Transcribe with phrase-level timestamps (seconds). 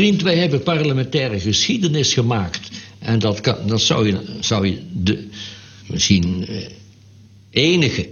[0.00, 2.70] Vriend, wij hebben parlementaire geschiedenis gemaakt.
[2.98, 5.28] En dat, kan, dat zou je, zou je de
[5.86, 6.56] misschien eh,
[7.50, 8.08] enige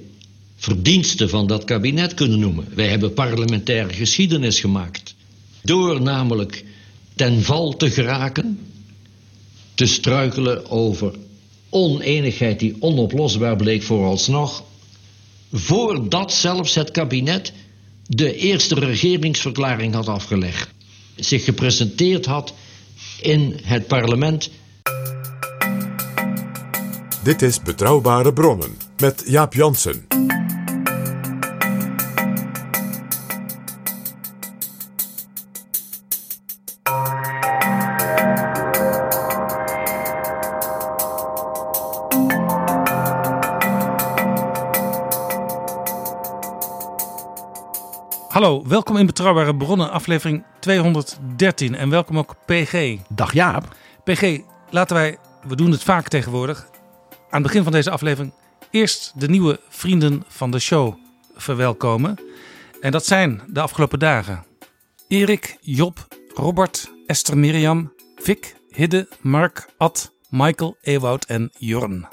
[0.56, 2.69] verdienste van dat kabinet kunnen noemen.
[2.74, 5.15] Wij hebben parlementaire geschiedenis gemaakt.
[5.62, 6.65] Door namelijk
[7.15, 8.59] ten val te geraken,
[9.74, 11.15] te struikelen over
[11.68, 14.65] oneenigheid die onoplosbaar bleek vooralsnog,
[15.52, 17.52] voordat zelfs het kabinet
[18.07, 20.77] de eerste regeringsverklaring had afgelegd
[21.19, 22.55] zich gepresenteerd had
[23.21, 24.51] in het parlement.
[27.23, 30.07] Dit is Betrouwbare Bronnen met Jaap Jansen.
[48.69, 51.74] Welkom in Betrouwbare Bronnen, aflevering 213.
[51.74, 52.97] En welkom ook PG.
[53.09, 53.77] Dag Jaap.
[54.05, 56.69] PG, laten wij, we doen het vaak tegenwoordig,
[57.10, 58.33] aan het begin van deze aflevering
[58.71, 60.95] eerst de nieuwe vrienden van de show
[61.35, 62.19] verwelkomen.
[62.80, 64.44] En dat zijn de afgelopen dagen
[65.09, 72.09] Erik, Job, Robert, Esther Mirjam, Vic, Hidde, Mark, Ad, Michael, Ewoud en Jorn.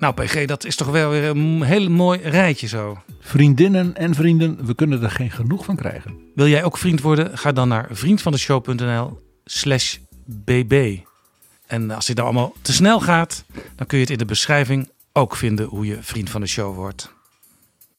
[0.00, 2.98] Nou PG, dat is toch wel weer een heel mooi rijtje zo.
[3.20, 6.18] Vriendinnen en vrienden, we kunnen er geen genoeg van krijgen.
[6.34, 7.38] Wil jij ook vriend worden?
[7.38, 10.98] Ga dan naar vriendvandeshow.nl slash bb.
[11.66, 13.44] En als je daar allemaal te snel gaat,
[13.76, 16.74] dan kun je het in de beschrijving ook vinden hoe je vriend van de show
[16.74, 17.12] wordt.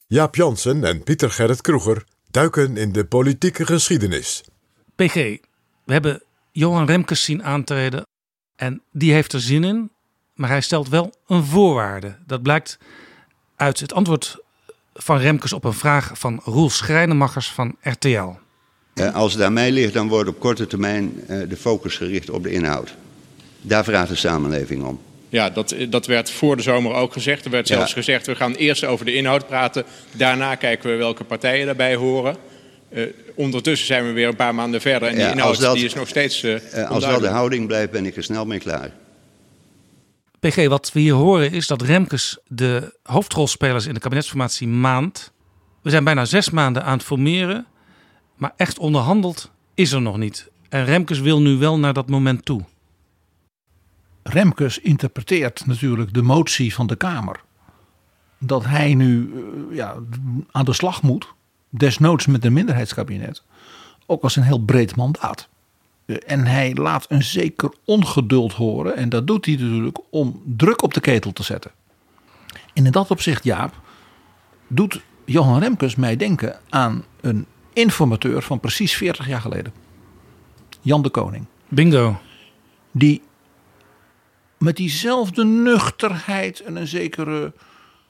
[0.08, 4.44] Jaap Jansen en Pieter Gerrit Kroeger duiken in de politieke geschiedenis.
[4.96, 5.14] PG,
[5.86, 8.06] we hebben Johan Remkes zien aantreden
[8.56, 9.92] en die heeft er zin in,
[10.42, 12.16] maar hij stelt wel een voorwaarde.
[12.26, 12.78] Dat blijkt
[13.56, 14.38] uit het antwoord
[14.94, 18.30] van Remkes op een vraag van Roel Schrijnemachers van RTL.
[18.94, 22.30] Eh, Als het aan mij ligt, dan wordt op korte termijn eh, de focus gericht
[22.30, 22.96] op de inhoud.
[23.62, 25.00] Daar vraagt de samenleving om.
[25.30, 27.46] Ja, dat, dat werd voor de zomer ook gezegd.
[27.46, 27.76] Er werd Ja.
[27.76, 29.84] zelfs gezegd, we gaan eerst over de inhoud praten.
[30.12, 32.36] Daarna kijken we welke partijen daarbij horen.
[32.90, 33.04] Eh,
[33.36, 35.08] ondertussen zijn we weer een paar maanden verder.
[35.08, 37.28] En die Ja, inhoud als dat- die is nog steeds eh Eh, als dat de
[37.28, 38.92] houding blijft, ben ik er snel mee klaar.
[40.42, 45.32] PG, wat we hier horen is dat Remkes de hoofdrolspelers in de kabinetsformatie maand.
[45.82, 47.66] We zijn bijna zes maanden aan het formeren,
[48.36, 50.52] maar echt onderhandeld is er nog niet.
[50.70, 52.62] En Remkes wil nu wel naar dat moment toe.
[54.24, 57.42] Remkes interpreteert natuurlijk de motie van de Kamer.
[58.38, 59.96] Dat hij nu eh, ja,
[60.52, 61.34] aan de slag moet,
[61.70, 63.44] desnoods met een minderheidskabinet,
[64.06, 65.50] ook als een heel breed mandaat.
[66.06, 68.96] En hij laat een zeker ongeduld horen.
[68.96, 71.72] En dat doet hij natuurlijk om druk op de ketel te zetten.
[72.74, 73.74] En in dat opzicht, Jaap,
[74.68, 79.74] doet Johan Remkes mij denken aan een informateur van precies 40 jaar geleden.
[80.82, 81.46] Jan de Koning.
[81.68, 82.20] Bingo.
[82.92, 83.22] Die
[84.58, 87.54] met diezelfde nuchterheid en een zekere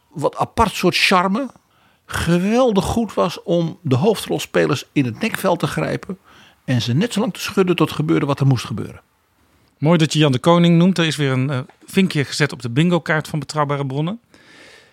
[0.09, 1.49] wat apart soort charme
[2.05, 6.17] geweldig goed was om de hoofdrolspelers in het nekveld te grijpen
[6.71, 9.01] en ze net zo lang te schudden tot gebeurde wat er moest gebeuren.
[9.77, 10.97] Mooi dat je Jan de Koning noemt.
[10.97, 14.19] Er is weer een eh, vinkje gezet op de bingo-kaart van Betrouwbare Bronnen.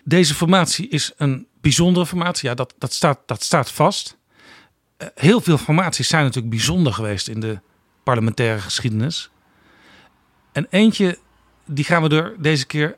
[0.03, 2.49] Deze formatie is een bijzondere formatie.
[2.49, 4.17] Ja, dat, dat, staat, dat staat vast.
[4.97, 7.59] Eh, heel veel formaties zijn natuurlijk bijzonder geweest in de
[8.03, 9.29] parlementaire geschiedenis.
[10.51, 11.17] En eentje,
[11.65, 12.97] die gaan we er deze keer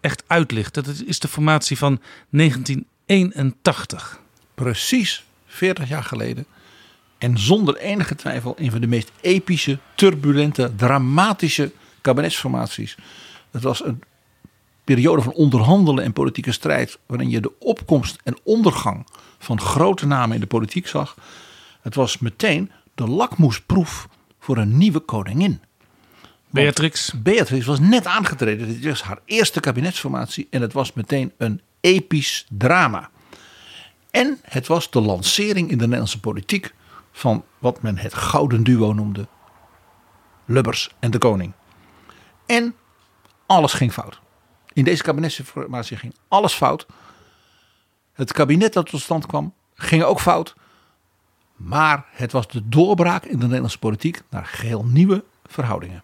[0.00, 0.84] echt uitlichten.
[0.84, 2.00] Dat is de formatie van
[2.30, 4.20] 1981.
[4.54, 6.46] Precies 40 jaar geleden.
[7.20, 12.96] En zonder enige twijfel een van de meest epische, turbulente, dramatische kabinetsformaties.
[13.50, 14.02] Het was een
[14.84, 16.98] periode van onderhandelen en politieke strijd.
[17.06, 19.06] waarin je de opkomst en ondergang
[19.38, 21.16] van grote namen in de politiek zag.
[21.80, 24.08] Het was meteen de lakmoesproef
[24.38, 25.60] voor een nieuwe koningin.
[26.50, 27.12] Beatrix.
[27.16, 28.66] Beatrix was net aangetreden.
[28.66, 30.46] Dit was haar eerste kabinetsformatie.
[30.50, 33.10] En het was meteen een episch drama.
[34.10, 36.74] En het was de lancering in de Nederlandse politiek
[37.12, 39.26] van wat men het gouden duo noemde.
[40.44, 41.52] Lubbers en de koning.
[42.46, 42.74] En
[43.46, 44.20] alles ging fout.
[44.72, 46.86] In deze kabinetsformatie ging alles fout.
[48.12, 50.54] Het kabinet dat tot stand kwam, ging ook fout.
[51.56, 56.02] Maar het was de doorbraak in de Nederlandse politiek naar geheel nieuwe verhoudingen.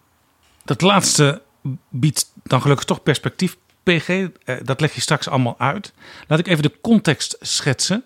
[0.63, 1.41] Dat laatste
[1.89, 3.57] biedt dan gelukkig toch perspectief.
[3.83, 5.93] PG, eh, dat leg je straks allemaal uit.
[6.27, 8.03] Laat ik even de context schetsen.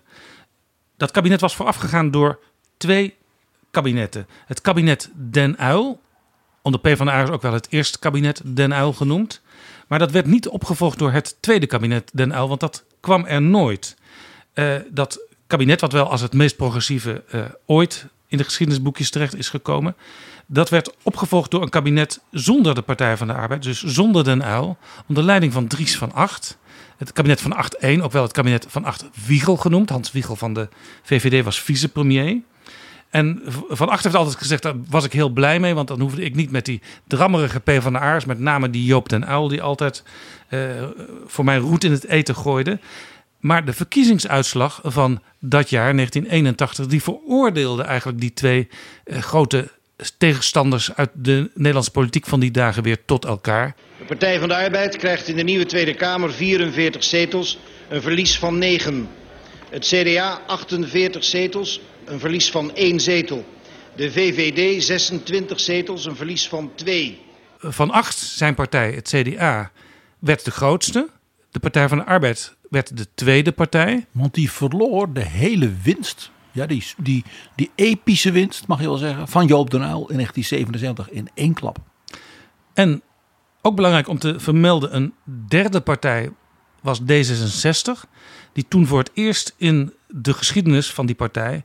[0.97, 2.39] Dat kabinet was voorafgegaan door
[2.81, 3.15] twee
[3.71, 4.27] kabinetten.
[4.45, 6.01] Het kabinet Den Uil,
[6.61, 9.41] onder PvdA is ook wel het eerste kabinet Den Uil genoemd.
[9.87, 13.41] Maar dat werd niet opgevolgd door het tweede kabinet Den Uil, want dat kwam er
[13.41, 13.95] nooit.
[14.53, 19.35] Uh, dat kabinet, wat wel als het meest progressieve uh, ooit in de geschiedenisboekjes terecht
[19.35, 19.95] is gekomen,
[20.45, 24.43] dat werd opgevolgd door een kabinet zonder de Partij van de Arbeid, dus zonder Den
[24.43, 26.57] Uil, onder leiding van Dries van Acht.
[26.97, 29.89] Het kabinet van 8-1, ook wel het kabinet van 8 Wiegel genoemd.
[29.89, 30.69] Hans Wiegel van de
[31.03, 32.41] VVD was vicepremier.
[33.11, 35.73] En Van Acht heeft altijd gezegd, daar was ik heel blij mee.
[35.73, 38.85] Want dan hoefde ik niet met die drammerige P van de Aars, met name die
[38.85, 40.03] Joop den Uil, die altijd
[40.49, 40.59] uh,
[41.25, 42.79] voor mij roet in het eten gooide.
[43.39, 48.67] Maar de verkiezingsuitslag van dat jaar, 1981, die veroordeelde eigenlijk die twee
[49.05, 49.67] uh, grote
[50.17, 53.75] tegenstanders uit de Nederlandse politiek van die dagen weer tot elkaar.
[53.97, 57.59] De Partij van de Arbeid krijgt in de nieuwe Tweede Kamer 44 zetels,
[57.89, 59.07] een verlies van 9.
[59.69, 61.81] Het CDA 48 zetels,
[62.11, 63.45] een verlies van 1 zetel.
[63.95, 67.21] De VVD 26 zetels, een verlies van 2.
[67.57, 69.71] Van acht, zijn partij, het CDA,
[70.19, 71.09] werd de grootste.
[71.51, 74.05] De Partij van de Arbeid werd de tweede partij.
[74.11, 77.23] Want die verloor de hele winst ja, die, die,
[77.55, 81.53] die epische winst, mag je wel zeggen, van Joop den Uyl in 1977 in één
[81.53, 81.77] klap.
[82.73, 83.01] En
[83.61, 85.13] ook belangrijk om te vermelden, een
[85.47, 86.31] derde partij
[86.81, 88.09] was D66.
[88.53, 91.63] Die toen voor het eerst in de geschiedenis van die partij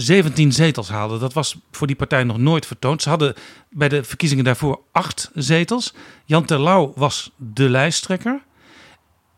[0.00, 1.18] 17 zetels haalde.
[1.18, 3.02] Dat was voor die partij nog nooit vertoond.
[3.02, 3.34] Ze hadden
[3.70, 5.94] bij de verkiezingen daarvoor acht zetels.
[6.24, 8.40] Jan Terlouw was de lijsttrekker.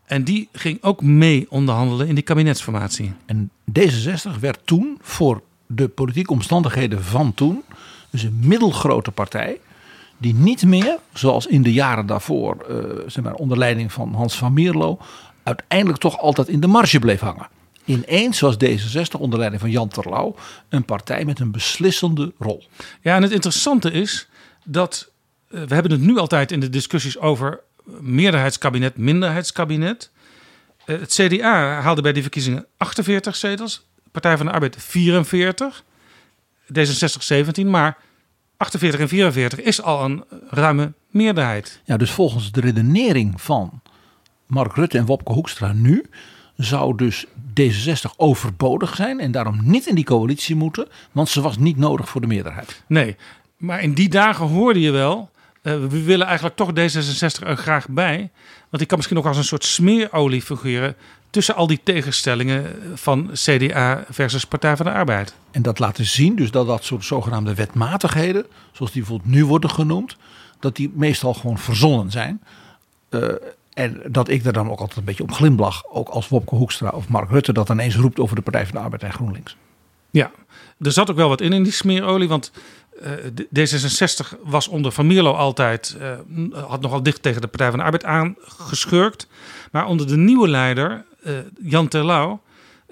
[0.05, 3.13] En die ging ook mee onderhandelen in die kabinetsformatie.
[3.25, 3.49] En
[3.79, 7.63] D66 werd toen voor de politieke omstandigheden van toen,
[8.09, 9.59] dus een middelgrote partij,
[10.17, 12.77] die niet meer, zoals in de jaren daarvoor, uh,
[13.07, 14.97] zeg maar, onder leiding van Hans van Mierlo,
[15.43, 17.47] uiteindelijk toch altijd in de marge bleef hangen.
[17.85, 20.35] Ineens was D66 onder leiding van Jan Terlouw
[20.69, 22.63] een partij met een beslissende rol.
[23.01, 24.27] Ja, en het interessante is
[24.63, 25.11] dat
[25.49, 27.59] uh, we hebben het nu altijd in de discussies over
[27.99, 30.11] meerderheidskabinet, minderheidskabinet.
[30.85, 35.83] Uh, het CDA haalde bij die verkiezingen 48 zetels, Partij van de Arbeid 44,
[36.73, 37.97] D66 17, maar
[38.57, 41.81] 48 en 44 is al een ruime meerderheid.
[41.83, 43.81] Ja, dus volgens de redenering van
[44.45, 46.05] Mark Rutte en Wopke Hoekstra nu
[46.63, 47.25] zou dus
[47.59, 52.09] D66 overbodig zijn en daarom niet in die coalitie moeten, want ze was niet nodig
[52.09, 52.83] voor de meerderheid.
[52.87, 53.15] Nee,
[53.57, 55.31] maar in die dagen hoorde je wel
[55.63, 58.17] uh, we willen eigenlijk toch D66 er graag bij.
[58.59, 60.95] Want die kan misschien ook als een soort smeerolie fungeren
[61.29, 65.35] tussen al die tegenstellingen van CDA versus Partij van de Arbeid.
[65.51, 69.69] En dat laten zien, dus dat dat soort zogenaamde wetmatigheden, zoals die bijvoorbeeld nu worden
[69.69, 70.17] genoemd,
[70.59, 72.41] dat die meestal gewoon verzonnen zijn.
[73.09, 73.29] Uh,
[73.73, 76.89] en dat ik er dan ook altijd een beetje om glimlach, ook als Wopke Hoekstra
[76.89, 79.57] of Mark Rutte dat ineens roept over de Partij van de Arbeid en GroenLinks.
[80.11, 80.31] Ja,
[80.79, 82.51] er zat ook wel wat in in die smeerolie, want
[83.01, 83.11] uh,
[83.59, 85.97] D66 was onder Van Mierlo altijd,
[86.29, 89.27] uh, had nogal dicht tegen de Partij van de Arbeid aangeschurkt.
[89.71, 92.41] Maar onder de nieuwe leider, uh, Jan Terlouw,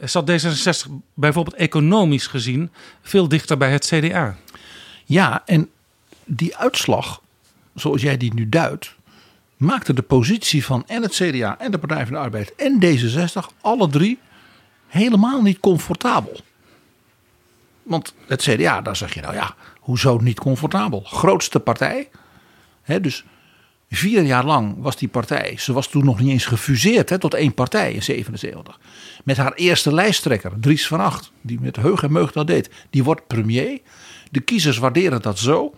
[0.04, 4.36] zat D66 bijvoorbeeld economisch gezien veel dichter bij het CDA.
[5.06, 5.69] Ja, en
[6.26, 7.21] die uitslag,
[7.76, 8.95] zoals jij die nu duidt,
[9.61, 13.57] maakte de positie van en het CDA en de Partij van de Arbeid en D66
[13.61, 14.19] alle drie
[14.87, 16.39] helemaal niet comfortabel.
[17.83, 21.01] Want het CDA, daar zeg je nou ja, hoezo niet comfortabel?
[21.01, 22.09] Grootste partij.
[22.81, 23.23] Hè, dus
[23.89, 27.33] vier jaar lang was die partij, ze was toen nog niet eens gefuseerd hè, tot
[27.33, 28.80] één partij in 77.
[29.23, 33.03] Met haar eerste lijsttrekker, Dries van Acht, die met heug en meug dat deed, die
[33.03, 33.80] wordt premier.
[34.31, 35.73] De kiezers waarderen dat zo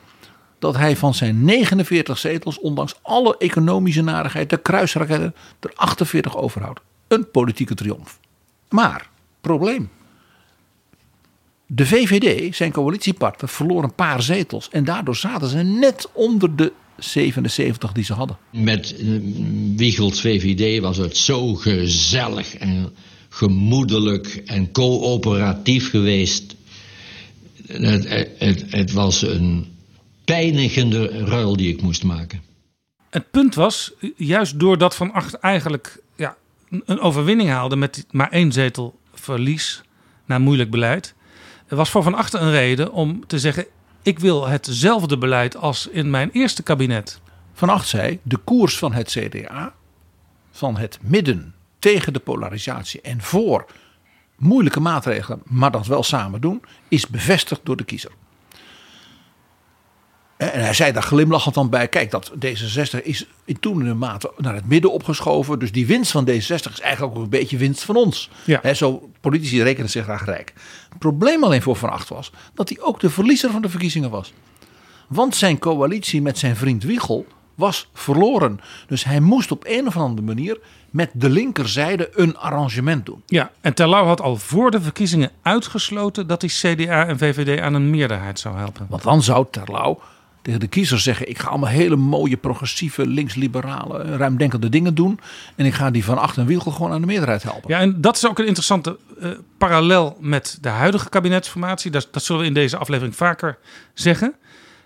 [0.63, 6.79] dat hij van zijn 49 zetels, ondanks alle economische narigheid, de kruisraketten, er 48 overhoudt.
[7.07, 8.19] Een politieke triomf.
[8.69, 9.09] Maar,
[9.41, 9.89] probleem.
[11.65, 14.69] De VVD, zijn coalitiepartner, verloor een paar zetels.
[14.69, 18.37] En daardoor zaten ze net onder de 77 die ze hadden.
[18.49, 19.19] Met uh,
[19.75, 22.93] Wiegels VVD was het zo gezellig en
[23.29, 26.55] gemoedelijk en coöperatief geweest.
[27.67, 29.72] Het, het, het was een
[30.25, 32.41] pijnigende ruil die ik moest maken.
[33.09, 36.35] Het punt was, juist doordat Van Acht eigenlijk ja,
[36.69, 39.81] een overwinning haalde met maar één zetel verlies
[40.25, 41.15] na moeilijk beleid
[41.75, 43.65] was voor Van Achter een reden om te zeggen:
[44.01, 47.21] ik wil hetzelfde beleid als in mijn eerste kabinet.
[47.53, 49.73] Van Acht zei: de koers van het CDA,
[50.51, 53.65] van het midden tegen de polarisatie en voor
[54.37, 58.11] moeilijke maatregelen, maar dat wel samen doen, is bevestigd door de kiezer.
[60.51, 64.55] En hij zei daar glimlachend dan bij: kijk, dat D66 is in toenende mate naar
[64.55, 65.59] het midden opgeschoven.
[65.59, 68.29] Dus die winst van D66 is eigenlijk ook een beetje winst van ons.
[68.45, 68.73] Ja.
[68.73, 70.53] zo, politici rekenen zich graag rijk.
[70.89, 74.09] Het probleem alleen voor Van Acht was dat hij ook de verliezer van de verkiezingen
[74.09, 74.33] was.
[75.07, 78.59] Want zijn coalitie met zijn vriend Wiegel was verloren.
[78.87, 80.59] Dus hij moest op een of andere manier
[80.89, 83.23] met de linkerzijde een arrangement doen.
[83.25, 87.73] Ja, en Terlouw had al voor de verkiezingen uitgesloten dat hij CDA en VVD aan
[87.73, 88.85] een meerderheid zou helpen.
[88.89, 89.99] Want dan zou Terlouw
[90.43, 95.19] tegen de kiezers zeggen: ik ga allemaal hele mooie, progressieve, linksliberale, ruimdenkende dingen doen.
[95.55, 97.69] En ik ga die van Acht en Wiegel gewoon aan de meerderheid helpen.
[97.69, 101.91] Ja, en dat is ook een interessante uh, parallel met de huidige kabinetsformatie.
[101.91, 103.57] Dat, dat zullen we in deze aflevering vaker
[103.93, 104.33] zeggen.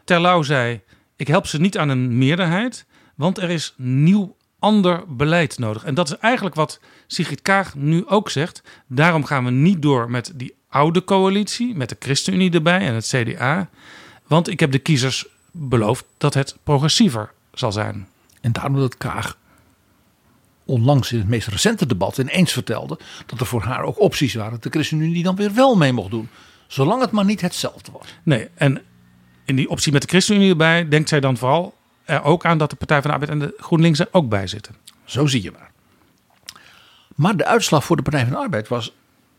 [0.03, 0.81] Terlouw zei:
[1.15, 2.85] ik help ze niet aan een meerderheid,
[3.15, 5.83] want er is nieuw ander beleid nodig.
[5.83, 8.63] En dat is eigenlijk wat Sigrid Kaag nu ook zegt.
[8.87, 13.07] Daarom gaan we niet door met die oude coalitie, met de ChristenUnie erbij en het
[13.07, 13.69] CDA.
[14.27, 18.07] Want ik heb de kiezers beloofd dat het progressiever zal zijn.
[18.41, 19.37] En daarom dat Kaag
[20.65, 24.51] onlangs in het meest recente debat ineens vertelde dat er voor haar ook opties waren
[24.51, 26.29] dat de ChristenUnie die dan weer wel mee mocht doen.
[26.67, 28.15] Zolang het maar niet hetzelfde was.
[28.23, 28.81] Nee, en
[29.45, 32.69] in die optie met de ChristenUnie erbij denkt zij dan vooral er ook aan dat
[32.69, 34.75] de Partij van de Arbeid en de GroenLinks er ook bij zitten.
[35.05, 35.71] Zo zie je maar.
[37.15, 38.93] Maar de uitslag voor de Partij van de Arbeid was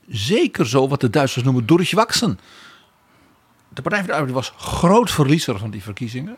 [0.08, 2.38] zeker zo wat de Duitsers noemen durchwachsen.
[3.78, 6.37] De Partij van de Arbeid was groot verliezer van die verkiezingen.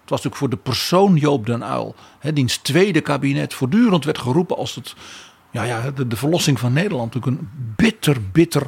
[0.00, 4.18] Het was natuurlijk voor de persoon Joop den Uyl, hè, diens tweede kabinet, voortdurend werd
[4.18, 4.94] geroepen als het,
[5.50, 7.14] ja, ja, de, de verlossing van Nederland.
[7.14, 8.66] Natuurlijk een bitter, bitter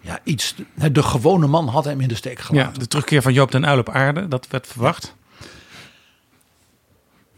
[0.00, 0.54] ja, iets.
[0.92, 2.72] De gewone man had hem in de steek gelaten.
[2.72, 5.16] Ja, de terugkeer van Joop den Uyl op aarde, dat werd verwacht.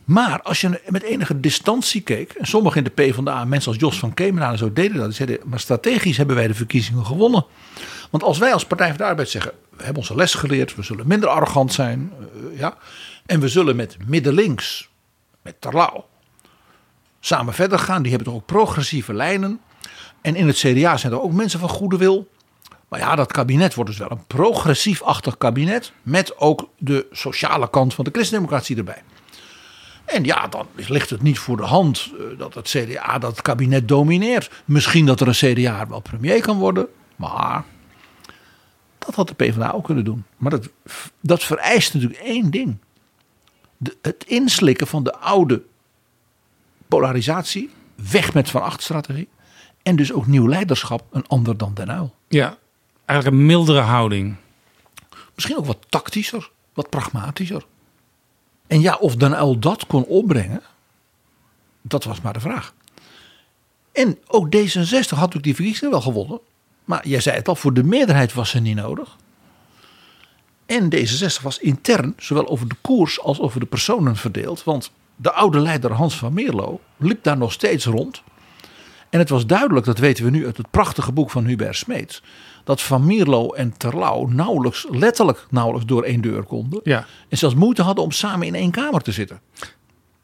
[0.04, 3.98] Maar als je met enige distantie keek, en sommigen in de PvdA, mensen als Jos
[3.98, 7.46] van Kemenade en zo deden dat, die zeiden, maar strategisch hebben wij de verkiezingen gewonnen.
[8.14, 10.82] Want als wij als Partij van de Arbeid zeggen, we hebben onze les geleerd, we
[10.82, 12.76] zullen minder arrogant zijn, uh, ja,
[13.26, 14.88] en we zullen met middenlinks,
[15.42, 16.06] met Terlouw,
[17.20, 18.02] samen verder gaan.
[18.02, 19.60] Die hebben toch ook progressieve lijnen.
[20.20, 22.28] En in het CDA zijn er ook mensen van goede wil.
[22.88, 25.92] Maar ja, dat kabinet wordt dus wel een progressief-achtig kabinet.
[26.02, 29.02] Met ook de sociale kant van de christendemocratie erbij.
[30.04, 33.88] En ja, dan ligt het niet voor de hand eh, dat het CDA dat kabinet
[33.88, 34.50] domineert.
[34.64, 36.88] Misschien dat er een CDA wel premier kan worden.
[37.16, 37.64] Maar
[39.06, 40.24] dat had de PvdA ook kunnen doen.
[40.36, 40.68] Maar dat,
[41.20, 42.76] dat vereist natuurlijk één ding.
[43.76, 45.62] De, het inslikken van de oude
[46.88, 47.70] polarisatie.
[48.10, 49.28] Weg met Van Acht strategie.
[49.82, 52.14] En dus ook nieuw leiderschap, een ander dan Den Uyl.
[52.28, 52.56] Ja,
[53.04, 54.36] eigenlijk een mildere houding.
[55.34, 57.66] Misschien ook wat tactischer, wat pragmatischer.
[58.66, 60.62] En ja, of Den Uyl dat kon opbrengen,
[61.82, 62.74] dat was maar de vraag.
[63.92, 66.40] En ook D66 had natuurlijk die verkiezingen wel gewonnen.
[66.84, 69.16] Maar jij zei het al, voor de meerderheid was ze niet nodig.
[70.66, 74.64] En D66 was intern zowel over de koers als over de personen verdeeld.
[74.64, 78.22] Want de oude leider Hans van Meerlo liep daar nog steeds rond.
[79.10, 82.22] En het was duidelijk, dat weten we nu uit het prachtige boek van Hubert Smeets.
[82.64, 86.80] Dat Van Mierlo en Terlouw nauwelijks, letterlijk nauwelijks door één deur konden.
[86.82, 87.06] Ja.
[87.28, 89.40] En zelfs moeite hadden om samen in één kamer te zitten.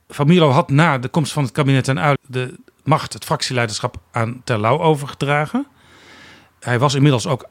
[0.09, 3.97] Van Mierlo had na de komst van het kabinet en uit de macht, het fractieleiderschap
[4.11, 5.67] aan Terlouw overgedragen.
[6.61, 7.49] Hij was inmiddels ook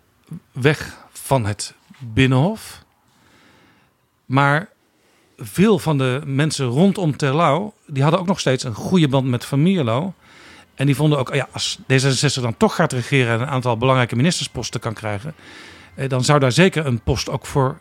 [0.51, 2.83] weg van het Binnenhof.
[4.25, 4.69] Maar
[5.37, 9.45] veel van de mensen rondom Terlouw, die hadden ook nog steeds een goede band met
[9.45, 10.13] Van Mierlo.
[10.75, 14.15] En die vonden ook, ja, als D66 dan toch gaat regeren en een aantal belangrijke
[14.15, 15.35] ministersposten kan krijgen,
[15.95, 17.79] eh, dan zou daar zeker een post ook voor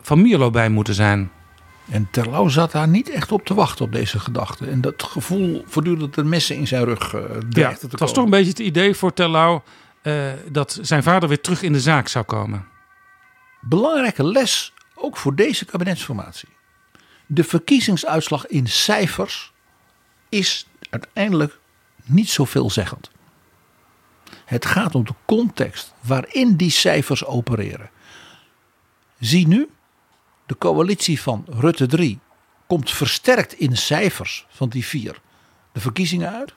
[0.00, 1.30] Van Mierlo bij moeten zijn.
[1.88, 4.66] En Terlouw zat daar niet echt op te wachten op deze gedachte.
[4.66, 8.30] En dat gevoel voortdurend de messen in zijn rug uh, ja, Het was toch een
[8.30, 9.62] beetje het idee voor Terlouw
[10.02, 12.66] uh, dat zijn vader weer terug in de zaak zou komen.
[13.60, 16.48] Belangrijke les ook voor deze kabinetsformatie.
[17.26, 19.52] De verkiezingsuitslag in cijfers
[20.28, 21.58] is uiteindelijk
[22.04, 23.10] niet zo veelzeggend.
[24.44, 27.90] Het gaat om de context waarin die cijfers opereren.
[29.18, 29.70] Zie nu,
[30.46, 32.18] de coalitie van Rutte 3
[32.66, 35.20] komt versterkt in cijfers van die vier
[35.72, 36.54] de verkiezingen uit.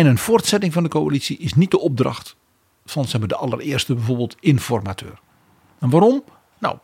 [0.00, 2.36] En een voortzetting van de coalitie is niet de opdracht
[2.84, 5.20] van zeg maar, de allereerste bijvoorbeeld informateur.
[5.78, 6.24] En waarom?
[6.58, 6.78] Nou,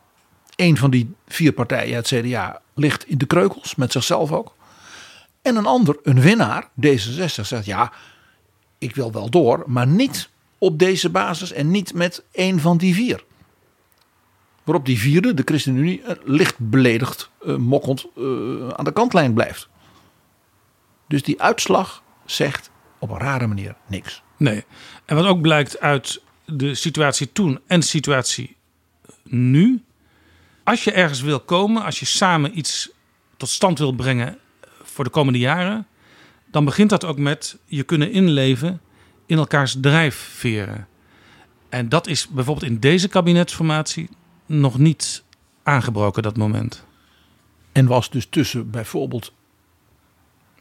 [0.55, 4.55] een van die vier partijen, het CDA, ligt in de kreukels met zichzelf ook.
[5.41, 7.91] En een ander, een winnaar, D66, zegt ja,
[8.77, 12.93] ik wil wel door, maar niet op deze basis en niet met een van die
[12.93, 13.23] vier.
[14.63, 19.69] Waarop die vierde, de ChristenUnie, licht beledigd, uh, mokkend uh, aan de kantlijn blijft.
[21.07, 22.69] Dus die uitslag zegt
[22.99, 24.23] op een rare manier niks.
[24.37, 24.65] Nee.
[25.05, 28.55] En wat ook blijkt uit de situatie toen en de situatie
[29.23, 29.83] nu.
[30.63, 32.89] Als je ergens wil komen, als je samen iets
[33.37, 34.37] tot stand wil brengen
[34.81, 35.87] voor de komende jaren,
[36.51, 38.81] dan begint dat ook met je kunnen inleven
[39.25, 40.87] in elkaars drijfveren.
[41.69, 44.09] En dat is bijvoorbeeld in deze kabinetsformatie
[44.45, 45.23] nog niet
[45.63, 46.85] aangebroken, dat moment.
[47.71, 49.33] En was dus tussen bijvoorbeeld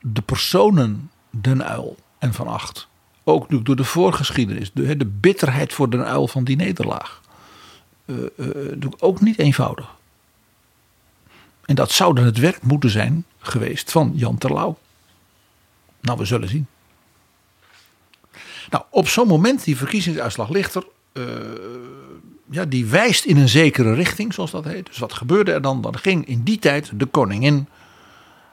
[0.01, 2.89] de personen Den Uil en Van Acht.
[3.25, 7.21] Ook door de voorgeschiedenis, de, de bitterheid voor Den Uil van die nederlaag.
[8.05, 9.95] Uh, uh, ook niet eenvoudig.
[11.65, 14.79] En dat zou dan het werk moeten zijn geweest van Jan Terlouw.
[16.01, 16.67] Nou, we zullen zien.
[18.71, 20.87] Nou, op zo'n moment, die verkiezingsuitslag ligt er.
[22.51, 24.87] Ja, die wijst in een zekere richting, zoals dat heet.
[24.87, 25.81] Dus wat gebeurde er dan?
[25.81, 27.69] Dan ging in die tijd de koningin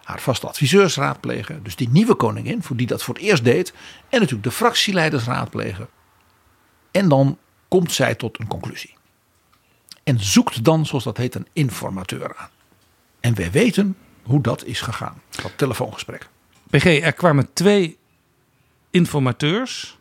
[0.03, 1.63] haar vaste adviseurs raadplegen.
[1.63, 3.73] Dus die nieuwe koningin, voor die dat voor het eerst deed.
[4.09, 5.87] En natuurlijk de fractieleiders raadplegen.
[6.91, 8.95] En dan komt zij tot een conclusie.
[10.03, 12.49] En zoekt dan, zoals dat heet, een informateur aan.
[13.19, 16.29] En wij weten hoe dat is gegaan, dat telefoongesprek.
[16.69, 17.97] PG, er kwamen twee
[18.89, 19.97] informateurs.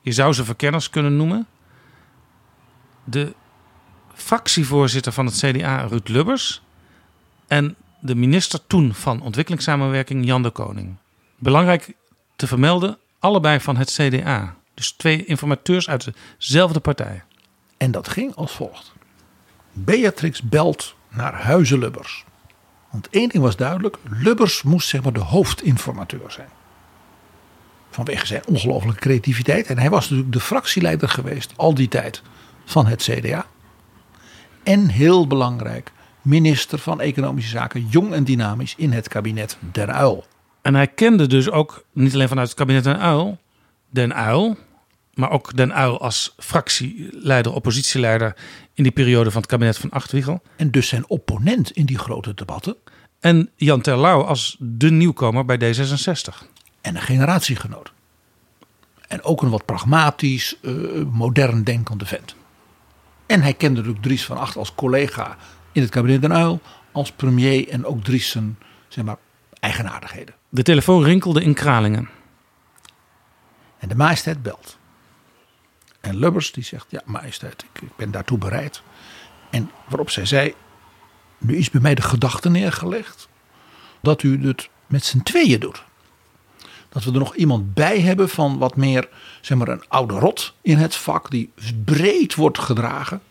[0.00, 1.46] Je zou ze verkenners kunnen noemen.
[3.04, 3.34] De
[4.14, 6.62] fractievoorzitter van het CDA, Ruud Lubbers.
[7.46, 10.96] En de minister toen van Ontwikkelingssamenwerking, Jan de Koning.
[11.38, 11.94] Belangrijk
[12.36, 14.56] te vermelden, allebei van het CDA.
[14.74, 17.22] Dus twee informateurs uit dezelfde partij.
[17.76, 18.92] En dat ging als volgt.
[19.72, 22.24] Beatrix belt naar Huizen Lubbers.
[22.90, 26.48] Want één ding was duidelijk: Lubbers moest zeg maar de hoofdinformateur zijn.
[27.90, 29.66] Vanwege zijn ongelooflijke creativiteit.
[29.66, 32.22] En hij was natuurlijk de fractieleider geweest al die tijd
[32.64, 33.46] van het CDA.
[34.62, 40.24] En heel belangrijk, minister van Economische Zaken, jong en dynamisch in het kabinet Den Uil.
[40.62, 43.38] En hij kende dus ook, niet alleen vanuit het kabinet Den Uil,
[43.90, 44.56] Den Uil,
[45.14, 48.36] maar ook Den Uil als fractieleider, oppositieleider
[48.74, 50.42] in die periode van het kabinet van Achtwiegel.
[50.56, 52.76] En dus zijn opponent in die grote debatten.
[53.20, 56.46] En Jan Terlouw als de nieuwkomer bij D66.
[56.80, 57.92] En een generatiegenoot.
[59.08, 62.34] En ook een wat pragmatisch, uh, modern denkende vent.
[63.26, 65.36] En hij kende natuurlijk Dries van Acht als collega
[65.72, 66.60] in het kabinet Den Uil,
[66.92, 69.16] als premier en ook Dries zijn zeg maar,
[69.60, 70.34] eigenaardigheden.
[70.48, 72.08] De telefoon rinkelde in Kralingen.
[73.78, 74.78] En de majesteit belt.
[76.00, 78.82] En Lubbers die zegt, ja majesteit, ik, ik ben daartoe bereid.
[79.50, 80.54] En waarop zij zei,
[81.38, 83.28] nu is bij mij de gedachte neergelegd
[84.02, 85.84] dat u het met z'n tweeën doet.
[86.88, 89.08] Dat we er nog iemand bij hebben van wat meer,
[89.40, 91.52] zeg maar, een oude rot in het vak, die
[91.84, 93.22] breed wordt gedragen.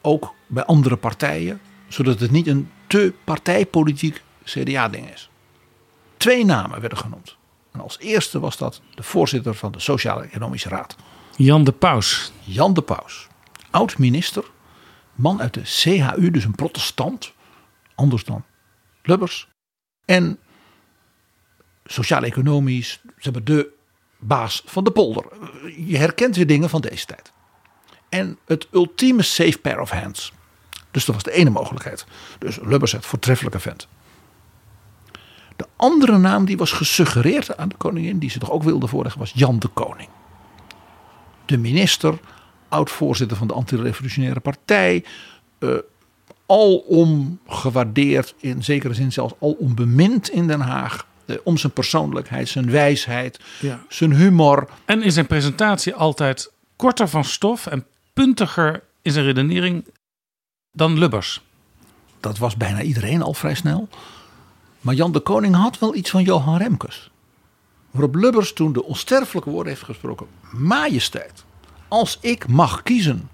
[0.00, 5.30] Ook bij andere partijen, zodat het niet een te partijpolitiek CDA-ding is.
[6.16, 7.36] Twee namen werden genoemd.
[7.72, 10.96] En als eerste was dat de voorzitter van de Sociaal-Economische Raad.
[11.36, 12.32] Jan de Paus.
[12.44, 13.28] Jan de Paus.
[13.70, 14.44] Oud-minister.
[15.14, 17.32] Man uit de CHU, dus een protestant.
[17.94, 18.44] Anders dan
[19.02, 19.48] Lubbers.
[20.04, 20.38] En
[21.84, 23.72] sociaal-economisch, ze hebben de
[24.18, 25.24] baas van de polder.
[25.76, 27.32] Je herkent weer dingen van deze tijd.
[28.08, 30.32] En het ultieme safe pair of hands.
[30.90, 32.06] Dus dat was de ene mogelijkheid.
[32.38, 33.88] Dus Lubbers het voortreffelijke vent.
[35.56, 39.20] De andere naam die was gesuggereerd aan de koningin, die ze toch ook wilde voorleggen,
[39.20, 40.08] was Jan de Koning.
[41.46, 42.18] De minister,
[42.68, 45.04] oud-voorzitter van de antirevolutionaire partij,
[45.58, 45.74] uh,
[46.46, 51.06] alom gewaardeerd, in zekere zin zelfs alom bemind in Den Haag.
[51.26, 53.80] Uh, om zijn persoonlijkheid, zijn wijsheid, Ja.
[53.88, 54.68] zijn humor.
[54.84, 59.84] En in zijn presentatie altijd korter van stof en puntiger in zijn redenering
[60.72, 61.42] dan Lubbers.
[62.20, 63.88] Dat was bijna iedereen al vrij snel.
[64.80, 67.10] Maar Jan de Koning had wel iets van Johan Remkes.
[67.90, 70.26] Waarop Lubbers toen de onsterfelijke woorden heeft gesproken.
[70.50, 71.44] Majesteit,
[71.88, 73.28] als ik mag kiezen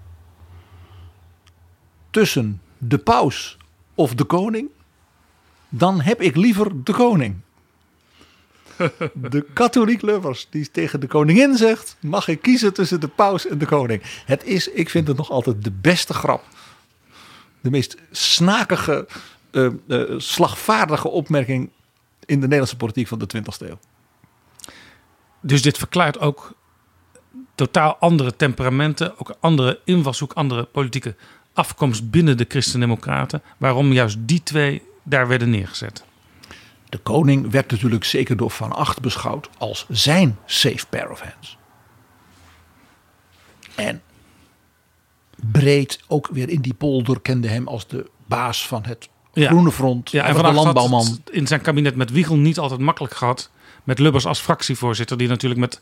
[2.11, 3.57] tussen de paus
[3.95, 4.69] of de koning,
[5.69, 7.37] dan heb ik liever de koning.
[9.15, 13.59] De katholiek Lubbers die tegen de koningin zegt, mag ik kiezen tussen de paus en
[13.59, 14.03] de koning.
[14.05, 16.45] Het is, ik vind het nog altijd de beste grap.
[17.67, 19.09] De meest snakige,
[19.53, 21.71] uh, uh, slagvaardige opmerking
[22.25, 23.79] in de Nederlandse politiek van de 20e eeuw.
[25.41, 26.55] Dus dit verklaart ook
[27.55, 31.15] totaal andere temperamenten, ook andere invalshoek, andere politieke
[31.53, 33.43] afkomst binnen de Christen-Democraten.
[33.57, 36.05] Waarom juist die twee daar werden neergezet.
[36.89, 41.59] De koning werd natuurlijk zeker door Van Acht beschouwd als zijn safe pair of hands.
[43.75, 44.03] En
[45.53, 49.09] breed ook weer in die polder kende hem als de baas van het
[49.45, 50.11] Groene Front.
[50.11, 51.19] Ja, en van de landbouwman.
[51.31, 53.51] in zijn kabinet met Wiegel niet altijd makkelijk gehad.
[53.85, 55.79] Met Lubbers als fractievoorzitter, die natuurlijk met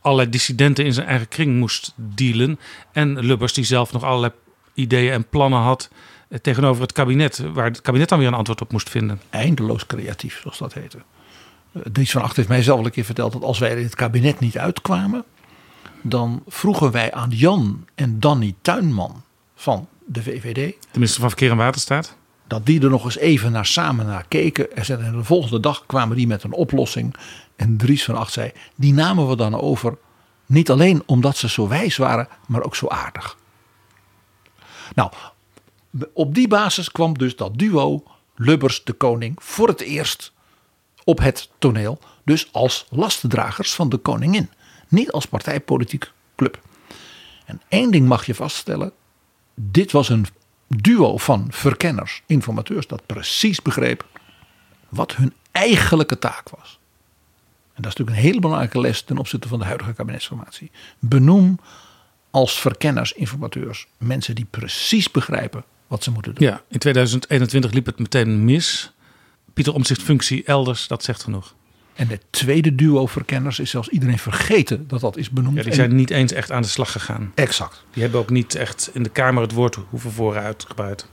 [0.00, 2.58] allerlei dissidenten in zijn eigen kring moest dealen.
[2.92, 4.32] En Lubbers die zelf nog allerlei
[4.74, 5.90] ideeën en plannen had
[6.28, 7.42] eh, tegenover het kabinet.
[7.52, 9.20] Waar het kabinet dan weer een antwoord op moest vinden.
[9.30, 10.98] Eindeloos creatief, zoals dat heette.
[11.72, 13.94] Eh, Dries van Acht heeft mij zelf een keer verteld dat als wij in het
[13.94, 15.24] kabinet niet uitkwamen,
[16.06, 19.22] dan vroegen wij aan Jan en Danny Tuinman
[19.54, 20.54] van de VVD.
[20.54, 22.16] De minister van Verkeer en Waterstaat.
[22.46, 24.76] Dat die er nog eens even naar samen naar keken.
[24.76, 27.14] En de volgende dag kwamen die met een oplossing.
[27.56, 29.98] En Dries van Acht zei, die namen we dan over.
[30.46, 33.36] Niet alleen omdat ze zo wijs waren, maar ook zo aardig.
[34.94, 35.12] Nou,
[36.12, 38.02] op die basis kwam dus dat duo
[38.34, 40.32] Lubbers de Koning voor het eerst
[41.04, 41.98] op het toneel.
[42.24, 44.50] Dus als lastendragers van de koningin.
[44.94, 46.62] Niet als partijpolitiek club.
[47.44, 48.92] En één ding mag je vaststellen.
[49.54, 50.26] Dit was een
[50.68, 54.06] duo van verkenners, informateurs, dat precies begreep
[54.88, 56.78] wat hun eigenlijke taak was.
[57.74, 60.70] En dat is natuurlijk een hele belangrijke les ten opzichte van de huidige kabinetsformatie.
[60.98, 61.58] Benoem
[62.30, 66.46] als verkenners, informateurs, mensen die precies begrijpen wat ze moeten doen.
[66.46, 68.92] Ja, in 2021 liep het meteen mis.
[69.54, 71.54] Pieter Omtzigt functie elders, dat zegt genoeg.
[71.94, 75.56] En het tweede duo verkenners is zelfs iedereen vergeten dat dat is benoemd.
[75.56, 77.32] Ja, die zijn niet eens echt aan de slag gegaan.
[77.34, 77.84] Exact.
[77.92, 81.06] Die hebben ook niet echt in de Kamer het woord hoeven vooruit gebuit.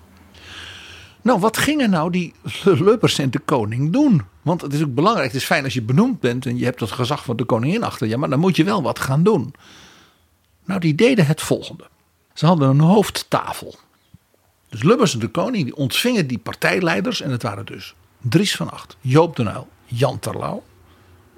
[1.21, 4.21] Nou, wat gingen nou die Lubbers en de koning doen?
[4.41, 6.79] Want het is ook belangrijk, het is fijn als je benoemd bent en je hebt
[6.79, 9.53] het gezag van de koningin achter je, maar dan moet je wel wat gaan doen.
[10.65, 11.83] Nou, die deden het volgende.
[12.33, 13.75] Ze hadden een hoofdtafel.
[14.69, 18.71] Dus Lubbers en de koning die ontvingen die partijleiders en het waren dus Dries van
[18.71, 20.63] Acht, Joop de Uyl, Jan Terlouw.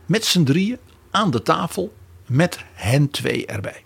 [0.06, 0.78] Met z'n drieën
[1.12, 1.94] aan de tafel
[2.26, 3.84] met hen twee erbij.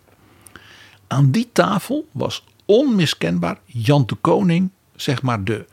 [1.08, 5.66] Aan die tafel was onmiskenbaar Jan de Koning, zeg maar de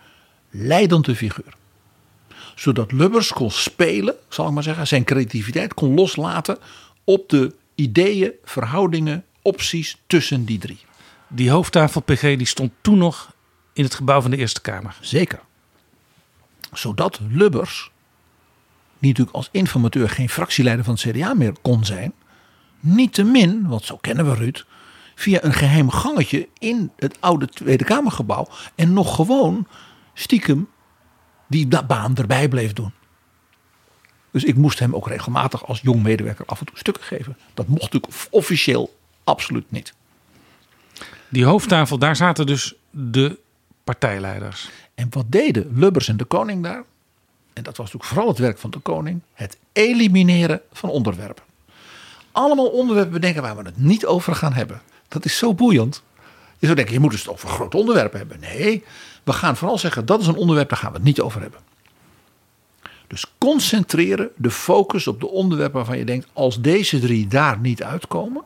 [0.50, 1.54] leidende figuur.
[2.54, 6.58] Zodat Lubbers kon spelen, zal ik maar zeggen, zijn creativiteit kon loslaten
[7.04, 10.78] op de ideeën, verhoudingen, opties tussen die drie.
[11.28, 13.32] Die hoofdtafel PG die stond toen nog
[13.72, 14.96] in het gebouw van de Eerste Kamer.
[15.00, 15.40] Zeker.
[16.72, 17.90] Zodat Lubbers,
[18.98, 22.12] die natuurlijk als informateur geen fractieleider van het CDA meer kon zijn,
[22.80, 24.64] niettemin, want zo kennen we Ruud,
[25.14, 29.66] via een geheim gangetje in het oude Tweede Kamergebouw en nog gewoon
[30.14, 30.68] stiekem
[31.46, 32.92] die baan erbij bleef doen.
[34.30, 37.36] Dus ik moest hem ook regelmatig als jong medewerker af en toe stukken geven.
[37.54, 39.94] Dat mocht natuurlijk officieel absoluut niet.
[41.28, 43.38] Die hoofdtafel, daar zaten dus de
[43.84, 44.70] partijleiders.
[44.94, 46.84] En wat deden Lubbers en de koning daar?
[47.54, 49.20] En dat was natuurlijk vooral het werk van de koning.
[49.32, 51.44] Het elimineren van onderwerpen.
[52.32, 54.82] Allemaal onderwerpen bedenken waar we het niet over gaan hebben.
[55.08, 56.02] Dat is zo boeiend.
[56.58, 58.40] Je zou denken, je moet het over grote onderwerpen hebben.
[58.40, 58.84] Nee,
[59.22, 61.60] we gaan vooral zeggen, dat is een onderwerp, daar gaan we het niet over hebben.
[63.06, 67.82] Dus concentreren, de focus op de onderwerpen waarvan je denkt, als deze drie daar niet
[67.82, 68.42] uitkomen,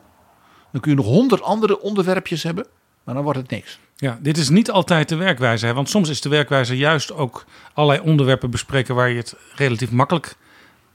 [0.71, 2.65] dan kun je nog honderd andere onderwerpjes hebben,
[3.03, 3.79] maar dan wordt het niks.
[4.01, 5.65] Ja, dit is niet altijd de werkwijze.
[5.65, 5.73] Hè?
[5.73, 10.35] Want soms is de werkwijze juist ook allerlei onderwerpen bespreken waar je het relatief makkelijk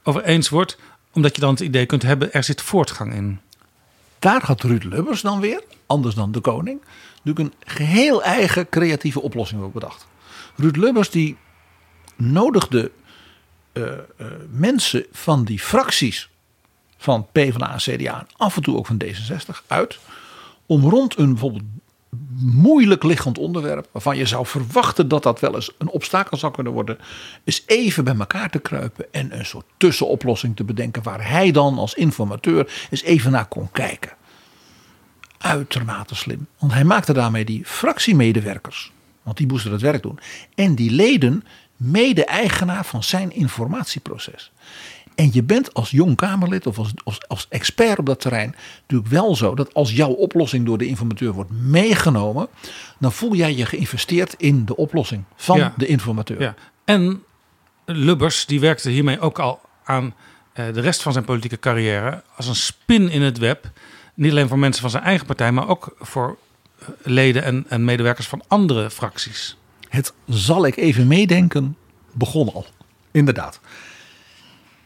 [0.03, 0.77] over eens wordt.
[1.13, 3.39] Omdat je dan het idee kunt hebben, er zit voortgang in.
[4.19, 6.81] Daar had Ruud Lubbers dan weer, anders dan de koning,
[7.23, 10.07] natuurlijk een geheel eigen creatieve oplossing ook bedacht.
[10.55, 11.37] Ruud Lubbers die
[12.15, 12.91] nodigde
[13.73, 13.91] uh,
[14.49, 16.29] mensen van die fracties
[16.97, 19.99] van PvdA en CDA af en toe ook van D66 uit.
[20.65, 21.63] Om rond een bijvoorbeeld
[22.39, 26.73] moeilijk liggend onderwerp, waarvan je zou verwachten dat dat wel eens een obstakel zou kunnen
[26.73, 26.97] worden,
[27.43, 31.77] is even bij elkaar te kruipen en een soort tussenoplossing te bedenken waar hij dan
[31.77, 34.11] als informateur eens even naar kon kijken.
[35.37, 38.91] Uitermate slim, want hij maakte daarmee die fractiemedewerkers,
[39.23, 40.19] want die moesten het werk doen,
[40.55, 41.43] en die leden
[41.77, 44.51] mede-eigenaar van zijn informatieproces.
[45.15, 49.09] En je bent als jong Kamerlid of als, als, als, expert op dat terrein natuurlijk
[49.09, 52.47] wel zo dat als jouw oplossing door de informateur wordt meegenomen,
[52.99, 55.73] dan voel jij je geïnvesteerd in de oplossing van Ja.
[55.77, 56.41] de informateur.
[56.41, 56.55] Ja.
[56.85, 57.23] En
[57.85, 60.13] Lubbers die werkte hiermee ook al aan
[60.53, 63.71] eh, de rest van zijn politieke carrière als een spin in het web.
[64.13, 66.37] Niet alleen voor mensen van zijn eigen partij, maar ook voor
[66.79, 69.57] eh, leden en, en medewerkers van andere fracties.
[69.89, 71.77] Het zal ik even meedenken,
[72.11, 72.65] begon al.
[73.11, 73.59] Inderdaad.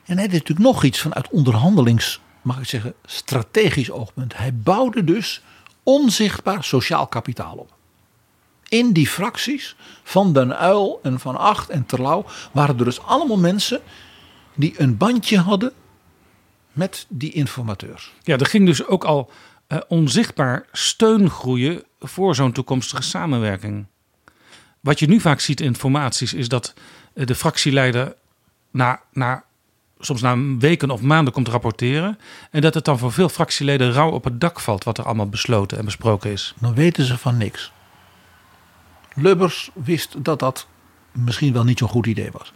[0.10, 4.38] En hij deed natuurlijk nog iets vanuit onderhandelings, mag ik zeggen, strategisch oogpunt.
[4.38, 5.41] Hij bouwde dus
[5.84, 7.74] onzichtbaar sociaal kapitaal op.
[8.69, 13.38] In die fracties van Den Uil en Van Acht en Terlouw waren er dus allemaal
[13.38, 13.82] mensen
[14.56, 15.74] die een bandje hadden
[16.72, 18.13] met die informateurs.
[18.24, 19.32] Ja, er ging dus ook al
[19.67, 23.86] eh, onzichtbaar steun groeien voor zo'n toekomstige samenwerking.
[24.80, 26.74] Wat je nu vaak ziet in formaties is dat
[27.13, 28.15] eh, de fractieleider
[28.72, 29.48] na, na
[29.99, 32.19] soms na weken of maanden komt rapporteren.
[32.51, 35.29] En dat het dan voor veel fractieleden rauw op het dak valt wat er allemaal
[35.29, 36.53] besloten en besproken is.
[36.59, 37.71] Dan weten ze van niks.
[39.15, 40.67] Lubbers wist dat dat
[41.12, 42.53] misschien wel niet zo'n goed idee was.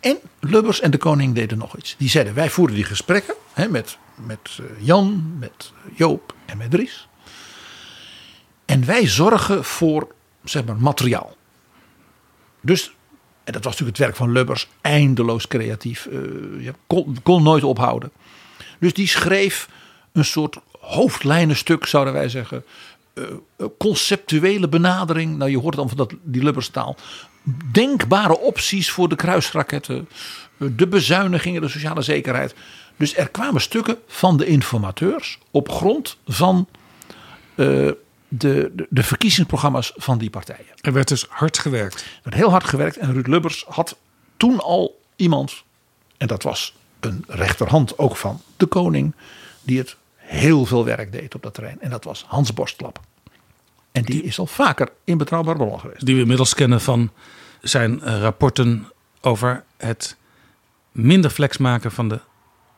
[0.00, 1.94] En Lubbers en de koning deden nog iets.
[1.98, 6.70] Die zeiden: wij voeren die gesprekken hè, met, met eh, Jan, met Joop en met
[6.70, 7.08] Dries.
[8.64, 10.14] En wij zorgen voor
[10.44, 11.36] zeg maar, materiaal.
[12.60, 12.92] Dus,
[13.48, 16.04] en dat was natuurlijk het werk van Lubbers, eindeloos creatief.
[16.60, 18.10] je kon, kon nooit ophouden.
[18.80, 19.68] Dus die schreef
[20.12, 22.64] een soort hoofdlijnenstuk, zouden wij zeggen.
[23.14, 23.24] eh,
[23.78, 25.36] conceptuele benadering.
[25.36, 26.96] Nou, je hoort dan van dat, die Lubberstaal.
[27.72, 30.08] Denkbare opties voor de kruisraketten.
[30.58, 32.54] eh, De bezuinigingen, de sociale zekerheid.
[32.96, 36.68] Dus er kwamen stukken van de informateurs op grond van
[38.28, 40.66] de, de, de verkiezingsprogramma's van die partijen.
[40.80, 42.00] Er werd dus hard gewerkt.
[42.00, 43.96] Er werd heel hard gewerkt en Ruud Lubbers had
[44.36, 45.64] toen al iemand,
[46.16, 49.14] en dat was een rechterhand ook van de koning,
[49.62, 51.80] die het heel veel werk deed op dat terrein.
[51.80, 53.00] En dat was Hans Borstlap.
[53.92, 56.06] En die is al vaker in betrouwbaar bron geweest.
[56.06, 57.10] Die we inmiddels kennen van
[57.60, 60.16] zijn eh, rapporten over het
[60.92, 62.20] minder flex maken van de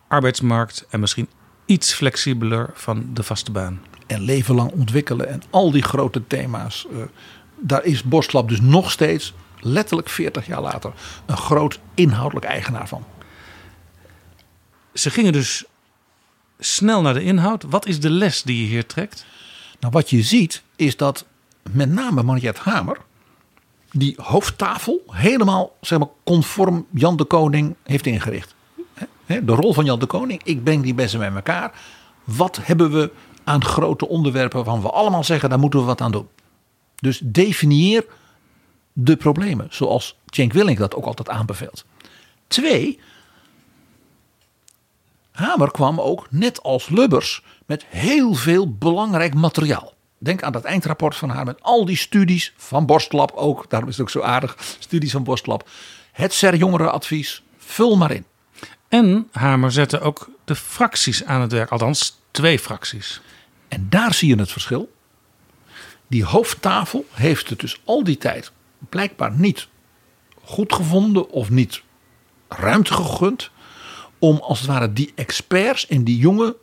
[0.08, 0.86] arbeidsmarkt.
[0.90, 1.28] En misschien
[1.70, 3.80] iets flexibeler van de vaste baan.
[4.06, 6.87] En leven lang ontwikkelen en al die grote thema's.
[6.90, 6.96] eh,
[7.59, 10.92] daar is Borstlap dus nog steeds, letterlijk 40 jaar later,
[11.26, 13.04] een groot inhoudelijk eigenaar van.
[14.92, 15.64] Ze gingen dus
[16.59, 17.62] snel naar de inhoud.
[17.62, 19.26] Wat is de les die je hier trekt?
[19.80, 21.24] Nou, wat je ziet is dat
[21.70, 22.98] met name Mariette Hamer
[23.92, 28.54] die hoofdtafel helemaal zeg maar, conform Jan de Koning heeft ingericht.
[29.38, 31.72] De rol van Jan de Koning, ik breng die mensen bij elkaar.
[32.24, 33.10] Wat hebben we
[33.44, 36.28] aan grote onderwerpen waarvan we allemaal zeggen, daar moeten we wat aan doen.
[36.96, 38.06] Dus definieer
[38.92, 41.84] de problemen, zoals Cenk Willink dat ook altijd aanbeveelt.
[42.46, 42.98] Twee,
[45.30, 49.92] Hamer kwam ook, net als Lubbers, met heel veel belangrijk materiaal.
[50.18, 53.70] Denk aan dat eindrapport van haar met al die studies van Borstlab ook.
[53.70, 55.68] Daarom is het ook zo aardig, studies van Borstlab.
[56.12, 58.24] Het SER jongerenadvies, vul maar in.
[58.90, 61.70] En Hamer zette ook de fracties aan het werk.
[61.70, 63.20] Althans, twee fracties.
[63.68, 64.92] En daar zie je het verschil.
[66.07, 68.53] Die hoofdtafel heeft het dus al die tijd
[68.88, 69.68] blijkbaar niet
[70.42, 71.83] goed gevonden of niet
[72.48, 73.50] ruimte gegund
[74.18, 76.57] om als het ware die experts en die jonge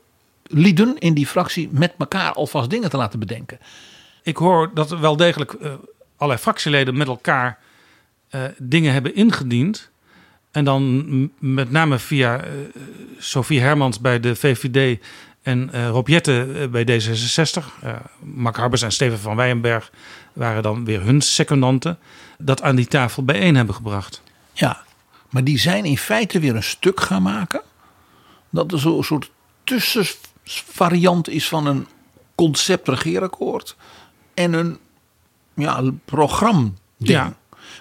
[0.43, 3.59] lieden in die fractie met elkaar alvast dingen te laten bedenken.
[4.23, 5.73] Ik hoor dat er wel degelijk eh,
[6.15, 7.59] allerlei fractieleden met elkaar
[8.29, 9.89] eh, dingen hebben ingediend.
[10.57, 12.51] En dan met name via eh,
[13.17, 14.99] Sofie Hermans bij de VVD
[15.41, 17.63] en eh Rob Jette eh, bij D66.
[17.81, 19.91] eh Mark Harbers en Steven van Weyenberg
[20.33, 21.99] waren dan weer hun secondanten.
[22.37, 24.21] Dat aan die tafel bijeen hebben gebracht.
[24.53, 24.83] Ja,
[25.29, 27.61] maar die zijn in feite weer een stuk gaan maken.
[28.49, 29.31] Dat er zo'n soort
[29.63, 31.87] tussenvariant is van een
[32.35, 33.75] concept regeerakkoord
[34.33, 34.77] en een
[35.53, 36.69] ja, programma.
[36.97, 37.33] Ja.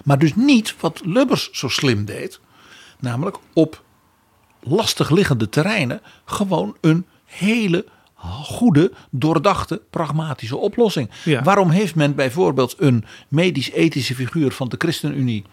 [0.03, 2.39] Maar dus niet wat Lubbers zo slim deed.
[2.99, 3.83] Namelijk op
[4.59, 7.85] lastig liggende terreinen gewoon een hele
[8.43, 11.09] goede, doordachte, pragmatische oplossing.
[11.23, 11.43] Ja.
[11.43, 15.43] Waarom heeft men bijvoorbeeld een medisch-ethische figuur van de ChristenUnie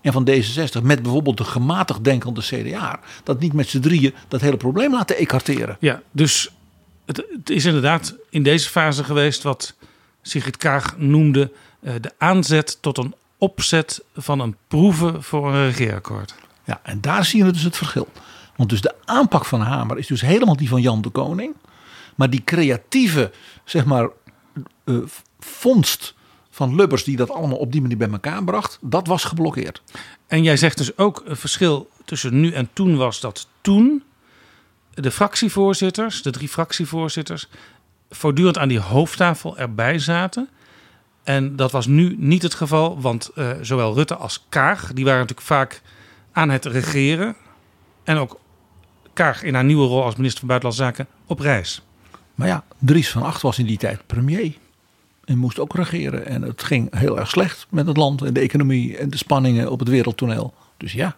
[0.00, 4.40] en van D66 met bijvoorbeeld de gematigd denkende CDA dat niet met z'n drieën dat
[4.40, 5.76] hele probleem laten ecarteren?
[5.80, 6.50] Ja, dus
[7.04, 9.74] het, het is inderdaad in deze fase geweest wat
[10.22, 16.34] Sigrid Kaag noemde eh, de aanzet tot een opzet van een proeven voor een regeerakkoord.
[16.64, 18.08] Ja, en daar zie je dus het verschil.
[18.56, 21.54] Want dus de aanpak van Hamer is dus helemaal die van Jan de Koning.
[22.14, 23.32] Maar die creatieve,
[23.64, 24.08] zeg maar,
[24.84, 24.96] eh,
[25.38, 26.14] vondst
[26.50, 29.82] van Lubbers die dat allemaal op die manier bij elkaar bracht, dat was geblokkeerd.
[30.26, 34.02] En jij zegt dus ook een verschil tussen nu en toen was dat toen
[34.94, 37.48] de fractievoorzitters, de drie fractievoorzitters,
[38.10, 40.48] voortdurend aan die hoofdtafel erbij zaten.
[41.22, 45.20] En dat was nu niet het geval, want eh, zowel Rutte als Kaag, die waren
[45.20, 45.82] natuurlijk vaak
[46.32, 47.36] aan het regeren.
[48.04, 48.40] En ook
[49.12, 51.82] Kaag in haar nieuwe rol als minister van Buitenlandse Zaken op reis.
[52.34, 54.52] Maar ja, Dries van Acht was in die tijd premier.
[55.24, 56.26] En moest ook regeren.
[56.26, 59.70] En het ging heel erg slecht met het land en de economie en de spanningen
[59.70, 60.54] op het wereldtoneel.
[60.76, 61.16] Dus ja.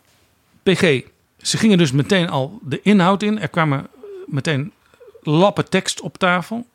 [0.62, 1.00] PG,
[1.38, 3.40] ze gingen dus meteen al de inhoud in.
[3.40, 3.86] Er kwamen
[4.26, 4.72] meteen
[5.22, 6.66] lappen tekst op tafel.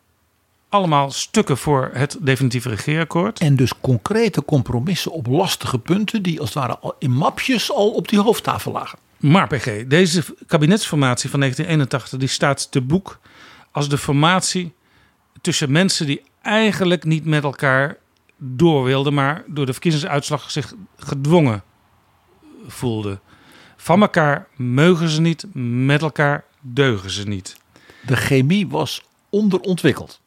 [0.69, 3.39] Allemaal stukken voor het definitieve regeerakkoord.
[3.39, 7.91] En dus concrete compromissen op lastige punten die als het ware al in mapjes al
[7.91, 8.99] op die hoofdtafel lagen.
[9.17, 13.19] Maar PG, deze kabinetsformatie van 1981 die staat te boek
[13.71, 14.73] als de formatie
[15.41, 17.97] tussen mensen die eigenlijk niet met elkaar
[18.37, 21.63] door wilden, maar door de verkiezingsuitslag zich gedwongen
[22.67, 23.19] voelden.
[23.77, 25.45] Van elkaar meugen ze niet,
[25.85, 27.57] met elkaar deugen ze niet.
[28.05, 30.21] De chemie was onderontwikkeld.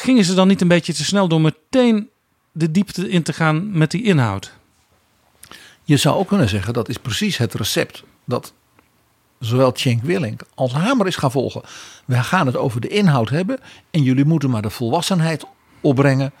[0.00, 2.08] Gingen ze dan niet een beetje te snel door meteen
[2.52, 4.52] de diepte in te gaan met die inhoud?
[5.84, 8.52] Je zou ook kunnen zeggen dat is precies het recept dat
[9.38, 11.62] zowel Cenk Willink als Hamer is gaan volgen.
[12.04, 13.58] We gaan het over de inhoud hebben
[13.90, 15.44] en jullie moeten maar de volwassenheid
[15.80, 16.32] opbrengen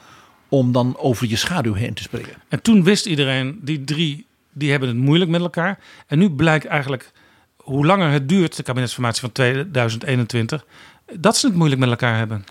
[0.48, 2.34] om dan over je schaduw heen te springen.
[2.48, 5.78] En toen wist iedereen, die drie, die hebben het moeilijk met elkaar.
[6.06, 7.12] En nu blijkt eigenlijk,
[7.56, 10.64] hoe langer het duurt, de kabinetsformatie van 2021,
[11.12, 12.44] dat ze het moeilijk met elkaar hebben.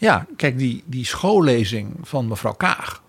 [0.00, 3.02] Ja, kijk, die, die schoollezing van mevrouw Kaag.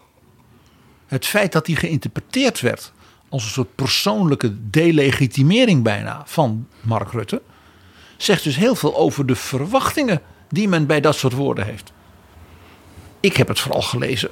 [1.07, 2.91] Het feit dat die geïnterpreteerd werd
[3.29, 7.41] als een soort persoonlijke delegitimering bijna van Mark Rutte.
[8.17, 11.91] Zegt dus heel veel over de verwachtingen die men bij dat soort woorden heeft.
[13.19, 14.31] Ik heb het vooral gelezen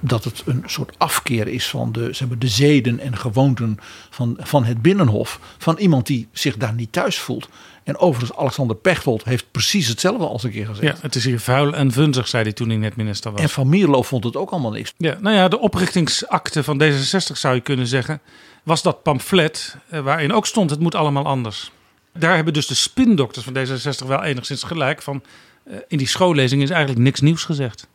[0.00, 3.78] dat het een soort afkeer is van de, zeg maar, de zeden en gewoonten
[4.10, 5.40] van, van het Binnenhof.
[5.58, 7.48] Van iemand die zich daar niet thuis voelt.
[7.84, 10.96] En overigens, Alexander Pechtold heeft precies hetzelfde als een keer gezegd.
[10.96, 13.40] Ja, het is hier vuil en vunzig, zei hij toen hij net minister was.
[13.40, 14.92] En Van Mierlo vond het ook allemaal niks.
[14.96, 18.20] Ja, nou ja, de oprichtingsakte van D66 zou je kunnen zeggen,
[18.62, 21.72] was dat pamflet eh, waarin ook stond het moet allemaal anders.
[22.12, 25.22] Daar hebben dus de spindokters van D66 wel enigszins gelijk van
[25.64, 27.88] eh, in die schoollezing is eigenlijk niks nieuws gezegd.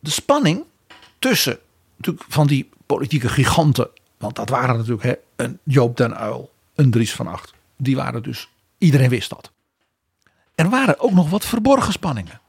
[0.00, 0.64] De spanning
[1.18, 1.58] tussen
[1.96, 3.88] natuurlijk van die politieke giganten,
[4.18, 7.52] want dat waren natuurlijk hè, een Joop den Uil, een Dries van Acht.
[7.76, 8.48] Die waren dus,
[8.80, 9.52] iedereen wist dat.
[10.54, 12.40] Er waren ook nog wat verborgen spanningen.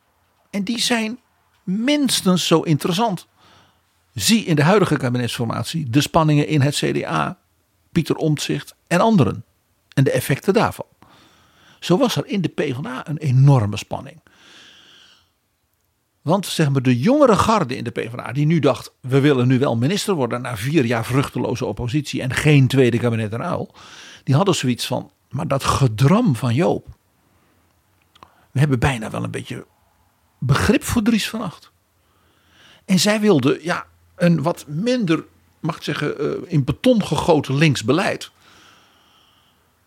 [0.49, 1.19] En die zijn
[1.63, 3.27] minstens zo interessant.
[4.13, 7.37] Zie in de huidige kabinetsformatie de spanningen in het CDA,
[7.91, 9.45] Pieter Omtzigt en anderen.
[9.93, 10.85] En de effecten daarvan.
[11.79, 14.21] Zo was er in de PvdA een enorme spanning.
[16.21, 18.93] Want zeg maar de jongere garde in de PvdA die nu dacht...
[19.01, 22.21] we willen nu wel minister worden na vier jaar vruchteloze oppositie...
[22.21, 23.75] en geen tweede kabinet en uil.
[24.23, 26.87] Die hadden zoiets van, maar dat gedram van Joop...
[28.51, 29.65] we hebben bijna wel een beetje
[30.39, 31.71] begrip voor Dries van Acht.
[32.85, 35.23] En zij wilden ja, een wat minder,
[35.59, 38.31] mag ik zeggen, eh, in beton gegoten links beleid.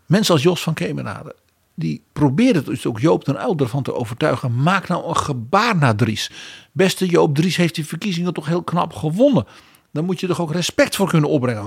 [0.06, 1.34] Mensen als Jos van Kemenade,
[1.74, 4.62] die probeerden dus ook Joop den Uyl ervan te overtuigen.
[4.62, 6.30] Maak nou een gebaar naar Dries.
[6.72, 9.46] Beste Joop, Dries heeft die verkiezingen toch heel knap gewonnen.
[9.92, 11.66] Dan moet je er ook respect voor kunnen opbrengen.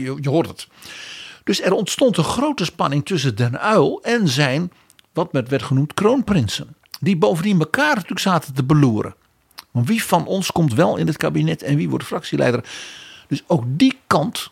[0.00, 0.68] Je, je hoort het.
[1.44, 4.72] Dus er ontstond een grote spanning tussen den Uyl en zijn,
[5.12, 6.76] wat met werd genoemd, kroonprinsen.
[7.00, 9.14] Die bovendien elkaar natuurlijk zaten te beloeren.
[9.70, 12.64] Want wie van ons komt wel in het kabinet en wie wordt fractieleider?
[13.28, 14.50] Dus ook die kant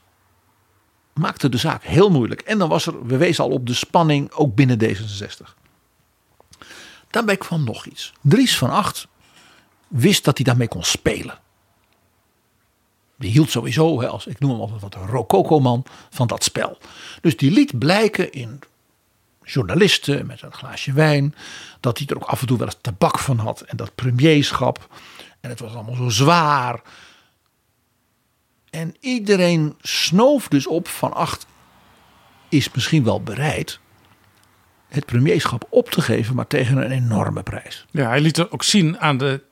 [1.15, 2.41] maakte de zaak heel moeilijk.
[2.41, 5.55] En dan was er, we wezen al op de spanning ook binnen D66.
[7.11, 8.13] Daarbij kwam nog iets.
[8.21, 9.07] Dries van Acht
[9.89, 11.39] wist dat hij daarmee kon spelen.
[13.21, 16.79] Die hield sowieso, als, ik noem hem altijd wat een rococo-man, van dat spel.
[17.21, 18.61] Dus die liet blijken in
[19.45, 21.35] journalisten met een glaasje wijn.
[21.81, 23.61] Dat hij er ook af en toe wel eens tabak van had.
[23.61, 24.89] En dat premierschap.
[25.41, 26.81] En het was allemaal zo zwaar.
[28.71, 31.47] En iedereen snoof dus op van acht
[32.49, 33.81] is misschien wel bereid
[34.89, 37.87] het premierschap op te geven, maar tegen een enorme prijs.
[37.91, 39.43] Ja, hij liet er ook zien aan de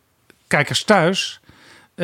[0.47, 1.41] kijkers thuis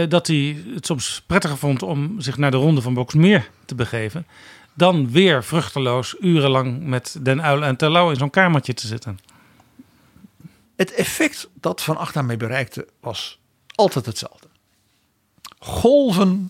[0.08, 4.26] dat hij het soms prettiger vond om zich naar de ronde van Boksmeer te begeven.
[4.74, 9.18] Dan weer vruchteloos urenlang met Den Uil en Terlouw in zo'n kamertje te zitten.
[10.76, 13.38] Het effect dat Van Acht daarmee bereikte was
[13.74, 14.48] altijd hetzelfde.
[15.58, 16.48] Golven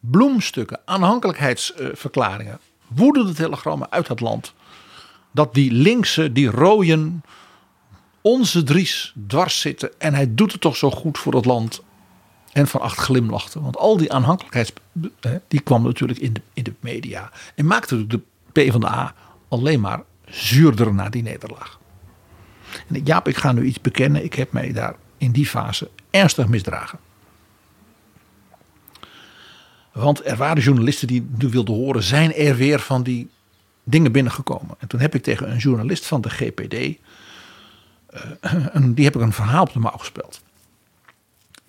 [0.00, 4.52] bloemstukken, aanhankelijkheidsverklaringen, woedende telegrammen uit het land.
[5.30, 7.22] Dat die linkse, die rooien,
[8.20, 10.00] onze Dries dwars zitten.
[10.00, 11.82] En hij doet het toch zo goed voor het land.
[12.66, 13.60] Van acht glimlachte.
[13.60, 14.72] Want al die aanhankelijkheids,
[15.48, 17.30] die kwam natuurlijk in de, in de media.
[17.54, 18.20] En maakte de
[18.52, 19.14] PvdA
[19.48, 21.78] alleen maar zuurder na die nederlaag.
[22.88, 24.24] En Jaap, ik ga nu iets bekennen.
[24.24, 26.98] Ik heb mij daar in die fase ernstig misdragen.
[29.92, 33.30] Want er waren journalisten die nu wilden horen, zijn er weer van die
[33.84, 34.76] dingen binnengekomen.
[34.78, 36.98] En toen heb ik tegen een journalist van de GPD,
[38.40, 40.42] een, die heb ik een verhaal op de mouw gespeeld.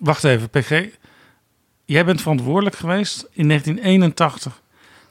[0.00, 0.88] Wacht even, PG.
[1.84, 4.62] Jij bent verantwoordelijk geweest in 1981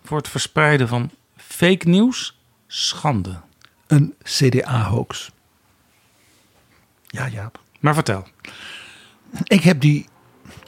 [0.03, 2.37] voor het verspreiden van fake nieuws.
[2.67, 3.39] Schande.
[3.87, 5.31] Een CDA-hoax.
[7.07, 7.59] Ja, Jaap.
[7.79, 8.27] Maar vertel.
[9.43, 10.07] Ik heb die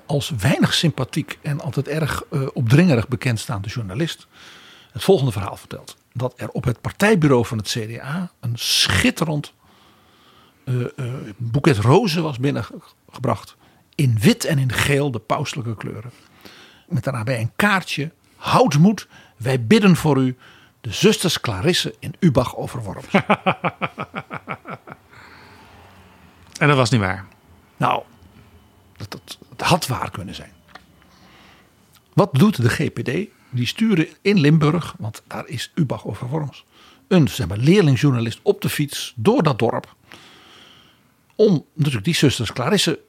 [0.05, 4.28] als weinig sympathiek en altijd erg uh, opdringerig bekendstaande journalist
[4.91, 5.97] het volgende verhaal verteld.
[6.13, 9.53] Dat er op het partijbureau van het CDA een schitterend
[10.65, 13.55] uh, uh, boeket rozen was binnengebracht.
[13.95, 16.11] In wit en in geel, de pauselijke kleuren.
[16.87, 18.11] Met daarbij een kaartje.
[18.35, 20.37] houd moed, wij bidden voor u,
[20.81, 23.23] de zusters Clarisse in Ubach overworpen.
[26.61, 27.25] En dat was niet waar.
[27.77, 28.03] Nou,
[28.97, 30.51] dat, dat, dat had waar kunnen zijn.
[32.13, 33.29] Wat doet de GPD?
[33.49, 36.65] Die sturen in Limburg, want daar is Ubach over Worms,
[37.07, 39.95] een zeg maar, leerlingjournalist op de fiets door dat dorp.
[41.35, 42.99] Om natuurlijk die zusters Clarisse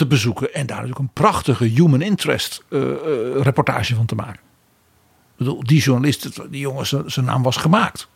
[0.00, 4.40] te bezoeken en daar natuurlijk een prachtige human interest eh, eh, reportage van te maken.
[4.40, 8.08] Ik bedoel, die journalist, die jongen, zijn naam was gemaakt.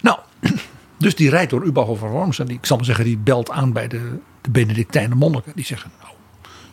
[0.00, 0.18] Nou,
[0.98, 3.50] dus die rijdt door Ubach over Worms en die, ik zal maar zeggen, die belt
[3.50, 5.52] aan bij de, de Benedictijnen monniken.
[5.54, 6.14] Die zeggen, nou,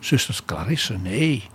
[0.00, 1.48] zusters Clarisse, nee,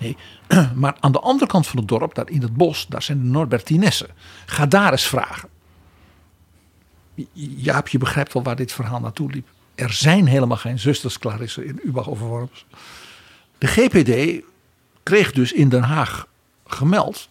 [0.00, 0.16] nee.
[0.74, 3.24] Maar aan de andere kant van het dorp, daar in het bos, daar zijn de
[3.24, 4.08] Norbertinessen.
[4.46, 5.48] Ga daar eens vragen.
[7.56, 9.48] Jaap, je begrijpt wel waar dit verhaal naartoe liep.
[9.74, 12.66] Er zijn helemaal geen zusters Clarisse in Ubach over Worms.
[13.58, 14.44] De GPD
[15.02, 16.26] kreeg dus in Den Haag
[16.66, 17.28] gemeld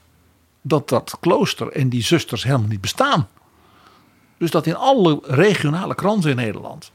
[0.62, 3.28] dat dat klooster en die zusters helemaal niet bestaan.
[4.38, 6.92] Dus dat in alle regionale kranten in Nederland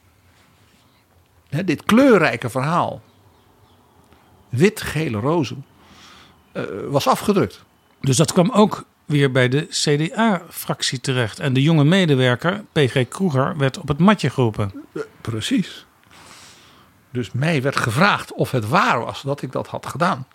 [1.48, 3.02] hè, dit kleurrijke verhaal,
[4.48, 5.64] wit-gele rozen,
[6.52, 7.64] eh, was afgedrukt.
[8.00, 11.38] Dus dat kwam ook weer bij de CDA-fractie terecht.
[11.38, 14.72] En de jonge medewerker, PG Kroeger, werd op het matje geroepen.
[14.94, 15.86] Eh, precies.
[17.10, 20.26] Dus mij werd gevraagd of het waar was dat ik dat had gedaan.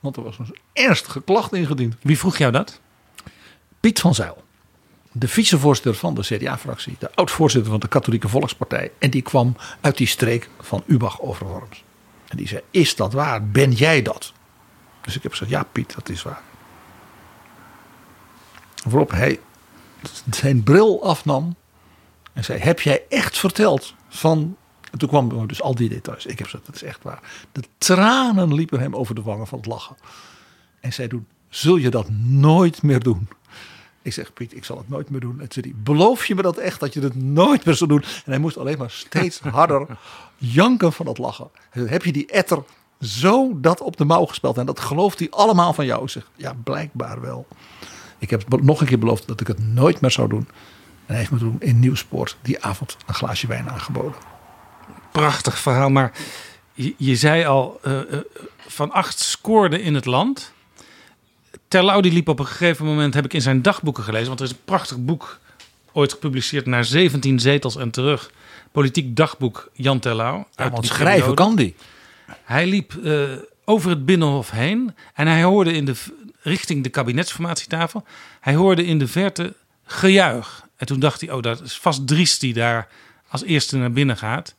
[0.00, 1.96] Want er was een ernstige klacht ingediend.
[2.02, 2.80] Wie vroeg jou dat?
[3.80, 4.44] Piet van Zijl.
[5.12, 6.96] De vicevoorzitter van de CDA-fractie.
[6.98, 8.90] De oud-voorzitter van de Katholieke Volkspartij.
[8.98, 11.84] En die kwam uit die streek van Ubach over Worms.
[12.28, 13.46] En die zei, is dat waar?
[13.46, 14.32] Ben jij dat?
[15.00, 16.42] Dus ik heb gezegd, ja Piet, dat is waar.
[18.88, 19.40] Waarop hij
[20.30, 21.54] zijn bril afnam.
[22.32, 24.56] En zei, heb jij echt verteld van...
[24.92, 26.26] En toen kwam dus al die details.
[26.26, 27.20] Ik heb dat is echt waar.
[27.52, 29.96] De tranen liepen hem over de wangen van het lachen.
[30.80, 33.28] En zei toen, zul je dat nooit meer doen?
[34.02, 35.40] Ik zeg, Piet, ik zal het nooit meer doen.
[35.40, 38.02] En zei hij, beloof je me dat echt, dat je het nooit meer zal doen?
[38.02, 39.98] En hij moest alleen maar steeds harder
[40.36, 41.48] janken van het lachen.
[41.54, 42.62] Hij zei, heb je die etter
[43.00, 44.58] zo dat op de mouw gespeld?
[44.58, 46.02] En dat gelooft hij allemaal van jou?
[46.02, 47.46] Ik zeg, ja, blijkbaar wel.
[48.30, 50.48] Ik heb nog een keer beloofd dat ik het nooit meer zou doen.
[51.06, 54.14] En hij heeft me toen in Nieuwsport die avond een glaasje wijn aangeboden.
[55.12, 56.12] Prachtig verhaal, maar
[56.72, 58.18] je, je zei al, uh, uh,
[58.58, 60.52] Van Acht scoorde in het land.
[61.68, 64.26] Terlouw die liep op een gegeven moment, heb ik in zijn dagboeken gelezen.
[64.26, 65.38] Want er is een prachtig boek
[65.92, 68.30] ooit gepubliceerd naar 17 zetels en terug.
[68.72, 70.46] Politiek dagboek Jan Terlouw.
[70.56, 71.74] Ja, want schrijven kan die.
[72.44, 73.22] Hij liep uh,
[73.64, 75.94] over het Binnenhof heen en hij hoorde in de,
[76.46, 78.04] richting de kabinetsformatietafel.
[78.40, 80.66] Hij hoorde in de verte gejuich.
[80.76, 82.88] En toen dacht hij, oh dat is vast Dries die daar
[83.28, 84.54] als eerste naar binnen gaat.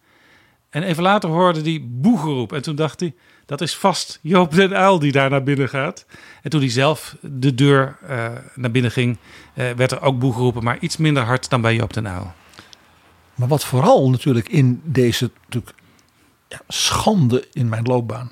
[0.69, 2.53] En even later hoorde hij boegeroep.
[2.53, 3.13] En toen dacht hij,
[3.45, 6.05] dat is vast Joop den Uil die daar naar binnen gaat.
[6.41, 9.17] En toen hij zelf de deur uh, naar binnen ging,
[9.55, 12.33] uh, werd er ook boe geroepen, maar iets minder hard dan bij Joop den Uil.
[13.35, 15.75] Maar wat vooral natuurlijk in deze natuurlijk,
[16.47, 18.31] ja, schande in mijn loopbaan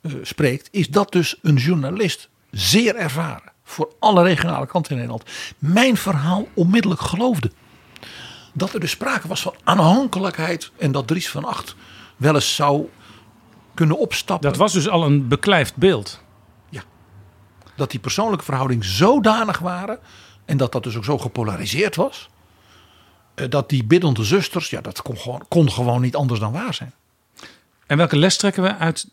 [0.00, 5.30] uh, spreekt, is dat dus een journalist zeer ervaren voor alle regionale kanten in Nederland
[5.58, 7.50] mijn verhaal onmiddellijk geloofde.
[8.52, 11.76] Dat er dus sprake was van aanhankelijkheid en dat Dries van Acht
[12.16, 12.88] wel eens zou
[13.74, 14.48] kunnen opstappen.
[14.48, 16.22] Dat was dus al een beklijfd beeld.
[16.70, 16.82] Ja.
[17.76, 19.98] Dat die persoonlijke verhouding zodanig waren
[20.44, 22.28] en dat dat dus ook zo gepolariseerd was.
[23.34, 26.94] Dat die biddende zusters, ja, dat kon gewoon, kon gewoon niet anders dan waar zijn.
[27.86, 29.08] En welke les trekken we uit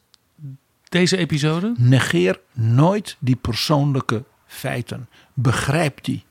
[0.92, 1.74] deze episode?
[1.78, 5.10] Negeer nooit die persoonlijke feiten.
[5.34, 6.24] Begrijp die.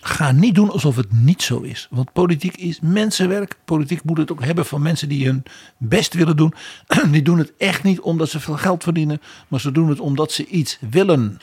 [0.00, 1.86] Ga niet doen alsof het niet zo is.
[1.90, 3.56] Want politiek is mensenwerk.
[3.64, 5.42] Politiek moet het ook hebben van mensen die hun
[5.78, 6.54] best willen doen.
[7.12, 9.20] Die doen het echt niet omdat ze veel geld verdienen.
[9.48, 11.38] Maar ze doen het omdat ze iets willen.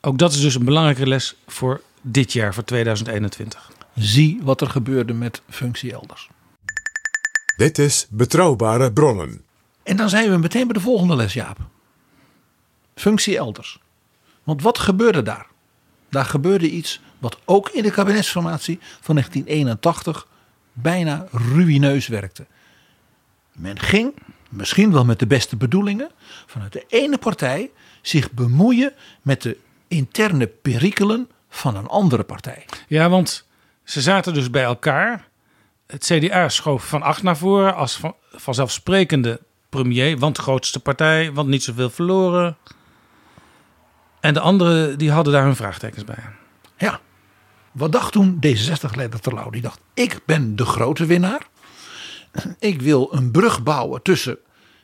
[0.00, 3.70] Ook dat is dus een belangrijke les voor dit jaar, voor 2021.
[3.94, 6.28] Zie wat er gebeurde met functie elders.
[7.56, 9.42] Dit is Betrouwbare Bronnen.
[9.82, 11.58] En dan zijn we meteen bij de volgende les, Jaap.
[12.94, 13.78] Functie elders.
[14.42, 15.46] Want wat gebeurde daar?
[16.08, 20.26] Daar gebeurde iets wat ook in de kabinetsformatie van 1981
[20.72, 22.46] bijna ruïneus werkte.
[23.52, 24.14] Men ging,
[24.48, 26.10] misschien wel met de beste bedoelingen,
[26.46, 27.70] vanuit de ene partij
[28.02, 29.56] zich bemoeien met de
[29.88, 32.64] interne perikelen van een andere partij.
[32.88, 33.46] Ja, want
[33.84, 35.28] ze zaten dus bij elkaar.
[35.86, 41.48] Het CDA schoof van acht naar voren als van, vanzelfsprekende premier, want grootste partij, want
[41.48, 42.56] niet zoveel verloren.
[44.22, 46.24] En de anderen die hadden daar hun vraagtekens bij.
[46.76, 47.00] Ja.
[47.72, 49.50] Wat dacht toen D66-leider Terlouw?
[49.50, 51.48] Die dacht, ik ben de grote winnaar.
[52.58, 54.38] Ik wil een brug bouwen tussen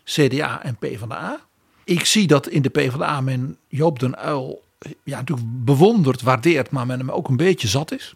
[0.05, 1.41] CDA en PvdA.
[1.85, 4.63] Ik zie dat in de PvdA men Joop den Uil
[5.05, 8.15] ja, natuurlijk bewondert, waardeert, maar men hem ook een beetje zat is.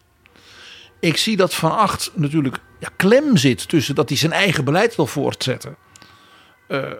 [0.99, 4.95] Ik zie dat Van Acht natuurlijk ja, klem zit tussen dat hij zijn eigen beleid
[4.95, 5.75] wil voortzetten.
[6.67, 6.91] Eh,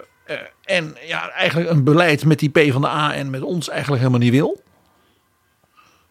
[0.63, 4.01] en ja, eigenlijk een beleid met die P van de A en met ons eigenlijk
[4.01, 4.63] helemaal niet wil.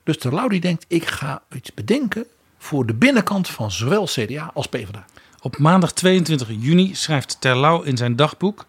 [0.05, 2.27] Dus Terlouw die denkt, ik ga iets bedenken
[2.59, 5.05] voor de binnenkant van zowel CDA als PvdA.
[5.41, 8.67] Op maandag 22 juni schrijft Terlouw in zijn dagboek...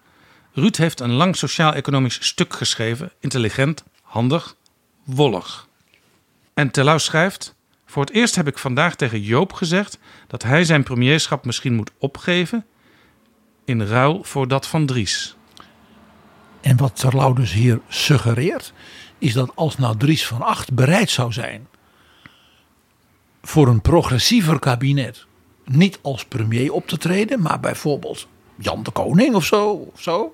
[0.55, 3.11] Ruud heeft een lang sociaal-economisch stuk geschreven.
[3.19, 4.55] Intelligent, handig,
[5.03, 5.67] wollig.
[6.53, 7.55] En Terlouw schrijft...
[7.85, 9.99] Voor het eerst heb ik vandaag tegen Joop gezegd...
[10.27, 12.65] dat hij zijn premierschap misschien moet opgeven...
[13.65, 15.35] in ruil voor dat van Dries.
[16.63, 18.73] En wat Terlouw dus hier suggereert...
[19.17, 21.67] is dat als nou Dries van Acht bereid zou zijn...
[23.41, 25.25] voor een progressiever kabinet...
[25.65, 27.41] niet als premier op te treden...
[27.41, 29.71] maar bijvoorbeeld Jan de Koning of zo...
[29.93, 30.33] Of zo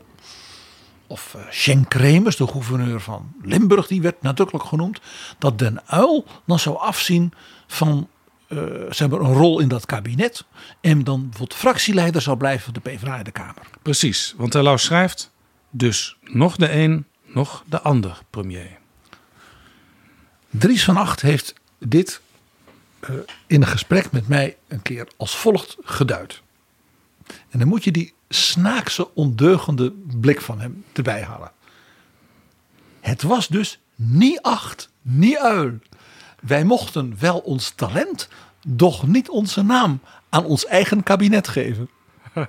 [1.07, 4.99] of uh, Schenk Kremers, de gouverneur van Limburg, die werd nadrukkelijk genoemd,
[5.37, 7.33] dat Den Uil dan zou afzien
[7.67, 8.07] van
[8.47, 10.45] uh, ze hebben een rol in dat kabinet
[10.81, 13.69] en dan bijvoorbeeld fractieleider zou blijven van de PvdA in de Kamer.
[13.81, 15.31] Precies, want Terlouw schrijft
[15.69, 18.77] dus nog de een, nog de ander premier.
[20.49, 22.21] Dries van Acht heeft dit
[23.09, 23.15] uh,
[23.47, 26.41] in een gesprek met mij een keer als volgt geduid.
[27.49, 31.51] En dan moet je die snaakse, ondeugende blik van hem erbij halen.
[32.99, 35.71] Het was dus niet acht, niet uil.
[36.41, 38.27] Wij mochten wel ons talent,
[38.67, 41.89] doch niet onze naam aan ons eigen kabinet geven.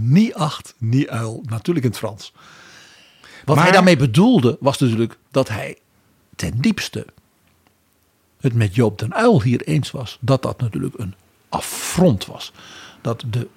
[0.00, 1.42] niet acht, niet uil.
[1.46, 2.32] Natuurlijk in het Frans.
[3.44, 5.78] Wat Maar- hij daarmee bedoelde was natuurlijk dat hij
[6.36, 7.06] ten diepste
[8.40, 10.18] het met Joop den Uil hier eens was.
[10.20, 11.14] Dat dat natuurlijk een
[11.48, 12.52] affront was.
[13.00, 13.48] Dat de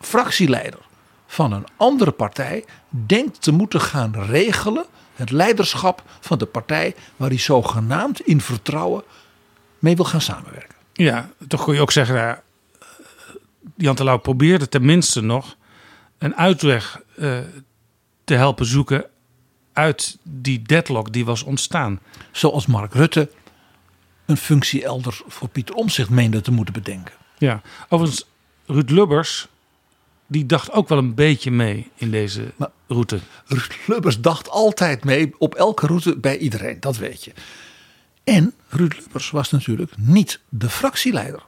[0.00, 0.80] fractieleider
[1.26, 7.28] van een andere partij denkt te moeten gaan regelen het leiderschap van de partij waar
[7.28, 9.02] hij zogenaamd in vertrouwen
[9.78, 10.74] mee wil gaan samenwerken.
[10.92, 12.42] Ja, toch kun je ook zeggen, ja,
[13.76, 15.56] Jan Terlouw probeerde tenminste nog
[16.24, 17.38] een uitweg eh,
[18.24, 19.04] te helpen zoeken
[19.72, 22.00] uit die deadlock die was ontstaan.
[22.32, 23.30] Zoals Mark Rutte
[24.26, 27.14] een functie elders voor Pieter Omzicht meende te moeten bedenken.
[27.38, 28.26] Ja, overigens,
[28.66, 29.48] Ruud Lubbers,
[30.26, 32.52] die dacht ook wel een beetje mee in deze
[32.86, 33.20] route.
[33.46, 37.32] Ruud Lubbers dacht altijd mee op elke route bij iedereen, dat weet je.
[38.24, 41.42] En Ruud Lubbers was natuurlijk niet de fractieleider.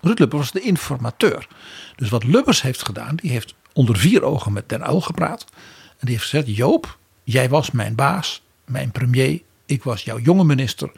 [0.00, 1.48] Ruud Lubbers was de informateur.
[1.96, 5.44] Dus wat Lubbers heeft gedaan, die heeft onder vier ogen met Den Uyl gepraat.
[5.88, 9.42] En die heeft gezegd, Joop, jij was mijn baas, mijn premier.
[9.66, 10.92] Ik was jouw jonge minister.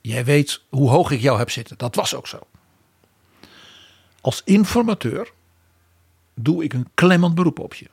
[0.00, 1.78] Jij weet hoe hoog ik jou heb zitten.
[1.78, 2.38] Dat was ook zo.
[4.20, 5.32] Als informateur
[6.34, 7.86] doe ik een klemmend beroep op je.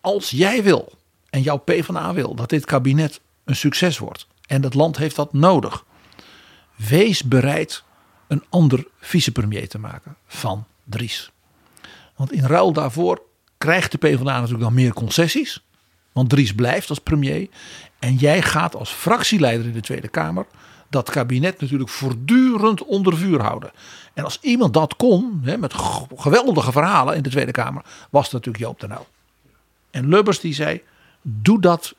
[0.00, 0.92] Als jij wil
[1.30, 5.32] en jouw PvdA wil dat dit kabinet een succes wordt en het land heeft dat
[5.32, 5.84] nodig,
[6.76, 7.82] wees bereid
[8.26, 11.30] een ander vicepremier te maken van Dries.
[12.20, 13.22] Want in ruil daarvoor
[13.58, 15.64] krijgt de PvdA natuurlijk dan meer concessies.
[16.12, 17.48] Want Dries blijft als premier.
[17.98, 20.46] En jij gaat als fractieleider in de Tweede Kamer
[20.88, 23.70] dat kabinet natuurlijk voortdurend onder vuur houden.
[24.14, 25.74] En als iemand dat kon, hè, met
[26.16, 29.06] geweldige verhalen in de Tweede Kamer, was het natuurlijk Joop den Uyl.
[29.90, 30.82] En Lubbers die zei,
[31.22, 31.94] doe dat.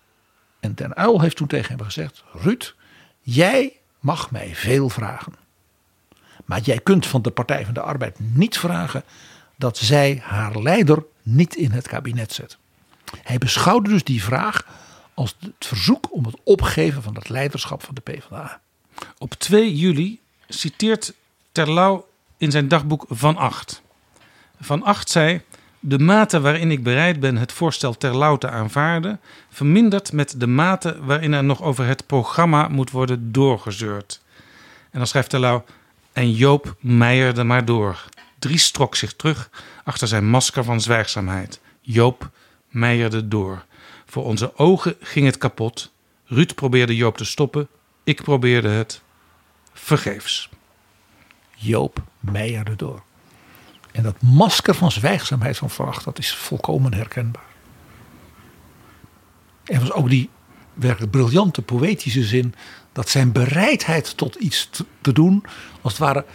[0.60, 2.76] En den Uyl heeft toen tegen hem gezegd, Ruud,
[3.22, 5.34] jij mag mij veel vragen.
[6.46, 9.04] Maar jij kunt van de Partij van de Arbeid niet vragen
[9.62, 12.58] dat zij haar leider niet in het kabinet zet.
[13.24, 14.66] Hij beschouwde dus die vraag
[15.14, 18.60] als het verzoek om het opgeven van het leiderschap van de PvdA.
[19.18, 21.14] Op 2 juli citeert
[21.52, 22.08] Terlouw
[22.38, 23.82] in zijn dagboek Van Acht.
[24.60, 25.42] Van Acht zei:
[25.80, 30.98] De mate waarin ik bereid ben het voorstel Terlouw te aanvaarden, vermindert met de mate
[31.04, 34.22] waarin er nog over het programma moet worden doorgezeurd.
[34.92, 35.64] En dan schrijft Terlouw:
[36.14, 38.10] En Joop meijerde maar door.
[38.42, 39.50] Dries trok zich terug
[39.84, 41.60] achter zijn masker van zwijgzaamheid.
[41.82, 42.30] Joop
[42.68, 43.66] meijerde door.
[44.06, 45.92] Voor onze ogen ging het kapot.
[46.26, 47.68] Ruud probeerde Joop te stoppen.
[48.04, 49.02] Ik probeerde het.
[49.74, 50.50] Vergeefs.
[51.56, 53.02] Joop meijerde door.
[53.92, 57.50] En dat masker van zwijgzaamheid van Veracht, dat is volkomen herkenbaar.
[59.64, 60.30] Er was ook die
[60.74, 62.56] werkelijk briljante poëtische zin
[62.92, 64.70] dat zijn bereidheid tot iets
[65.02, 65.44] te doen,
[65.82, 66.26] als het ware,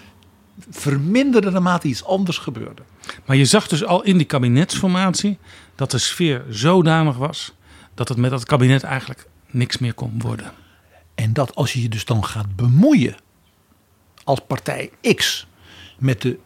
[0.70, 2.82] verminderde naarmate iets anders gebeurde.
[3.24, 5.38] Maar je zag dus al in die kabinetsformatie
[5.74, 7.54] dat de sfeer zodanig was
[7.94, 10.52] dat het met dat kabinet eigenlijk niks meer kon worden.
[11.14, 13.16] En dat als je je dus dan gaat bemoeien
[14.24, 15.46] als partij X
[15.98, 16.38] met de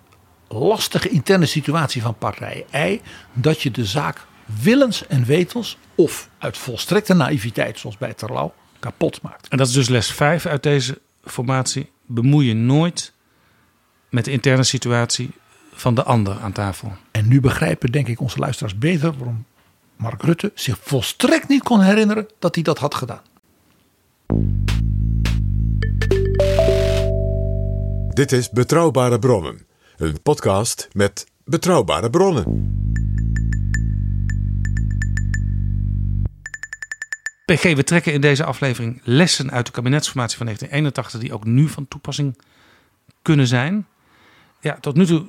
[0.49, 3.01] lastige interne situatie van partij Y,
[3.33, 4.27] dat je de zaak
[4.63, 9.49] willens en wetens of uit volstrekte naïviteit, zoals bij Terlouw, kapot maakt.
[9.49, 11.91] En dat is dus les 5 uit deze formatie.
[12.07, 13.13] Bemoei je nooit
[14.11, 15.31] met de interne situatie
[15.73, 16.93] van de ander aan tafel.
[17.11, 19.45] En nu begrijpen, denk ik, onze luisteraars beter waarom
[19.97, 23.23] Mark Rutte zich volstrekt niet kon herinneren dat hij dat had gedaan.
[28.09, 32.79] Dit is Betrouwbare Bronnen, een podcast met betrouwbare bronnen.
[37.45, 41.69] PG, we trekken in deze aflevering lessen uit de kabinetsformatie van 1981 die ook nu
[41.69, 42.39] van toepassing
[43.23, 43.87] kunnen zijn.
[44.61, 45.25] Ja, tot nu toe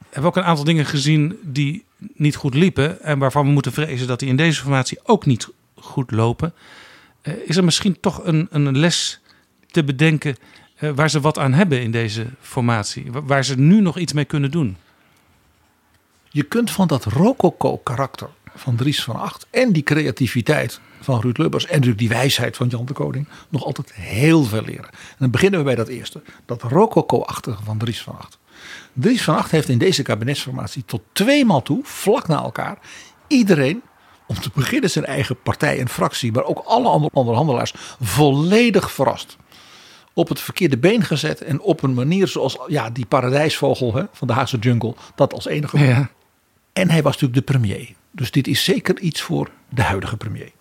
[0.00, 3.72] hebben we ook een aantal dingen gezien die niet goed liepen en waarvan we moeten
[3.72, 6.54] vrezen dat die in deze formatie ook niet goed lopen.
[7.22, 9.20] Uh, is er misschien toch een, een les
[9.70, 10.36] te bedenken
[10.80, 14.24] uh, waar ze wat aan hebben in deze formatie, waar ze nu nog iets mee
[14.24, 14.76] kunnen doen?
[16.28, 21.38] Je kunt van dat rococo karakter van Dries van Acht en die creativiteit van Ruud
[21.38, 24.88] Lubbers en natuurlijk die wijsheid van Jan de Koning nog altijd heel veel leren.
[24.90, 28.38] En dan beginnen we bij dat eerste, dat rococo-achtige van Dries van Acht.
[28.94, 32.78] Dries van Acht heeft in deze kabinetsformatie tot tweemaal toe, vlak na elkaar,
[33.26, 33.82] iedereen,
[34.26, 39.36] om te beginnen zijn eigen partij en fractie, maar ook alle andere onderhandelaars, volledig verrast.
[40.12, 44.26] Op het verkeerde been gezet en op een manier zoals ja, die paradijsvogel hè, van
[44.26, 45.78] de Haagse jungle dat als enige.
[45.78, 46.10] Ja.
[46.72, 47.94] En hij was natuurlijk de premier.
[48.10, 50.52] Dus dit is zeker iets voor de huidige premier.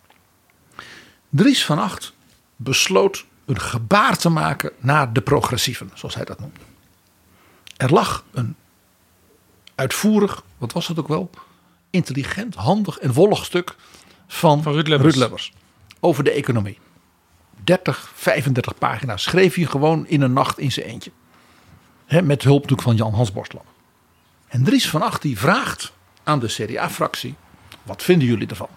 [1.29, 2.13] Dries van Acht
[2.55, 6.59] besloot een gebaar te maken naar de progressieven, zoals hij dat noemde.
[7.77, 8.55] Er lag een
[9.75, 11.29] uitvoerig, wat was het ook wel,
[11.89, 13.75] intelligent, handig en wollig stuk
[14.27, 15.13] van, van Ruud Lubbers.
[15.13, 15.53] Ruud Lubbers
[15.99, 16.79] over de economie.
[17.63, 21.11] 30, 35 pagina's schreef hij gewoon in een nacht in zijn eentje.
[22.05, 23.63] He, met hulp natuurlijk van Jan Hans Borstlam.
[24.47, 25.91] En Dries van Acht die vraagt
[26.23, 27.35] aan de CDA-fractie:
[27.83, 28.69] wat vinden jullie ervan?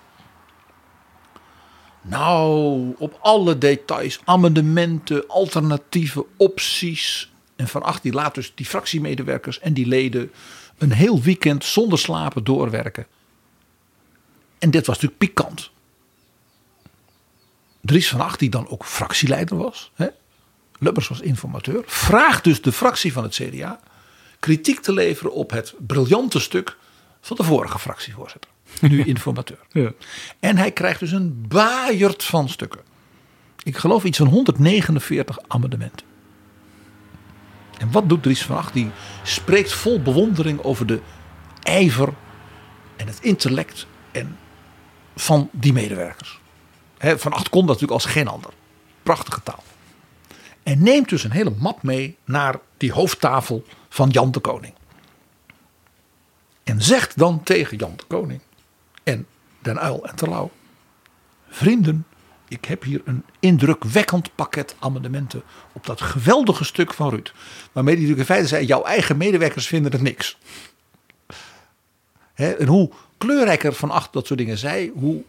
[2.02, 7.32] Nou, op alle details, amendementen, alternatieve opties.
[7.56, 10.30] En Van Acht die laat dus die fractiemedewerkers en die leden
[10.78, 13.06] een heel weekend zonder slapen doorwerken.
[14.58, 15.70] En dit was natuurlijk pikant.
[17.80, 19.90] Dries van Acht, die dan ook fractieleider was.
[19.94, 20.06] Hè?
[20.78, 21.82] Lubbers was informateur.
[21.86, 23.80] Vraagt dus de fractie van het CDA
[24.40, 26.76] kritiek te leveren op het briljante stuk
[27.20, 28.50] van de vorige fractievoorzitter.
[28.80, 29.58] Nu informateur.
[29.70, 29.92] Ja.
[30.40, 32.80] En hij krijgt dus een baaierd van stukken.
[33.62, 36.06] Ik geloof iets van 149 amendementen.
[37.78, 38.72] En wat doet Dries van Acht?
[38.72, 38.90] Die
[39.22, 41.00] spreekt vol bewondering over de
[41.62, 42.12] ijver
[42.96, 44.38] en het intellect en
[45.16, 46.40] van die medewerkers.
[46.98, 48.50] Van Acht kon dat natuurlijk als geen ander.
[49.02, 49.62] Prachtige taal.
[50.62, 54.74] En neemt dus een hele map mee naar die hoofdtafel van Jan de Koning.
[56.64, 58.40] En zegt dan tegen Jan de Koning
[59.02, 59.26] en
[59.62, 60.50] Den Uil en Terlouw.
[61.48, 62.06] Vrienden,
[62.48, 65.42] ik heb hier een indrukwekkend pakket amendementen
[65.72, 67.32] op dat geweldige stuk van Ruud.
[67.72, 70.38] Waarmee hij natuurlijk in feite zei, jouw eigen medewerkers vinden het niks.
[72.34, 75.22] He, en hoe kleurrijker Van Acht dat soort dingen zei, hoe,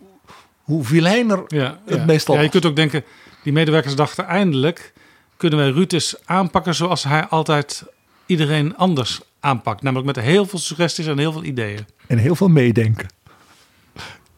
[0.61, 2.05] hoe vilijner Ja, het ja.
[2.05, 2.55] meestal ja, je was.
[2.55, 3.03] kunt ook denken,
[3.43, 4.93] die medewerkers dachten eindelijk
[5.37, 7.83] kunnen wij Ruud eens aanpakken zoals hij altijd
[8.25, 9.81] iedereen anders aanpakt.
[9.81, 11.85] Namelijk met heel veel suggesties en heel veel ideeën.
[12.07, 13.07] En heel veel meedenken.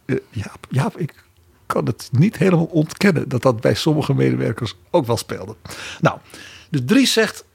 [0.05, 1.13] Eh, Jaap, Jaap, ik
[1.70, 5.55] kan het niet helemaal ontkennen dat dat bij sommige medewerkers ook wel speelde.
[5.99, 6.17] Nou,
[6.70, 7.45] de Dries zegt: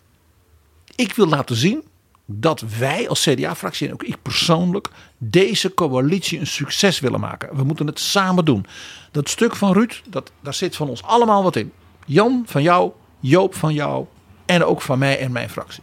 [0.95, 1.83] Ik wil laten zien
[2.27, 4.89] dat wij als CDA-fractie en ook ik persoonlijk
[5.19, 7.57] deze coalitie een succes willen maken.
[7.57, 8.67] We moeten het samen doen.
[9.11, 11.73] Dat stuk van Ruud, dat, daar zit van ons allemaal wat in.
[12.07, 14.07] Jan van jou, Joop van jou
[14.47, 15.83] en ook van mij en mijn fractie.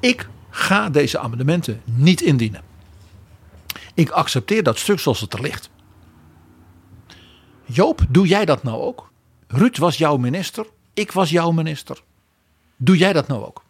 [0.00, 2.62] Ik ga deze amendementen niet indienen.
[3.94, 5.70] Ik accepteer dat stuk zoals het er ligt.
[7.64, 9.10] Joop, doe jij dat nou ook?
[9.46, 12.02] Ruud was jouw minister, ik was jouw minister.
[12.76, 13.62] Doe jij dat nou ook?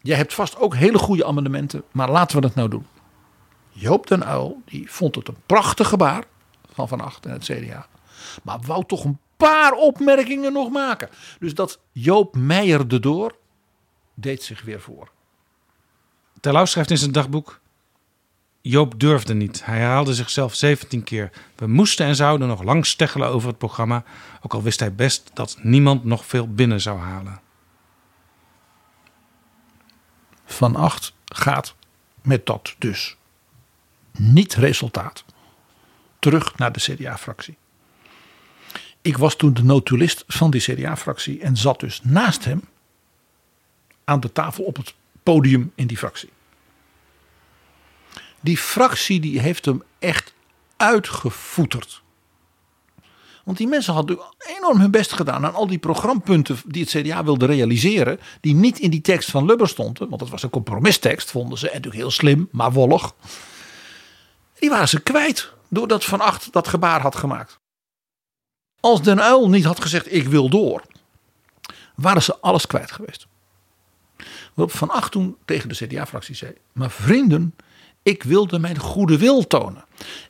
[0.00, 2.86] Jij hebt vast ook hele goede amendementen, maar laten we dat nou doen.
[3.70, 6.24] Joop den Uil, die vond het een prachtig gebaar
[6.72, 7.86] van Van Acht en het CDA.
[8.42, 11.08] Maar wou toch een paar opmerkingen nog maken.
[11.38, 13.36] Dus dat Joop Meijer de Door
[14.14, 15.10] deed zich weer voor.
[16.40, 17.60] Terlouw schrijft in zijn dagboek...
[18.68, 19.64] Joop durfde niet.
[19.64, 21.30] Hij herhaalde zichzelf 17 keer.
[21.56, 24.04] We moesten en zouden nog lang steggelen over het programma.
[24.42, 27.40] Ook al wist hij best dat niemand nog veel binnen zou halen.
[30.44, 31.74] Van Acht gaat
[32.22, 33.16] met dat dus
[34.18, 35.24] niet resultaat
[36.18, 37.56] terug naar de CDA-fractie.
[39.02, 42.62] Ik was toen de notulist van die CDA-fractie en zat dus naast hem
[44.04, 46.34] aan de tafel op het podium in die fractie.
[48.40, 50.34] Die fractie die heeft hem echt
[50.76, 52.02] uitgevoeterd.
[53.44, 54.18] Want die mensen hadden
[54.56, 58.20] enorm hun best gedaan aan al die programpunten die het CDA wilde realiseren.
[58.40, 60.08] Die niet in die tekst van Lubber stonden.
[60.08, 61.66] Want dat was een compromistekst, vonden ze.
[61.66, 63.12] En natuurlijk heel slim, maar wollig.
[64.58, 67.58] Die waren ze kwijt doordat Van Acht dat gebaar had gemaakt.
[68.80, 70.82] Als Den Uil niet had gezegd ik wil door.
[71.94, 73.26] Waren ze alles kwijt geweest.
[74.54, 76.52] Waarop Van Acht toen tegen de CDA-fractie zei.
[76.72, 77.54] Maar vrienden,
[78.06, 79.84] ik wilde mijn goede wil tonen.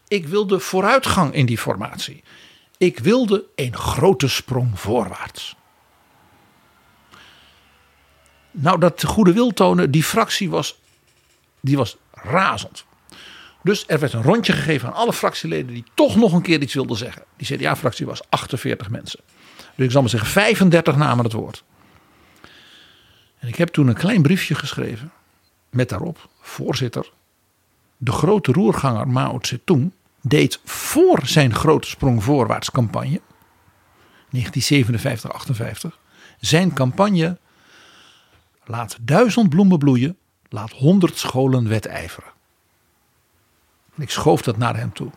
[0.09, 2.22] Ik wilde vooruitgang in die formatie.
[2.79, 5.57] Ik wilde een grote sprong voorwaarts.
[8.51, 10.79] Nou, dat goede wil tonen, die fractie was,
[11.61, 12.85] die was razend.
[13.62, 16.74] Dus er werd een rondje gegeven aan alle fractieleden die toch nog een keer iets
[16.74, 17.24] wilden zeggen.
[17.37, 19.20] Die CDA-fractie was 48 mensen.
[19.74, 21.64] Dus ik zal maar zeggen, 35 namen het woord.
[23.39, 25.12] En ik heb toen een klein briefje geschreven
[25.70, 27.11] met daarop, voorzitter,
[27.97, 33.20] de grote roerganger Mao Zedong deed voor zijn grote sprong voorwaarts campagne,
[34.36, 35.99] 1957-58,
[36.40, 37.38] zijn campagne
[38.64, 40.16] laat duizend bloemen bloeien,
[40.49, 42.30] laat honderd scholen wedijveren.
[43.94, 45.11] En ik schoof dat naar hem toe.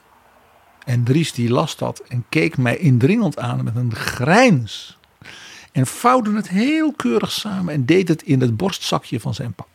[0.85, 4.97] En Dries die las dat en keek mij indringend aan met een grijns.
[5.71, 9.67] En vouwde het heel keurig samen en deed het in het borstzakje van zijn pak.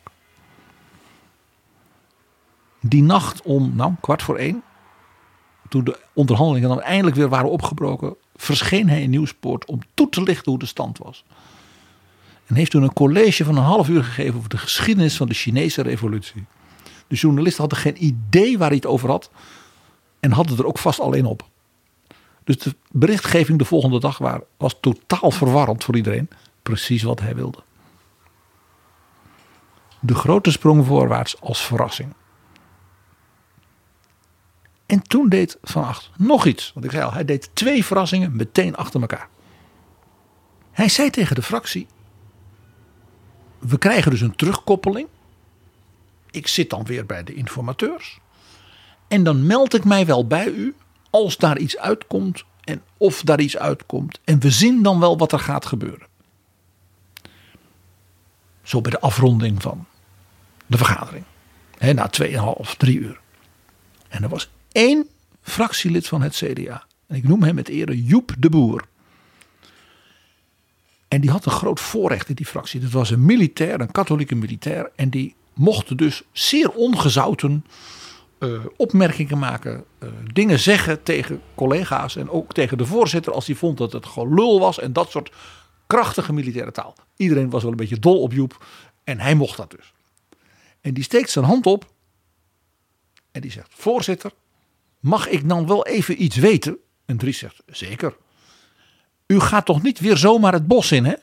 [2.87, 4.63] Die nacht om nou, kwart voor één,
[5.69, 10.21] toen de onderhandelingen dan eindelijk weer waren opgebroken, verscheen hij in Nieuwspoort om toe te
[10.21, 11.23] lichten hoe de stand was.
[12.45, 15.33] En heeft toen een college van een half uur gegeven over de geschiedenis van de
[15.33, 16.45] Chinese revolutie.
[17.07, 19.29] De journalisten hadden geen idee waar hij het over had.
[20.19, 21.47] En hadden er ook vast alleen op.
[22.43, 24.19] Dus de berichtgeving de volgende dag
[24.57, 26.29] was totaal verwarrend voor iedereen.
[26.63, 27.63] Precies wat hij wilde.
[29.99, 32.13] De grote sprong voorwaarts als verrassing.
[34.85, 36.71] En toen deed Van Acht nog iets.
[36.73, 39.27] Want ik zei al, hij deed twee verrassingen meteen achter elkaar.
[40.71, 41.87] Hij zei tegen de fractie:
[43.59, 45.07] We krijgen dus een terugkoppeling
[46.35, 48.19] ik zit dan weer bij de informateurs.
[49.07, 50.75] En dan meld ik mij wel bij u
[51.09, 54.19] als daar iets uitkomt en of daar iets uitkomt.
[54.23, 56.07] En we zien dan wel wat er gaat gebeuren.
[58.63, 59.85] Zo bij de afronding van
[60.65, 61.25] de vergadering.
[61.77, 63.19] He, na 2,5, 3 uur.
[64.07, 65.07] En er was één
[65.41, 66.85] fractielid van het CDA.
[67.07, 68.87] En ik noem hem met ere Joep de Boer.
[71.07, 72.79] En die had een groot voorrecht in die fractie.
[72.79, 74.91] Dat was een militair, een katholieke militair.
[74.95, 77.65] En die mochten dus zeer ongezouten
[78.39, 83.55] uh, opmerkingen maken, uh, dingen zeggen tegen collega's en ook tegen de voorzitter als hij
[83.55, 85.31] vond dat het gelul was en dat soort
[85.87, 86.95] krachtige militaire taal.
[87.15, 88.65] Iedereen was wel een beetje dol op Joep
[89.03, 89.93] en hij mocht dat dus.
[90.81, 91.93] En die steekt zijn hand op
[93.31, 94.31] en die zegt: Voorzitter,
[95.05, 96.77] mag ik dan wel even iets weten?
[97.05, 98.17] En Dries zegt: Zeker.
[99.27, 101.13] U gaat toch niet weer zomaar het bos in, hè?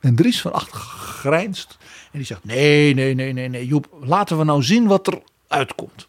[0.00, 1.76] En Dries van achter grijnst.
[1.80, 3.66] En die zegt: Nee, nee, nee, nee, nee.
[3.66, 6.08] Joep, laten we nou zien wat er uitkomt.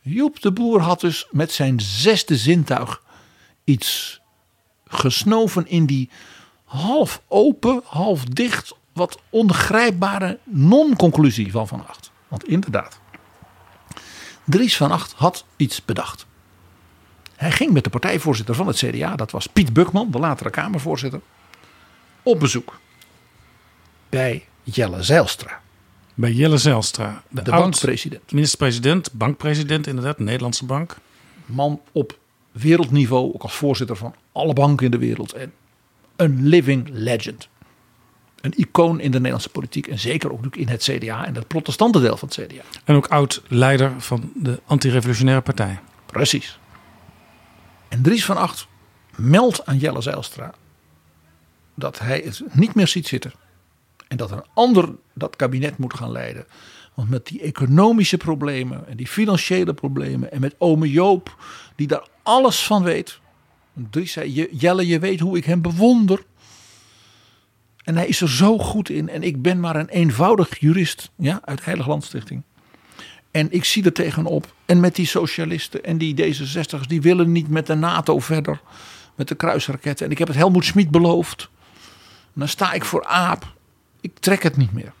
[0.00, 3.02] Joep de Boer had dus met zijn zesde zintuig
[3.64, 4.20] iets
[4.86, 6.10] gesnoven in die
[6.64, 12.10] half open, half dicht, wat ongrijpbare non-conclusie van Van Acht.
[12.28, 13.00] Want inderdaad,
[14.44, 16.26] Dries van Acht had iets bedacht.
[17.36, 21.20] Hij ging met de partijvoorzitter van het CDA, dat was Piet Bukman, de latere Kamervoorzitter,
[22.22, 22.80] op bezoek
[24.08, 25.60] bij Jelle Zijlstra.
[26.14, 28.32] Bij Jelle Zijlstra, de, de bankpresident.
[28.32, 30.96] Minister-president, bankpresident inderdaad, Nederlandse bank.
[31.46, 32.18] Man op
[32.50, 35.32] wereldniveau, ook als voorzitter van alle banken in de wereld.
[35.32, 35.52] En
[36.16, 37.48] een living legend.
[38.42, 42.00] Een icoon in de Nederlandse politiek en zeker ook in het CDA en het protestante
[42.00, 42.62] deel van het CDA.
[42.84, 45.80] En ook oud-leider van de antirevolutionaire partij.
[46.06, 46.58] Precies.
[47.88, 48.66] En Dries van Acht
[49.16, 50.54] meldt aan Jelle Zijlstra
[51.74, 53.32] dat hij het niet meer ziet zitten.
[54.08, 56.46] En dat een ander dat kabinet moet gaan leiden.
[56.94, 60.32] Want met die economische problemen en die financiële problemen.
[60.32, 61.36] En met ome Joop,
[61.76, 63.20] die daar alles van weet.
[63.90, 66.24] Dries zei: Jelle, je weet hoe ik hem bewonder.
[67.82, 69.08] En hij is er zo goed in.
[69.08, 72.42] En ik ben maar een eenvoudig jurist ja, uit Heilig Landstichting.
[73.30, 74.54] En ik zie er tegenop.
[74.66, 78.60] En met die socialisten en die D66'ers, die willen niet met de NATO verder.
[79.14, 80.06] Met de kruisraketten.
[80.06, 81.48] En ik heb het Helmoet Schmid beloofd.
[82.32, 83.54] dan sta ik voor aap.
[84.00, 84.92] Ik trek het niet meer.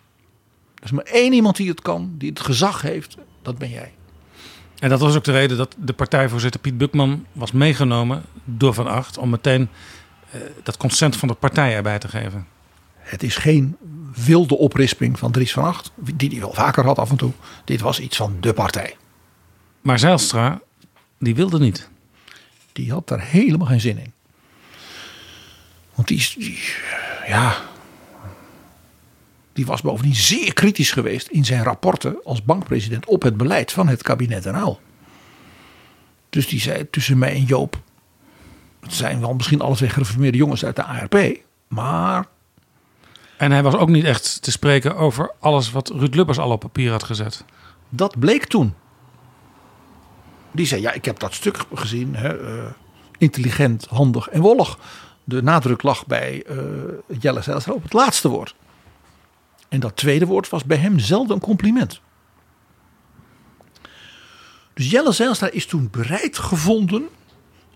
[0.74, 3.16] Er is maar één iemand die het kan, die het gezag heeft.
[3.42, 3.92] Dat ben jij.
[4.78, 8.86] En dat was ook de reden dat de partijvoorzitter Piet Bukman was meegenomen door Van
[8.86, 9.18] Acht.
[9.18, 9.68] Om meteen
[10.34, 12.46] uh, dat consent van de partij erbij te geven.
[13.02, 13.76] Het is geen
[14.24, 15.90] wilde oprisping van Dries van Acht.
[16.14, 17.32] Die hij wel vaker had af en toe.
[17.64, 18.96] Dit was iets van de partij.
[19.80, 20.60] Maar Zijlstra,
[21.18, 21.88] die wilde niet.
[22.72, 24.12] Die had daar helemaal geen zin in.
[25.94, 26.58] Want die, is- die,
[27.26, 27.56] ja,
[29.52, 33.88] die was bovendien zeer kritisch geweest in zijn rapporten als bankpresident op het beleid van
[33.88, 34.80] het kabinet Den Uyl.
[36.30, 37.82] Dus die zei tussen mij en Joop,
[38.80, 41.36] het zijn wel misschien alle twee gereformeerde jongens uit de ARP,
[41.68, 42.26] maar
[43.42, 46.60] En hij was ook niet echt te spreken over alles wat Ruud Lubbers al op
[46.60, 47.44] papier had gezet.
[47.88, 48.74] dat bleek toen.
[50.50, 52.70] Die zei, ja, ik heb dat stuk gezien, hè, eh,
[53.18, 54.78] intelligent, handig en wollig.
[55.24, 56.56] De nadruk lag bij eh,
[57.20, 58.54] Jelle Zijlstra op het laatste woord.
[59.68, 62.00] En dat tweede woord was bij hem zelden een compliment.
[64.74, 67.08] Dus Jelle Zijlstra is toen bereid gevonden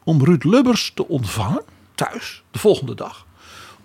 [0.05, 1.63] om Ruud Lubbers te ontvangen,
[1.95, 3.26] thuis, de volgende dag.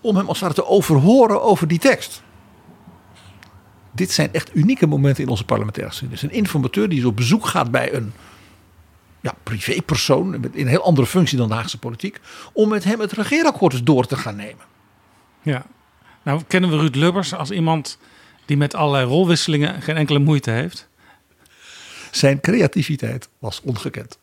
[0.01, 2.23] Om hem als het ware te overhoren over die tekst.
[3.91, 6.23] Dit zijn echt unieke momenten in onze parlementaire geschiedenis.
[6.23, 8.13] Een informateur die op bezoek gaat bij een
[9.21, 12.19] ja, privépersoon in een heel andere functie dan de Haagse politiek.
[12.53, 14.65] Om met hem het regeerakkoord door te gaan nemen.
[15.41, 15.65] Ja.
[16.23, 17.97] Nou kennen we Ruud Lubbers als iemand
[18.45, 20.89] die met allerlei rolwisselingen geen enkele moeite heeft.
[22.11, 24.17] Zijn creativiteit was ongekend.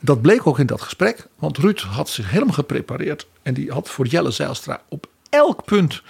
[0.00, 3.26] Dat bleek ook in dat gesprek, want Ruud had zich helemaal geprepareerd.
[3.42, 6.02] En die had voor Jelle Zijlstra op elk punt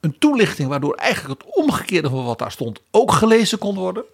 [0.00, 0.68] een toelichting.
[0.68, 4.04] waardoor eigenlijk het omgekeerde van wat daar stond ook gelezen kon worden.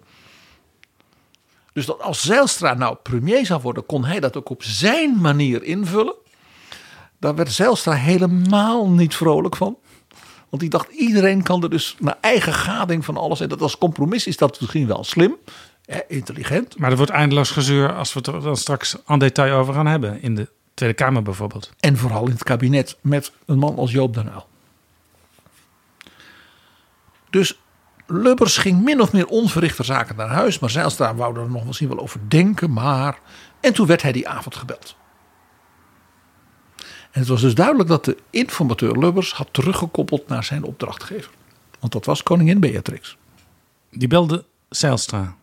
[1.73, 5.63] Dus dat als Zijlstra nou premier zou worden, kon hij dat ook op zijn manier
[5.63, 6.15] invullen.
[7.19, 9.77] Daar werd Zijlstra helemaal niet vrolijk van.
[10.49, 13.39] Want die dacht, iedereen kan er dus naar eigen gading van alles.
[13.39, 15.35] En dat als compromis is dat misschien wel slim,
[16.07, 16.77] intelligent.
[16.77, 19.87] Maar er wordt eindeloos gezeur als we het er dan straks aan detail over gaan
[19.87, 20.21] hebben.
[20.21, 21.71] In de Tweede Kamer bijvoorbeeld.
[21.79, 24.47] En vooral in het kabinet met een man als Joop den Uyl.
[27.29, 27.59] Dus
[28.07, 30.59] Lubbers ging min of meer onverrichter zaken naar huis.
[30.59, 32.73] Maar Zijlstra wou er nog misschien wel over denken.
[32.73, 33.19] Maar...
[33.59, 34.95] En toen werd hij die avond gebeld.
[37.11, 41.31] En het was dus duidelijk dat de informateur Lubbers had teruggekoppeld naar zijn opdrachtgever.
[41.79, 43.17] Want dat was koningin Beatrix.
[43.89, 45.35] Die belde Zijlstra.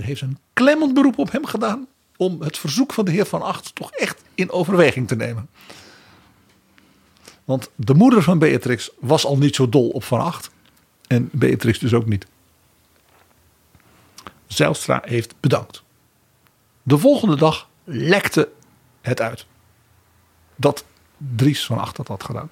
[0.00, 1.86] Heeft een klemmend beroep op hem gedaan
[2.16, 5.48] om het verzoek van de heer Van Acht toch echt in overweging te nemen.
[7.44, 10.50] Want de moeder van Beatrix was al niet zo dol op Van Acht.
[11.06, 12.26] En Beatrix dus ook niet.
[14.46, 15.82] Zijlstra heeft bedankt.
[16.82, 18.48] De volgende dag lekte
[19.00, 19.46] het uit.
[20.56, 20.84] Dat
[21.16, 22.50] Dries van Acht dat had gedaan.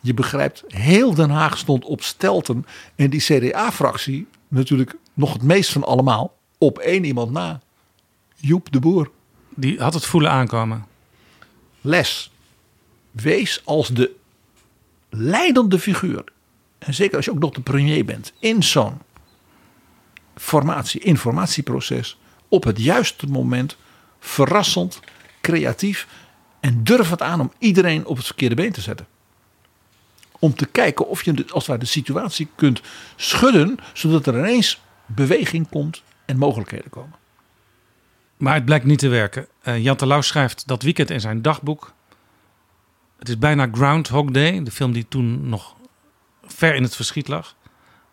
[0.00, 2.66] Je begrijpt, heel Den Haag stond op stelten.
[2.94, 7.60] En die CDA-fractie, natuurlijk nog het meest van allemaal, op één iemand na.
[8.36, 9.10] Joep de Boer.
[9.54, 10.86] Die had het voelen aankomen.
[11.80, 12.30] Les.
[13.10, 14.14] Wees als de
[15.08, 16.24] leidende figuur.
[16.78, 18.32] En zeker als je ook nog de premier bent.
[18.38, 18.98] In zo'n
[20.36, 22.18] formatie, informatieproces.
[22.48, 23.76] Op het juiste moment.
[24.18, 25.00] Verrassend,
[25.40, 26.06] creatief.
[26.60, 29.06] En durf het aan om iedereen op het verkeerde been te zetten.
[30.38, 32.80] Om te kijken of je als het ware de situatie kunt
[33.16, 33.78] schudden.
[33.92, 37.16] Zodat er ineens beweging komt en mogelijkheden komen.
[38.36, 39.46] Maar het blijkt niet te werken.
[39.62, 41.92] Eh, Jan Terlouw schrijft dat weekend in zijn dagboek.
[43.18, 45.76] Het is bijna Groundhog Day, de film die toen nog
[46.46, 47.56] ver in het verschiet lag.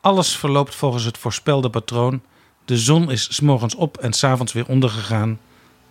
[0.01, 2.21] Alles verloopt volgens het voorspelde patroon.
[2.65, 5.39] De zon is 's morgens op en 's avonds weer ondergegaan.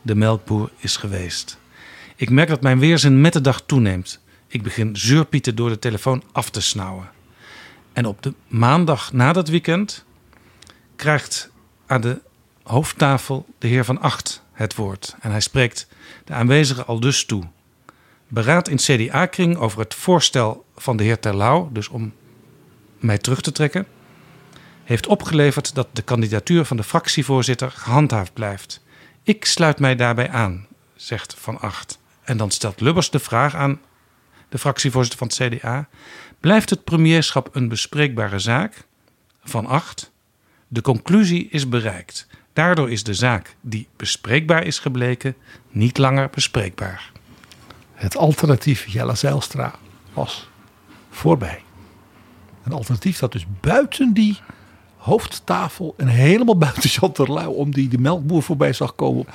[0.02, 1.58] De melkboer is geweest.
[2.16, 4.20] Ik merk dat mijn weerzin met de dag toeneemt.
[4.46, 7.10] Ik begin zeurpieten door de telefoon af te snauwen.
[7.92, 10.04] En op de maandag na dat weekend
[10.96, 11.50] krijgt
[11.86, 12.20] aan de
[12.62, 15.16] hoofdtafel de heer Van Acht het woord.
[15.20, 15.86] En hij spreekt
[16.24, 17.44] de aanwezigen al dus toe.
[18.28, 22.12] Beraad in CDA-kring over het voorstel van de heer Terlouw, dus om
[22.98, 23.86] mij terug te trekken,
[24.84, 28.82] heeft opgeleverd dat de kandidatuur van de fractievoorzitter gehandhaafd blijft.
[29.22, 31.98] Ik sluit mij daarbij aan, zegt Van Acht.
[32.22, 33.80] En dan stelt Lubbers de vraag aan
[34.48, 35.88] de fractievoorzitter van het CDA:
[36.40, 38.84] blijft het premierschap een bespreekbare zaak?
[39.44, 40.12] Van Acht.
[40.74, 42.26] De conclusie is bereikt.
[42.52, 45.36] Daardoor is de zaak die bespreekbaar is gebleken
[45.70, 47.12] niet langer bespreekbaar.
[47.92, 49.74] Het alternatief Jelle Zijlstra
[50.12, 50.48] was
[51.10, 51.62] voorbij.
[52.64, 54.38] Een alternatief dat dus buiten die
[54.96, 59.26] hoofdtafel en helemaal buiten Jan Terlouw, om die de melkboer voorbij zag komen,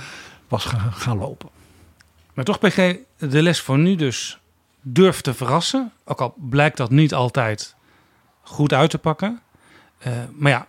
[0.47, 1.49] was gaan, gaan lopen.
[2.33, 4.39] Maar toch, PG, de les voor nu dus
[4.81, 5.91] durf te verrassen.
[6.05, 7.75] Ook al blijkt dat niet altijd
[8.41, 9.41] goed uit te pakken.
[9.97, 10.67] Eh, maar ja,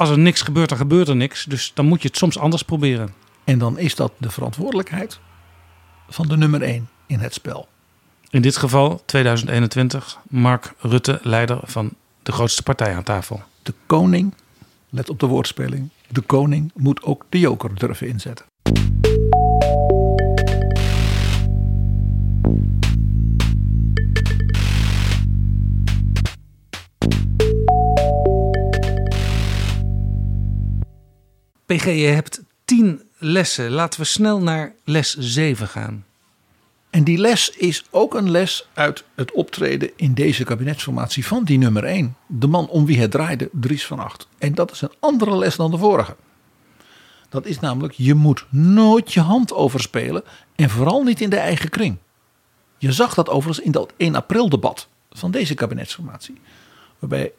[0.00, 1.44] als er niks gebeurt, dan gebeurt er niks.
[1.44, 3.14] Dus dan moet je het soms anders proberen.
[3.44, 5.20] En dan is dat de verantwoordelijkheid
[6.08, 7.68] van de nummer 1 in het spel.
[8.30, 11.90] In dit geval 2021, Mark Rutte, leider van
[12.22, 13.42] de grootste partij aan tafel.
[13.62, 14.34] De koning,
[14.88, 18.44] let op de woordspeling, de koning moet ook de joker durven inzetten.
[31.76, 33.70] PG, je hebt tien lessen.
[33.70, 36.04] Laten we snel naar les 7 gaan.
[36.90, 41.58] En die les is ook een les uit het optreden in deze kabinetsformatie van die
[41.58, 42.16] nummer 1.
[42.26, 44.28] De man om wie het draaide, Dries van Acht.
[44.38, 46.16] En dat is een andere les dan de vorige.
[47.28, 51.68] Dat is namelijk, je moet nooit je hand overspelen en vooral niet in de eigen
[51.68, 51.96] kring.
[52.78, 56.40] Je zag dat overigens in dat 1 april debat van deze kabinetsformatie.
[56.98, 57.32] Waarbij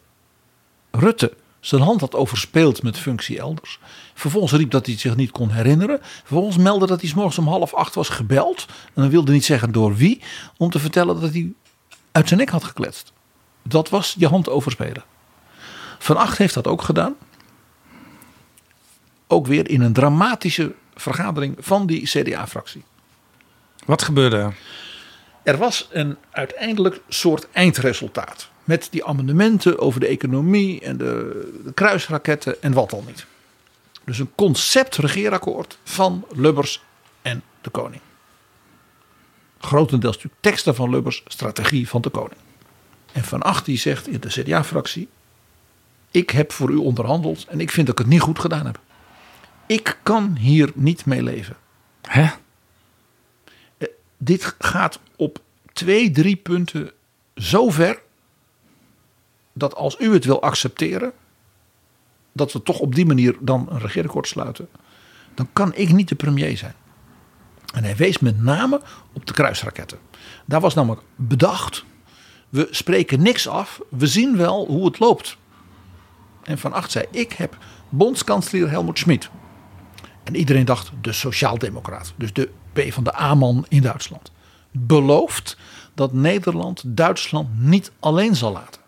[0.92, 3.80] Rutte zijn hand had overspeeld met functie elders.
[4.14, 6.00] Vervolgens riep dat hij het zich niet kon herinneren.
[6.02, 8.66] Vervolgens meldde dat hij s morgens om half acht was gebeld.
[8.68, 10.22] En dan wilde niet zeggen door wie.
[10.58, 11.54] Om te vertellen dat hij
[12.12, 13.14] uit zijn nek had gekletst.
[13.64, 15.04] Dat was je hand overspelen.
[16.00, 17.16] Van Acht heeft dat ook gedaan.
[19.28, 22.84] Ook weer in een dramatische vergadering van die CDA-fractie.
[23.86, 24.56] Wat gebeurde er?
[25.44, 28.50] Er was een uiteindelijk soort eindresultaat.
[28.72, 33.26] Met die amendementen over de economie en de, de kruisraketten en wat al niet.
[34.06, 36.84] Dus een concept regeerakkoord van Lubbers
[37.22, 38.02] en de koning.
[39.60, 42.40] Grotendeels natuurlijk teksten van Lubbers, strategie van de koning.
[43.12, 45.08] En Van Acht die zegt in de CDA-fractie...
[46.12, 48.80] ik heb voor u onderhandeld en ik vind dat ik het niet goed gedaan heb.
[49.66, 51.56] Ik kan hier niet mee leven.
[52.02, 52.30] Hè?
[53.78, 55.42] Eh, dit gaat op
[55.74, 56.92] twee, drie punten
[57.36, 58.02] zo ver
[59.54, 61.12] dat als u het wil accepteren,
[62.32, 64.68] dat we toch op die manier dan een regeerakkoord sluiten,
[65.34, 66.74] dan kan ik niet de premier zijn.
[67.74, 68.82] En hij wees met name
[69.14, 69.98] op de kruisraketten.
[70.46, 71.86] Daar was namelijk bedacht,
[72.50, 75.38] we spreken niks af, we zien wel hoe het loopt.
[76.44, 77.58] En Van Acht zei, ik heb
[77.90, 79.30] bondskanselier Helmut Schmid.
[80.24, 84.32] En iedereen dacht, de sociaaldemocraat, dus de P van de A-man in Duitsland.
[84.72, 85.58] Belooft
[85.94, 88.81] dat Nederland Duitsland niet alleen zal laten.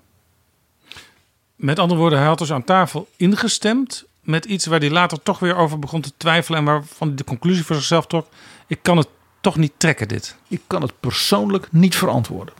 [1.55, 5.39] Met andere woorden, hij had dus aan tafel ingestemd met iets waar hij later toch
[5.39, 8.27] weer over begon te twijfelen en waarvan hij de conclusie voor zichzelf trok:
[8.67, 9.07] ik kan het
[9.41, 10.35] toch niet trekken dit.
[10.47, 12.53] Ik kan het persoonlijk niet verantwoorden.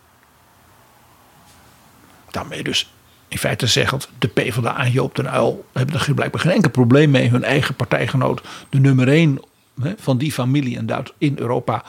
[2.32, 2.94] Daarmee dus
[3.28, 7.12] in feite zeggend, de PvdA en Joop den Uyl hebben er blijkbaar geen enkel probleem
[7.12, 9.40] mee hun eigen partijgenoot, de nummer 1
[9.98, 11.84] van die familie in, Duits, in Europa,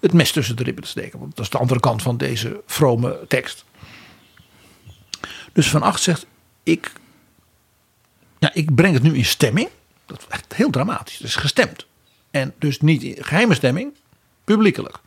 [0.00, 1.18] het mes tussen de ribben te steken.
[1.18, 3.64] Want dat is de andere kant van deze vrome tekst.
[5.52, 6.26] Dus Van Acht zegt,
[6.70, 6.92] ik,
[8.38, 9.68] ja, ik breng het nu in stemming.
[10.06, 11.18] Dat is echt heel dramatisch.
[11.18, 11.86] Het is gestemd.
[12.30, 13.94] En dus niet in geheime stemming,
[14.44, 14.98] publiekelijk.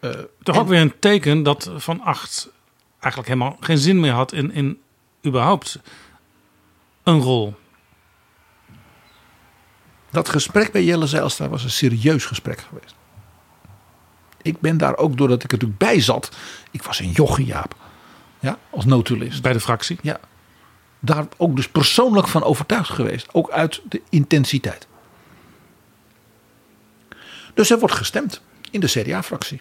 [0.00, 0.10] Uh,
[0.42, 2.50] Toch ook weer een teken dat Van Acht
[2.92, 4.80] eigenlijk helemaal geen zin meer had in, in
[5.26, 5.78] überhaupt
[7.02, 7.54] een rol.
[10.10, 12.94] Dat gesprek bij Jelle Zijlstra was een serieus gesprek geweest.
[14.42, 16.36] Ik ben daar ook doordat ik er natuurlijk bij zat.
[16.70, 17.74] Ik was een jochie Jaap.
[18.40, 19.42] Ja, als notulist.
[19.42, 19.98] Bij de fractie?
[20.02, 20.20] Ja.
[21.04, 23.28] Daar ook dus persoonlijk van overtuigd geweest.
[23.32, 24.86] Ook uit de intensiteit.
[27.54, 28.40] Dus er wordt gestemd
[28.70, 29.60] in de CDA-fractie.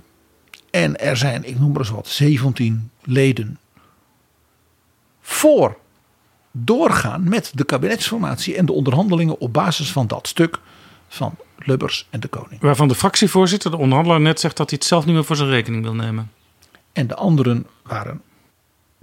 [0.71, 3.59] En er zijn, ik noem maar eens wat, 17 leden
[5.21, 5.77] voor
[6.51, 10.59] doorgaan met de kabinetsformatie en de onderhandelingen op basis van dat stuk
[11.07, 12.61] van Lubbers en de koning.
[12.61, 15.49] Waarvan de fractievoorzitter, de onderhandelaar, net zegt dat hij het zelf niet meer voor zijn
[15.49, 16.31] rekening wil nemen.
[16.93, 18.21] En de anderen waren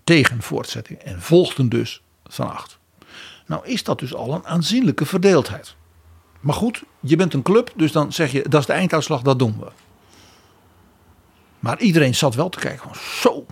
[0.04, 2.78] tegen voortzetting en volgden dus van acht.
[3.46, 5.76] Nou is dat dus al een aanzienlijke verdeeldheid.
[6.40, 9.38] Maar goed, je bent een club, dus dan zeg je dat is de einduitslag, dat
[9.38, 9.70] doen we.
[11.58, 13.46] Maar iedereen zat wel te kijken van zo,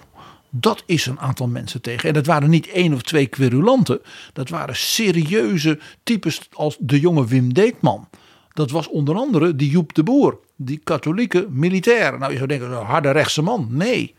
[0.50, 2.08] dat is een aantal mensen tegen.
[2.08, 4.00] En dat waren niet één of twee querulanten.
[4.32, 8.08] Dat waren serieuze types als de jonge Wim Deetman.
[8.52, 12.18] Dat was onder andere die Joep de Boer, die katholieke militair.
[12.18, 13.68] Nou, je zou denken, een harde rechtse man.
[13.70, 14.14] Nee,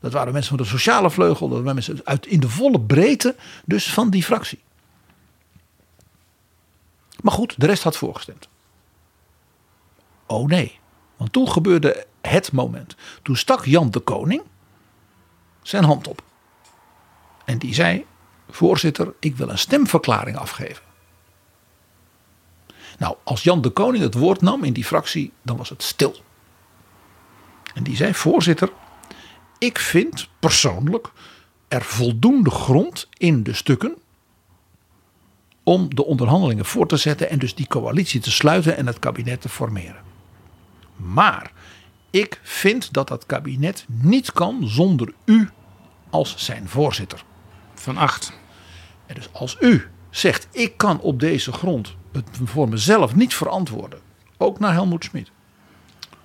[0.00, 1.48] dat waren mensen van de sociale vleugel.
[1.48, 4.58] Dat waren mensen uit, in de volle breedte dus van die fractie.
[7.20, 8.48] Maar goed, de rest had voorgestemd.
[10.26, 10.78] Oh nee,
[11.16, 12.94] want toen gebeurde het moment.
[13.22, 14.42] Toen stak Jan de Koning
[15.62, 16.22] zijn hand op.
[17.44, 18.06] En die zei:
[18.50, 20.84] Voorzitter, ik wil een stemverklaring afgeven.
[22.98, 26.16] Nou, als Jan de Koning het woord nam in die fractie, dan was het stil.
[27.74, 28.72] En die zei: Voorzitter,
[29.60, 31.12] ik vind persoonlijk
[31.68, 33.96] er voldoende grond in de stukken
[35.62, 39.40] om de onderhandelingen voor te zetten en dus die coalitie te sluiten en het kabinet
[39.40, 40.02] te formeren.
[40.96, 41.52] Maar
[42.10, 45.48] ik vind dat dat kabinet niet kan zonder u
[46.10, 47.24] als zijn voorzitter.
[47.74, 48.32] Van acht.
[49.06, 54.00] En dus als u zegt: Ik kan op deze grond het voor mezelf niet verantwoorden,
[54.36, 55.30] ook naar Helmoet Schmid,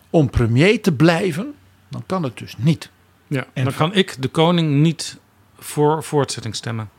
[0.10, 1.54] om premier te blijven,
[1.90, 2.94] dan kan het dus niet.
[3.28, 5.18] Ja, en dan kan ik de koning niet
[5.60, 6.90] voor voortzetting stemmen.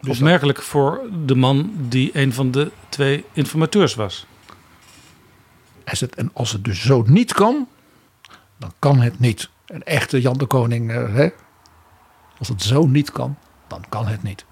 [0.00, 4.26] Dus Opmerkelijk voor de man die een van de twee informateurs was.
[5.84, 7.68] En als het dus zo niet kan,
[8.56, 9.50] dan kan het niet.
[9.66, 11.28] Een echte Jan de Koning, eh, hè?
[12.38, 13.36] als het zo niet kan,
[13.66, 14.44] dan kan het niet.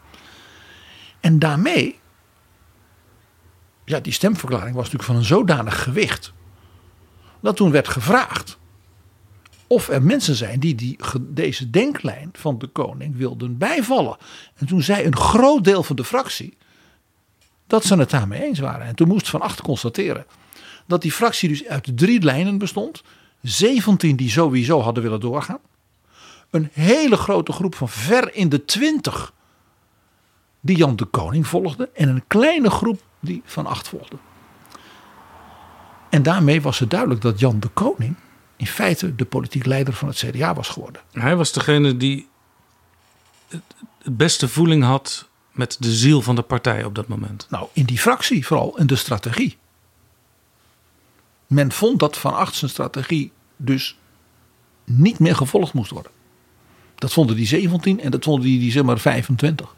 [1.20, 1.98] En daarmee,
[3.84, 6.32] ja, die stemverklaring was natuurlijk van een zodanig gewicht.
[7.40, 8.58] Dat toen werd gevraagd
[9.66, 14.16] of er mensen zijn die, die deze denklijn van de koning wilden bijvallen.
[14.54, 16.56] En toen zei een groot deel van de fractie
[17.66, 18.86] dat ze het daarmee eens waren.
[18.86, 20.26] En toen moest Van Acht constateren
[20.86, 23.02] dat die fractie dus uit drie lijnen bestond.
[23.42, 25.58] 17 die sowieso hadden willen doorgaan.
[26.50, 29.32] Een hele grote groep van ver in de 20
[30.60, 31.90] die Jan de Koning volgde.
[31.94, 34.16] En een kleine groep die Van Acht volgde.
[36.10, 38.16] En daarmee was het duidelijk dat Jan de Koning
[38.56, 41.02] in feite de politiek leider van het CDA was geworden.
[41.12, 42.28] Hij was degene die
[43.48, 47.46] het beste voeling had met de ziel van de partij op dat moment.
[47.50, 49.56] Nou, in die fractie vooral, in de strategie.
[51.46, 53.98] Men vond dat Van Acht zijn strategie dus
[54.84, 56.12] niet meer gevolgd moest worden.
[56.94, 59.74] Dat vonden die 17 en dat vonden die, die zeg maar 25.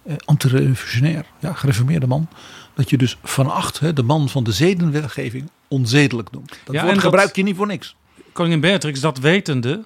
[0.03, 2.29] eh, antirevolutionair, ja, gereformeerde man,
[2.75, 6.59] dat je dus Van Acht, de man van de zedenwetgeving, onzedelijk noemt.
[6.65, 7.97] Dat ja, woord gebruik je niet voor niks.
[8.33, 9.85] Koningin Beatrix, dat wetende,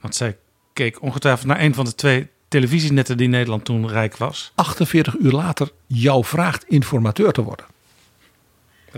[0.00, 0.38] want zij
[0.72, 4.52] keek ongetwijfeld naar een van de twee televisienetten die Nederland toen rijk was.
[4.54, 7.66] 48 uur later jou vraagt informateur te worden.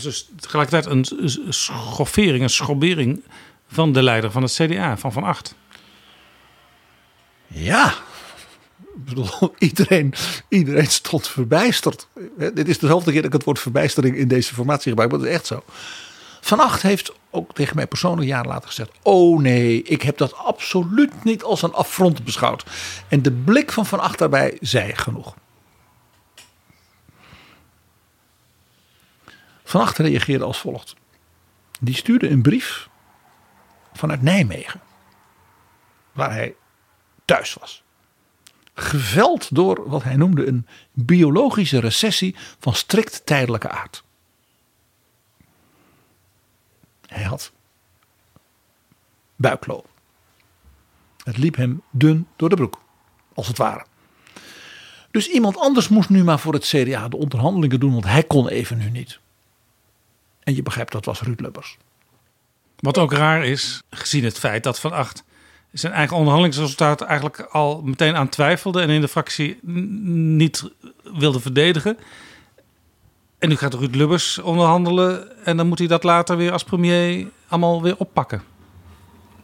[0.02, 3.22] Dus tegelijkertijd een schoffering, een schobbering
[3.68, 5.54] van de leider van het CDA, van Van Acht.
[7.46, 7.94] Ja,
[9.58, 10.14] iedereen,
[10.48, 12.08] iedereen stond verbijsterd.
[12.54, 15.28] Dit is dezelfde keer dat ik het woord verbijstering in deze formatie gebruik, maar dat
[15.28, 15.62] is echt zo.
[16.40, 20.36] Van Acht heeft ook tegen mij persoonlijk jaren later gezegd: Oh nee, ik heb dat
[20.36, 22.64] absoluut niet als een affront beschouwd.
[23.08, 25.34] En de blik van Van Acht daarbij zei genoeg.
[29.68, 30.94] Van Acht reageerde als volgt:
[31.80, 32.88] Die stuurde een brief
[33.92, 34.80] vanuit Nijmegen,
[36.12, 36.54] waar hij
[37.24, 37.82] thuis was
[38.80, 44.04] geveld door wat hij noemde een biologische recessie van strikt tijdelijke aard.
[47.06, 47.52] Hij had
[49.36, 49.88] buikloop.
[51.24, 52.80] Het liep hem dun door de broek,
[53.34, 53.86] als het ware.
[55.10, 58.48] Dus iemand anders moest nu maar voor het CDA de onderhandelingen doen, want hij kon
[58.48, 59.20] even nu niet.
[60.48, 61.76] En je begrijpt, dat was Ruud Lubbers.
[62.78, 65.24] Wat ook raar is, gezien het feit dat Van Acht
[65.72, 70.70] zijn eigen onderhandelingsresultaat eigenlijk al meteen aan twijfelde en in de fractie niet
[71.02, 71.98] wilde verdedigen.
[73.38, 77.26] En nu gaat Ruud Lubbers onderhandelen en dan moet hij dat later weer als premier
[77.48, 78.42] allemaal weer oppakken.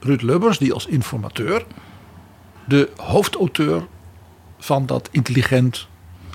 [0.00, 1.64] Ruud Lubbers, die als informateur
[2.66, 3.86] de hoofdauteur
[4.58, 5.86] van dat intelligent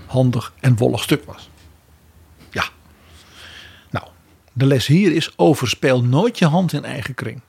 [0.05, 1.49] handig en wollig stuk was.
[2.49, 2.63] Ja.
[3.89, 4.07] Nou,
[4.59, 7.41] de les hier is overspeel nooit je hand in eigen kring.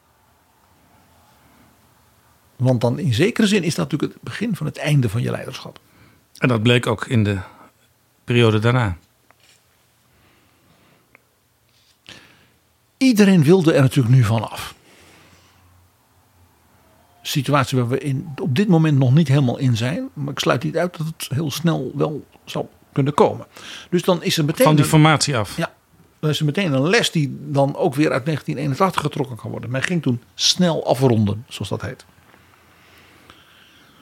[2.57, 5.31] Want dan in zekere zin is dat natuurlijk het begin van het einde van je
[5.31, 5.81] leiderschap.
[6.39, 7.39] En dat bleek ook in de
[8.25, 8.97] periode daarna.
[12.97, 14.75] Iedereen wilde er natuurlijk nu van af.
[17.23, 20.09] Situatie waar we in, op dit moment nog niet helemaal in zijn.
[20.13, 23.47] Maar ik sluit niet uit dat het heel snel wel zou kunnen komen.
[23.91, 24.67] Dus dan is er meteen.
[24.67, 25.57] Van die formatie af.
[25.57, 25.73] Ja,
[26.21, 29.71] dan is meteen een les die dan ook weer uit 1981 getrokken kan worden.
[29.71, 32.05] Men ging toen snel afronden, zoals dat heet.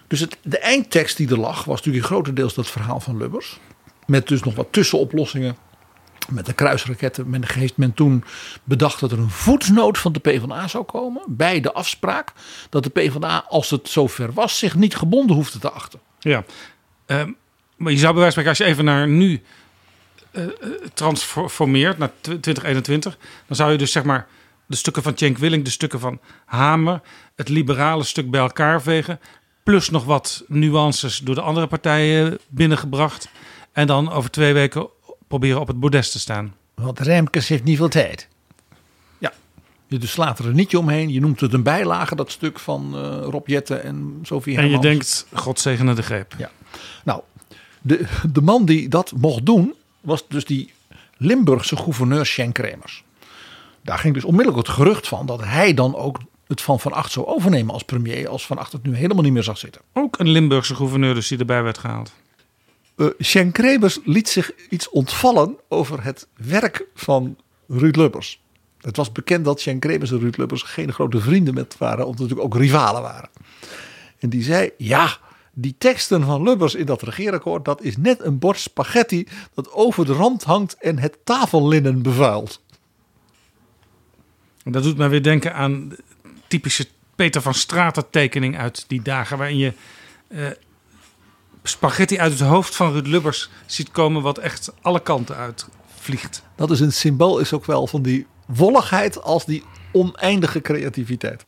[0.06, 3.58] Dus het, de eindtekst die er lag was natuurlijk grotendeels dat verhaal van Lubbers.
[4.06, 5.56] Met dus nog wat tussenoplossingen.
[6.28, 7.30] Met de kruisraketten.
[7.30, 8.24] Men heeft men toen
[8.64, 11.22] bedacht dat er een voetnoot van de PvdA zou komen.
[11.26, 12.32] Bij de afspraak
[12.70, 16.00] dat de PvdA, als het zover was, zich niet gebonden hoefde te achten.
[16.18, 16.44] Ja.
[17.06, 17.30] Ehm,
[17.76, 19.42] maar je zou bij wijze van als je even naar nu
[20.94, 24.26] transformeert, naar tw- 2021, dan zou je dus zeg maar
[24.66, 27.00] de stukken van Cenk Willing, de stukken van Hamer,
[27.36, 29.20] het liberale stuk bij elkaar vegen,
[29.62, 33.28] plus nog wat nuances door de andere partijen binnengebracht,
[33.72, 34.88] en dan over twee weken
[35.28, 36.54] proberen op het bordes te staan.
[36.74, 38.28] Want Remkes heeft niet veel tijd.
[39.18, 39.32] Ja,
[39.86, 41.12] je dus slaat er een nietje omheen.
[41.12, 44.70] Je noemt het een bijlage, dat stuk van eh Rob Jetten en Sophie En je
[44.70, 44.86] Hermans.
[44.86, 46.34] denkt, God zegene de greep.
[46.38, 46.50] Ja.
[47.04, 47.20] Nou,
[47.82, 49.74] de, de man die dat mocht doen,
[50.08, 50.72] was dus die
[51.16, 53.04] Limburgse gouverneur Schenk Kremers.
[53.82, 57.12] Daar ging dus onmiddellijk het gerucht van dat hij dan ook het van Van Acht
[57.12, 58.28] zou overnemen als premier.
[58.28, 59.80] Als Van Acht het nu helemaal niet meer zag zitten.
[59.92, 62.12] Ook een Limburgse gouverneur dus die erbij werd gehaald.
[62.96, 67.36] Eh Schenk Kremers liet zich iets ontvallen over het werk van
[67.68, 68.40] Ruud Lubbers.
[68.80, 72.20] Het was bekend dat Schenk Kremers en Ruud Lubbers geen grote vrienden met waren, omdat
[72.20, 73.30] natuurlijk ook rivalen waren.
[74.18, 75.18] En die zei, ja,
[75.60, 80.06] die teksten van Lubbers in dat regeerakkoord, dat is net een bord spaghetti dat over
[80.06, 82.60] de rand hangt en het tafellinnen bevuilt.
[84.64, 85.98] Dat doet mij weer denken aan de
[86.46, 86.86] typische
[87.16, 89.38] Peter van Straten tekening uit die dagen.
[89.38, 89.72] Waarin je
[90.28, 90.46] eh,
[91.62, 96.42] spaghetti uit het hoofd van Ruud Lubbers ziet komen wat echt alle kanten uit vliegt.
[96.56, 101.46] Dat is een symbool is ook wel van die wolligheid als die oneindige creativiteit.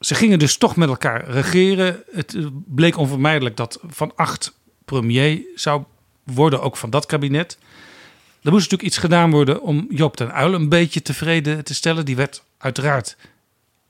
[0.00, 2.02] Ze gingen dus toch met elkaar regeren.
[2.12, 5.84] Het eh, bleek onvermijdelijk dat Van Acht premier zou
[6.24, 7.58] worden, ook van dat kabinet.
[8.42, 12.04] Er moest natuurlijk iets gedaan worden om Joop ten Uyl een beetje tevreden te stellen.
[12.04, 13.16] Die werd uiteraard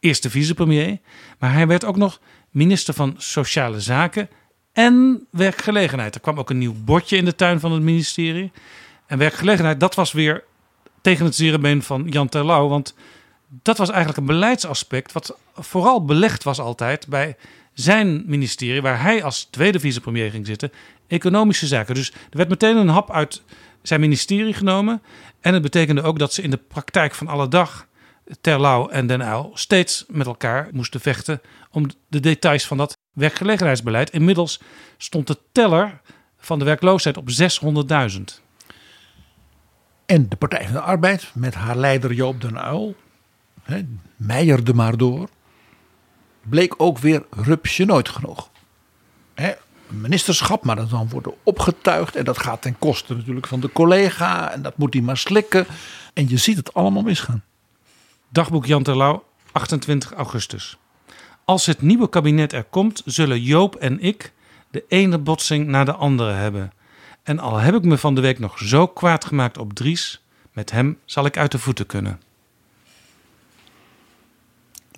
[0.01, 0.99] eerste vicepremier.
[1.39, 2.21] Maar hij werd ook nog
[2.51, 4.29] minister van Sociale Zaken
[4.73, 6.15] en Werkgelegenheid.
[6.15, 8.53] Er kwam ook een nieuw bordje in de tuin van het ministerie.
[9.07, 10.45] En werkgelegenheid, dat was weer
[11.01, 12.69] tegen het zere been van Jan Terlouw.
[12.69, 12.95] Want
[13.63, 17.37] dat was eigenlijk een beleidsaspect wat vooral belegd was altijd bij
[17.73, 20.73] zijn ministerie, waar hij als tweede vicepremier ging zitten,
[21.07, 21.95] economische zaken.
[21.95, 23.43] Dus er werd meteen een hap uit
[23.83, 25.03] zijn ministerie genomen.
[25.41, 27.89] En het betekende ook dat ze in de praktijk van alle dag,
[28.41, 31.41] Terlouw en Den Uyl, steeds met elkaar moesten vechten
[31.71, 34.11] om de details van dat werkgelegenheidsbeleid.
[34.11, 34.61] Inmiddels
[34.97, 36.01] stond de teller
[36.39, 38.21] van de werkloosheid op 600.000.
[40.07, 42.97] En de Partij van de Arbeid met haar leider Joop den Uyl,
[44.17, 45.29] meijerde maar door,
[46.43, 48.51] bleek ook weer rupsje nooit genoeg.
[49.35, 53.73] Een ministerschap, maar dat dan worden opgetuigd en dat gaat ten koste natuurlijk van de
[53.73, 55.67] collega en dat moet hij maar slikken.
[56.15, 57.43] En je ziet het allemaal misgaan.
[58.29, 60.79] Dagboek Jan Terlouw, 28 augustus.
[61.45, 64.33] Als het nieuwe kabinet er komt, zullen Joop en ik
[64.71, 66.73] de ene botsing na de andere hebben.
[67.23, 70.23] En al heb ik me van de week nog zo kwaad gemaakt op Dries,
[70.53, 72.21] met hem zal ik uit de voeten kunnen.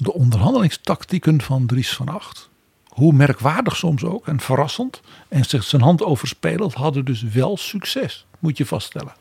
[0.02, 2.50] De onderhandelingstactieken van Dries van Acht,
[2.88, 8.26] hoe merkwaardig soms ook en verrassend en zich zijn hand overspelend, hadden dus wel succes,
[8.38, 9.12] moet je vaststellen.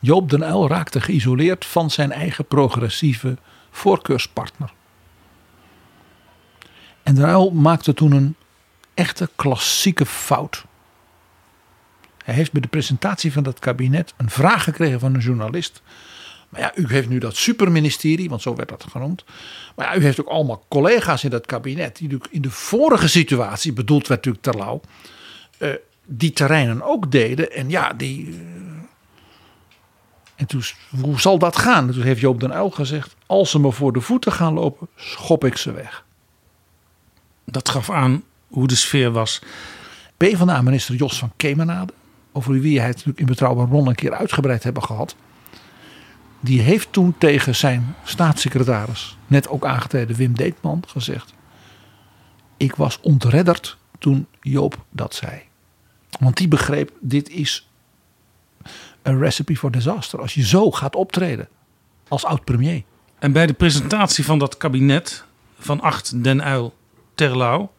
[0.00, 3.36] Joop den Uyl raakte geïsoleerd van zijn eigen progressieve
[3.70, 4.72] voorkeurspartner.
[7.02, 8.36] En den Uyl maakte toen een
[8.94, 10.64] echte klassieke fout.
[12.24, 15.82] Hij heeft bij de presentatie van dat kabinet een vraag gekregen van een journalist.
[16.48, 19.24] Maar ja, u heeft nu dat superministerie, want zo werd dat genoemd.
[19.76, 21.96] Maar ja, u heeft ook allemaal collega's in dat kabinet.
[21.96, 24.80] die natuurlijk in de vorige situatie, bedoeld werd natuurlijk Terlouw.
[25.58, 25.70] eh,
[26.04, 27.52] die terreinen ook deden.
[27.52, 28.26] En ja, die.
[28.28, 28.36] eh,
[30.36, 30.62] en toen,
[31.00, 31.88] hoe zal dat gaan?
[31.88, 34.88] En toen heeft Joop den Uyl gezegd: als ze me voor de voeten gaan lopen,
[34.96, 36.04] schop ik ze weg.
[37.44, 39.42] Dat gaf aan hoe de sfeer was.
[40.16, 41.92] PvdA-minister Jos van Kemenade,
[42.32, 45.16] over wie hij het natuurlijk in Betrouwbaar Bron een keer uitgebreid hebben gehad.
[46.40, 51.34] Die heeft toen tegen zijn staatssecretaris, net ook aangetreden Wim Deetman, gezegd:
[52.56, 55.42] Ik was ontredderd toen Joop dat zei.
[56.20, 57.68] Want die begreep, dit is
[59.02, 60.20] een recipe for disaster.
[60.20, 61.48] Als je zo gaat optreden
[62.08, 62.82] als oud-premier.
[63.18, 65.24] En bij de presentatie van dat kabinet
[65.58, 66.74] van 8 Den Uil
[67.14, 67.72] Terlouw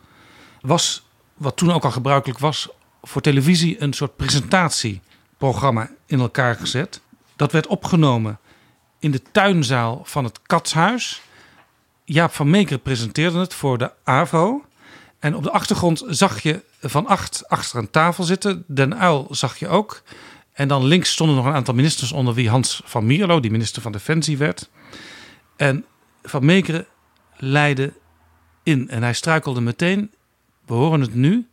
[0.62, 2.70] was, wat toen ook al gebruikelijk was,
[3.02, 7.02] voor televisie een soort presentatieprogramma in elkaar gezet.
[7.36, 8.40] Dat werd opgenomen
[9.00, 11.22] in de tuinzaal van het Katshuis.
[12.04, 14.66] Jaap van Meeker presenteerde het voor de AVRO.
[15.20, 18.64] En op de achtergrond zag je Van Acht achter een tafel zitten.
[18.68, 20.04] Den Uil zag je ook.
[20.54, 23.82] En dan links stonden nog een aantal ministers onder wie Hans van Mierlo, die minister
[23.82, 24.70] van Defensie werd.
[25.56, 25.86] En
[26.24, 26.86] Van Meekeren
[27.38, 27.94] leidde
[28.64, 30.12] in en hij struikelde meteen,
[30.66, 31.48] we horen het nu,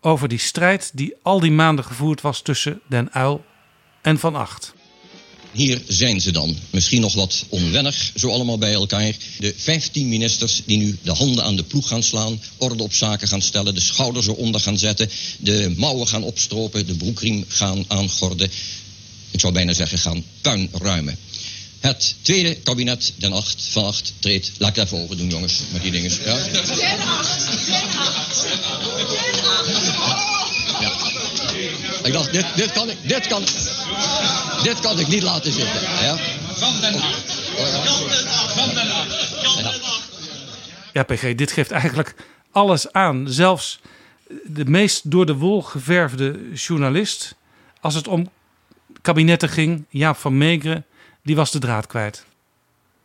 [0.00, 3.44] over die strijd die al die maanden gevoerd was tussen Den Uil
[4.00, 4.74] en Van Acht.
[5.52, 6.56] Hier zijn ze dan.
[6.70, 9.14] Misschien nog wat onwennig, zo allemaal bij elkaar.
[9.38, 13.28] De 15 ministers die nu de handen aan de ploeg gaan slaan, orde op zaken
[13.28, 18.50] gaan stellen, de schouders eronder gaan zetten, de mouwen gaan opstropen, de broekriem gaan aangorden.
[19.30, 21.18] Ik zou bijna zeggen gaan puinruimen.
[21.80, 24.50] Het tweede kabinet, Den 8 van 8, treedt.
[24.58, 26.10] Laat ik even over doen, jongens, met die dingen.
[26.24, 26.36] Ja?
[30.80, 31.27] Ja.
[32.02, 33.42] Ik dacht, dit, dit, kan ik, dit, kan,
[34.62, 35.80] dit kan ik niet laten zitten.
[35.80, 36.16] Ja?
[36.56, 36.94] Van Den
[40.92, 42.14] Ja, PG, dit geeft eigenlijk
[42.50, 43.26] alles aan.
[43.28, 43.80] Zelfs
[44.44, 47.34] de meest door de wol geverfde journalist,
[47.80, 48.28] als het om
[49.02, 50.86] kabinetten ging, Jaap van Meegeren,
[51.22, 52.24] die was de draad kwijt.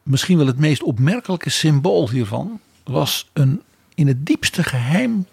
[0.04, 3.62] Misschien wel het meest opmerkelijke symbool hiervan was een
[3.96, 5.28] in het diepste geheim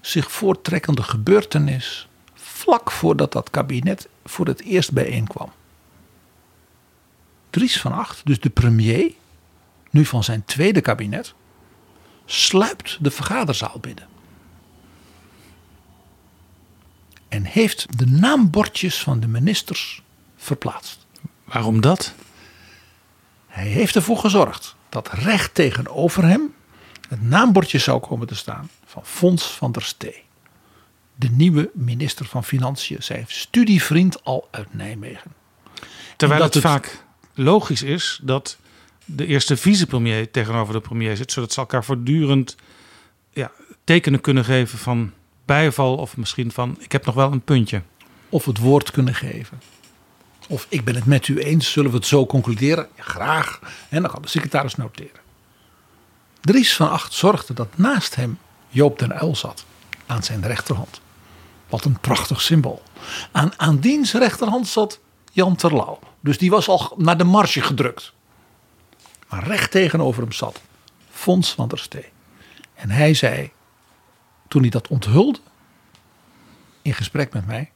[0.00, 2.08] zich voorttrekkende gebeurtenis
[2.60, 5.52] vlak voordat dat kabinet voor het eerst bijeenkwam.
[7.50, 9.12] Dries van Acht, dus de premier,
[9.90, 11.34] nu van zijn tweede kabinet,
[12.24, 14.08] sluipt de vergaderzaal binnen.
[17.28, 20.02] En heeft de naambordjes van de ministers
[20.36, 21.06] verplaatst.
[21.44, 22.14] Waarom dat?
[23.46, 26.54] Hij heeft ervoor gezorgd dat recht tegenover hem
[27.08, 30.22] het naambordje zou komen te staan van Fons van der Stee.
[31.20, 35.32] De nieuwe minister van Financiën, zijn studievriend al uit Nijmegen.
[36.16, 38.58] Terwijl het, het vaak logisch is dat
[39.04, 42.56] de eerste vicepremier tegenover de premier zit, zodat ze elkaar voortdurend
[43.32, 43.50] ja,
[43.84, 45.12] tekenen kunnen geven van
[45.44, 47.82] bijval of misschien van ik heb nog wel een puntje.
[48.28, 49.60] Of het woord kunnen geven.
[50.48, 52.88] Of ik ben het met u eens, zullen we het zo concluderen?
[52.96, 53.60] Ja, graag.
[53.88, 55.20] En dan kan de secretaris noteren.
[56.40, 58.38] Dries van Acht zorgde dat naast hem
[58.68, 59.64] Joop den Uil zat.
[60.06, 61.00] Aan zijn rechterhand.
[61.70, 62.82] Wat een prachtig symbool.
[63.32, 65.00] Aan, aan diens rechterhand zat
[65.32, 65.98] Jan Terlouw.
[66.20, 68.12] Dus die was al naar de marge gedrukt.
[69.28, 70.60] Maar recht tegenover hem zat
[71.10, 72.08] Fons van der Stee.
[72.74, 73.50] En hij zei,
[74.48, 75.38] toen hij dat onthulde,
[76.82, 77.70] in gesprek met mij.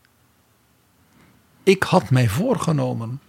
[1.62, 3.20] Ik had mij voorgenomen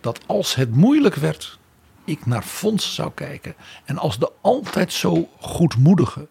[0.00, 1.58] dat als het moeilijk werd,
[2.04, 3.54] ik naar Fons zou kijken.
[3.84, 6.28] En als de altijd zo goedmoedige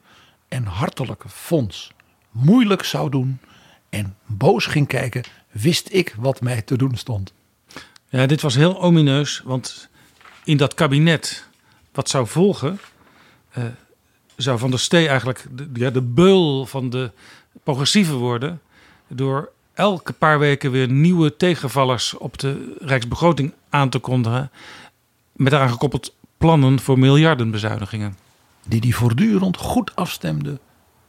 [0.47, 1.91] en hartelijke Fons
[2.31, 3.39] moeilijk zou doen
[3.91, 7.33] en boos ging kijken, wist ik wat mij te doen stond.
[8.09, 9.89] Ja, dit was heel omineus, want
[10.43, 11.45] in dat kabinet
[11.91, 12.79] wat zou volgen,
[13.57, 13.63] uh,
[14.35, 17.11] zou Van der Stee eigenlijk de, ja, de beul van de
[17.63, 18.61] progressieve worden.
[19.07, 24.51] Door elke paar weken weer nieuwe tegenvallers op de Rijksbegroting aan te kondigen.
[25.31, 28.17] Met daaraan gekoppeld plannen voor miljardenbezuinigingen.
[28.67, 30.59] Die hij voortdurend goed afstemde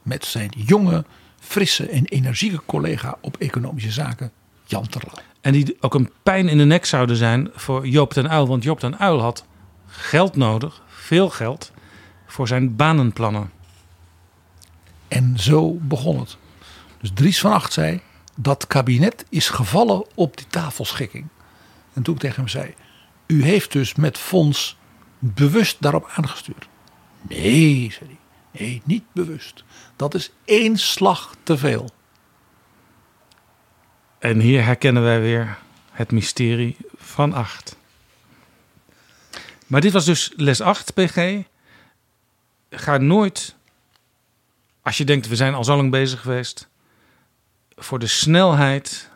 [0.01, 1.05] met zijn jonge,
[1.43, 4.31] frisse en energieke collega op economische zaken,
[4.65, 5.17] Jan Terlouw.
[5.41, 8.47] En die ook een pijn in de nek zouden zijn voor Joop den Uil.
[8.47, 9.45] Want Joop den Uil had
[9.87, 11.71] geld nodig, veel geld,
[12.25, 13.51] voor zijn banenplannen.
[15.07, 16.37] En zo begon het.
[17.01, 18.01] Dus Dries van Acht zei,
[18.35, 21.27] dat kabinet is gevallen op die tafelschikking.
[21.93, 22.73] En toen ik tegen hem zei,
[23.27, 24.77] u heeft dus met fonds
[25.19, 26.67] bewust daarop aangestuurd.
[27.21, 28.17] Nee, zei hij.
[28.59, 29.63] Nee, niet bewust.
[29.95, 31.89] Dat is één slag te veel.
[34.19, 35.57] En hier herkennen wij weer
[35.91, 37.77] het mysterie van 8.
[39.67, 41.41] Maar dit was dus les 8, PG.
[42.69, 43.55] Ga nooit,
[44.81, 46.67] als je denkt we zijn al zo lang bezig geweest,
[47.75, 49.09] voor de snelheid,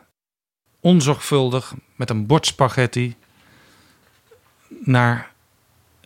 [0.79, 3.15] onzorgvuldig, met een bord spaghetti
[4.67, 5.31] naar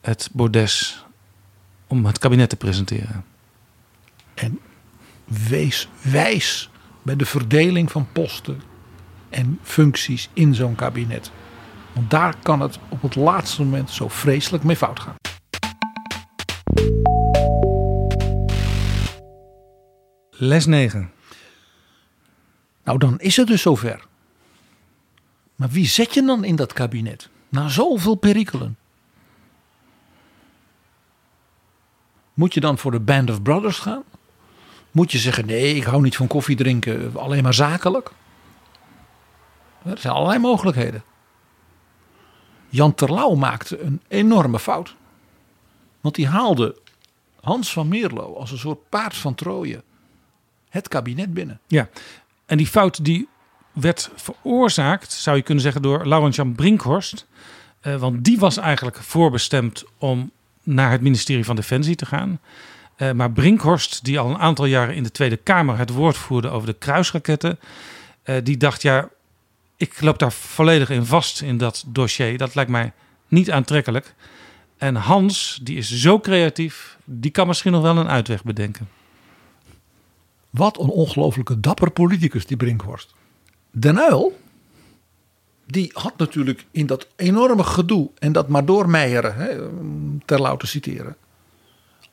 [0.02, 1.06] het bordes
[1.92, 3.26] om het kabinet te presenteren.
[4.34, 4.60] En
[5.48, 6.70] wees wijs
[7.02, 8.62] bij de verdeling van posten
[9.30, 11.32] en functies in zo'n kabinet.
[11.94, 15.16] Want daar kan het op het laatste moment zo vreselijk mee fout gaan.
[20.30, 21.12] Les 9.
[22.84, 24.06] Nou, dan is het dus zover.
[25.56, 27.30] Maar wie zet je dan in dat kabinet?
[27.50, 28.78] Na zoveel perikelen.
[32.42, 34.04] Moet je dan voor de Band of Brothers gaan?
[34.92, 38.12] Moet je zeggen: nee, ik hou niet van koffie drinken, alleen maar zakelijk?
[39.84, 41.04] Er zijn allerlei mogelijkheden.
[42.70, 44.96] Jan Terlouw maakte een enorme fout.
[46.02, 46.78] Want die haalde
[47.42, 49.84] Hans van Meerlo als een soort paard van Troje
[50.70, 51.60] het kabinet binnen.
[51.68, 51.90] Ja,
[52.46, 53.28] en die fout die
[53.72, 57.28] werd veroorzaakt, zou je kunnen zeggen, door Laurent-Jan Brinkhorst.
[57.82, 60.32] Uh, want die was eigenlijk voorbestemd om
[60.64, 62.40] naar het ministerie van Defensie te gaan.
[62.98, 66.50] Uh, maar Brinkhorst, die al een aantal jaren in de Tweede Kamer het woord voerde
[66.50, 67.60] over de kruisraketten,
[68.26, 69.10] uh, die dacht: ja,
[69.78, 72.38] ik loop daar volledig in vast in dat dossier.
[72.38, 72.94] Dat lijkt mij
[73.28, 74.14] niet aantrekkelijk.
[74.78, 78.90] En Hans, die is zo creatief, die kan misschien nog wel een uitweg bedenken.
[80.50, 83.14] Wat een ongelooflijke dapper politicus, die Brinkhorst.
[83.72, 84.41] Den Uyl,
[85.72, 89.70] die had natuurlijk in dat enorme gedoe en dat maar doormeijeren, hè,
[90.26, 91.16] ter te citeren.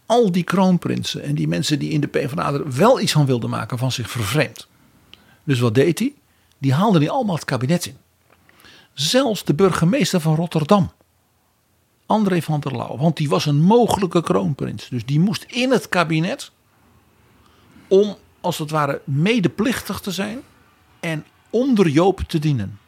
[0.07, 3.79] Al die kroonprinsen en die mensen die in de PvdA wel iets van wilden maken
[3.79, 4.69] van zich vervreemd.
[5.45, 6.15] Dus wat deed hij?
[6.59, 7.97] Die haalde die allemaal het kabinet in.
[8.93, 10.93] Zelfs de burgemeester van Rotterdam,
[12.07, 14.89] André van der Lauw, want die was een mogelijke kroonprins.
[14.89, 16.51] Dus die moest in het kabinet
[17.89, 20.41] om als het ware medeplichtig te zijn
[21.01, 22.79] en onder Joop te dienen.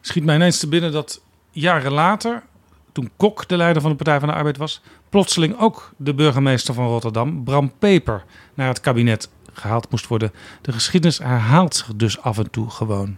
[0.00, 1.20] Schiet mij ineens te binnen dat
[1.50, 2.42] jaren later,
[2.92, 6.74] toen Kok de leider van de Partij van de Arbeid was, plotseling ook de burgemeester
[6.74, 8.24] van Rotterdam, Bram Peper,
[8.54, 10.32] naar het kabinet gehaald moest worden.
[10.62, 13.16] De geschiedenis herhaalt zich dus af en toe gewoon.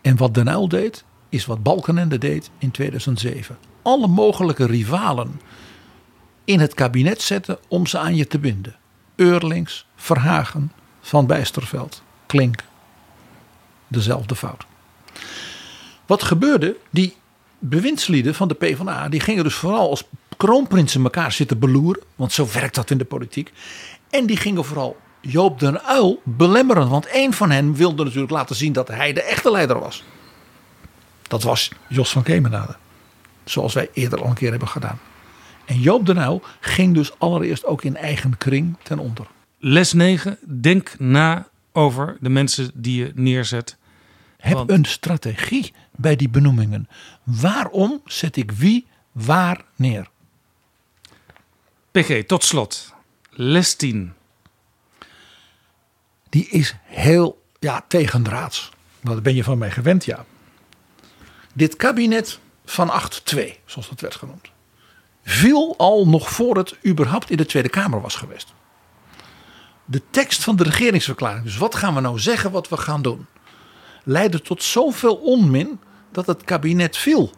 [0.00, 3.58] En wat Den Uyl deed, is wat Balkenende deed in 2007.
[3.82, 5.40] Alle mogelijke rivalen
[6.44, 8.76] in het kabinet zetten om ze aan je te binden.
[9.16, 12.64] Eurlings, Verhagen, Van Bijsterveld, Klink.
[13.88, 14.66] Dezelfde fout.
[16.06, 16.76] Wat gebeurde?
[16.90, 17.16] Die
[17.58, 20.04] bewindslieden van de PvdA die gingen dus vooral als
[20.36, 22.02] kroonprinsen elkaar zitten beloeren.
[22.16, 23.52] Want zo werkt dat in de politiek.
[24.10, 26.88] En die gingen vooral Joop den Uil belemmeren.
[26.88, 30.04] Want één van hen wilde natuurlijk laten zien dat hij de echte leider was.
[31.22, 32.76] Dat was Jos van Kemenade.
[33.44, 34.98] Zoals wij eerder al een keer hebben gedaan.
[35.64, 39.26] En Joop den Uyl ging dus allereerst ook in eigen kring ten onder.
[39.58, 40.38] Les 9.
[40.60, 43.76] Denk na over de mensen die je neerzet.
[44.36, 44.70] Heb Want...
[44.70, 46.88] een strategie bij die benoemingen.
[47.22, 50.08] Waarom zet ik wie waar neer?
[51.90, 52.94] PG, tot slot.
[53.30, 54.12] Les 10.
[56.28, 58.70] Die is heel ja, tegendraads.
[59.00, 60.24] Wat ben je van mij gewend, ja.
[61.52, 64.50] Dit kabinet van 8-2, zoals dat werd genoemd,
[65.24, 68.54] viel al nog voor het überhaupt in de Tweede Kamer was geweest.
[69.84, 73.26] De tekst van de regeringsverklaring, dus wat gaan we nou zeggen wat we gaan doen,
[74.06, 75.80] leidde tot zoveel onmin
[76.12, 77.30] dat het kabinet viel.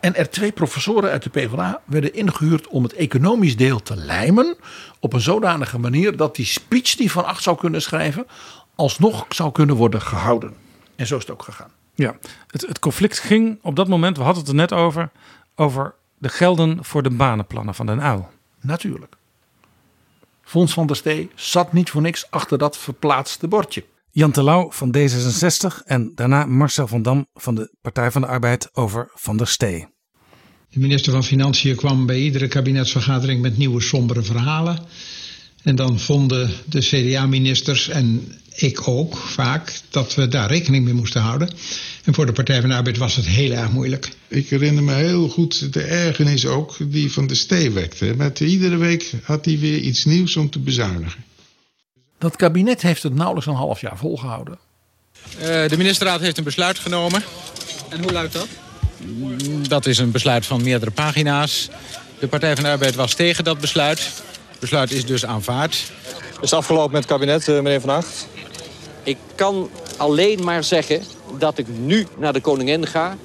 [0.00, 4.56] En er twee professoren uit de PvdA werden ingehuurd om het economisch deel te lijmen.
[5.00, 8.26] Op een zodanige manier dat die speech die Van Acht zou kunnen schrijven.
[8.74, 10.54] alsnog zou kunnen worden gehouden.
[10.96, 11.70] En zo is het ook gegaan.
[11.94, 12.16] Ja,
[12.46, 15.10] het, het conflict ging op dat moment, we hadden het er net over.
[15.54, 18.28] over de gelden voor de banenplannen van Den Uyl.
[18.60, 19.16] Natuurlijk.
[20.42, 23.84] Fons van der Stee zat niet voor niks achter dat verplaatste bordje.
[24.16, 28.68] Jan Terlouw van D66 en daarna Marcel van Dam van de Partij van de Arbeid
[28.72, 29.86] over Van der Stee.
[30.70, 34.78] De minister van Financiën kwam bij iedere kabinetsvergadering met nieuwe sombere verhalen.
[35.62, 41.20] En dan vonden de CDA-ministers en ik ook vaak dat we daar rekening mee moesten
[41.20, 41.50] houden.
[42.04, 44.16] En voor de Partij van de Arbeid was het heel erg moeilijk.
[44.28, 48.14] Ik herinner me heel goed de ergernis ook die van de Stee wekte.
[48.16, 51.24] Met iedere week had hij weer iets nieuws om te bezuinigen.
[52.18, 54.58] Dat kabinet heeft het nauwelijks een half jaar volgehouden.
[55.38, 57.22] Uh, de ministerraad heeft een besluit genomen.
[57.88, 58.48] En hoe luidt dat?
[59.68, 61.68] Dat is een besluit van meerdere pagina's.
[62.18, 63.98] De Partij van de Arbeid was tegen dat besluit.
[64.50, 65.72] Het besluit is dus aanvaard.
[65.72, 68.26] Is het afgelopen met het kabinet, eh, meneer Van Acht?
[69.02, 71.02] Ik kan alleen maar zeggen
[71.38, 73.16] dat ik nu naar de koningin ga.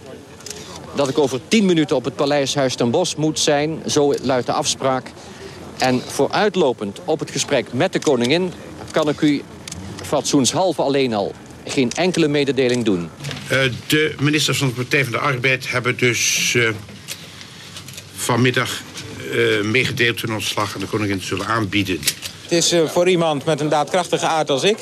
[0.95, 3.81] Dat ik over tien minuten op het Paleishuis ten Bosch moet zijn.
[3.87, 5.11] Zo luidt de afspraak.
[5.77, 8.53] En vooruitlopend op het gesprek met de koningin...
[8.91, 9.41] kan ik u
[10.03, 11.33] fatsoenshalve alleen al
[11.65, 13.09] geen enkele mededeling doen.
[13.51, 16.69] Uh, de ministers van de Partij van de Arbeid hebben dus uh,
[18.15, 18.81] vanmiddag
[19.31, 21.99] uh, meegedeeld hun ontslag aan de koningin te zullen aanbieden.
[22.41, 24.77] Het is voor iemand met een daadkrachtige aard als ik...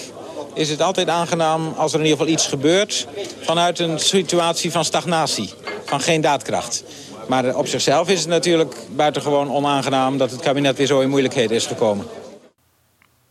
[0.53, 3.07] is het altijd aangenaam als er in ieder geval iets gebeurt...
[3.41, 5.49] vanuit een situatie van stagnatie,
[5.85, 6.84] van geen daadkracht.
[7.27, 10.17] Maar op zichzelf is het natuurlijk buitengewoon onaangenaam...
[10.17, 12.05] dat het kabinet weer zo in moeilijkheden is gekomen.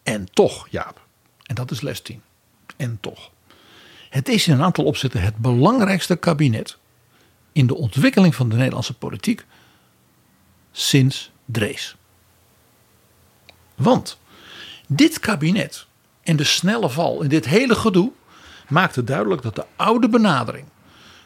[0.07, 1.07] En toch, Jaap,
[1.43, 2.23] en dat is les 10.
[2.77, 3.31] En toch.
[4.11, 6.77] Het is in een aantal opzetten het belangrijkste kabinet
[7.53, 9.45] in de ontwikkeling van de Nederlandse politiek
[10.73, 11.97] sinds Drees.
[13.74, 14.19] Want
[14.87, 15.87] dit kabinet
[16.23, 18.12] en de snelle val in dit hele gedoe
[18.69, 20.66] maakte duidelijk dat de oude benadering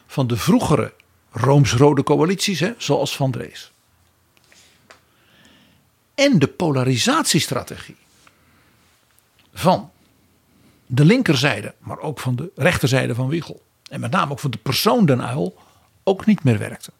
[0.07, 0.93] van de vroegere
[1.31, 3.71] rooms-rode coalities, hè, zoals Van Drees,
[6.15, 7.97] en de polarisatiestrategie
[9.53, 9.91] van
[10.85, 14.57] de linkerzijde, maar ook van de rechterzijde van Wiegel, en met name ook van de
[14.57, 15.57] persoon Den Uyl,
[16.03, 16.91] ook niet meer werkte.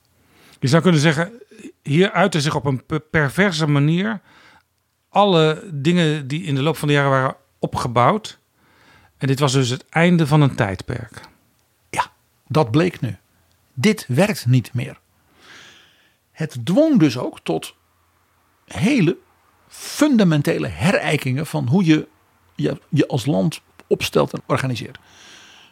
[0.60, 1.32] Je zou kunnen zeggen,
[1.82, 4.22] hier uitte zich op een per- perverse manier
[5.10, 8.40] alle dingen die in de loop van de jaren waren opgebouwd.
[9.18, 11.30] En dit was dus het einde van een tijdperk.
[12.52, 13.18] Dat bleek nu.
[13.74, 15.00] Dit werkt niet meer.
[16.32, 17.76] Het dwong dus ook tot
[18.66, 19.18] hele
[19.68, 22.08] fundamentele herijkingen van hoe je
[22.62, 25.00] je, als land opstelt en organiseert.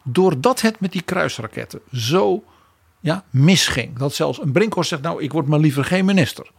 [0.03, 2.43] Doordat het met die kruisraketten zo
[2.99, 6.51] ja, misging, dat zelfs een Brinkhorst zegt: Nou, ik word maar liever geen minister.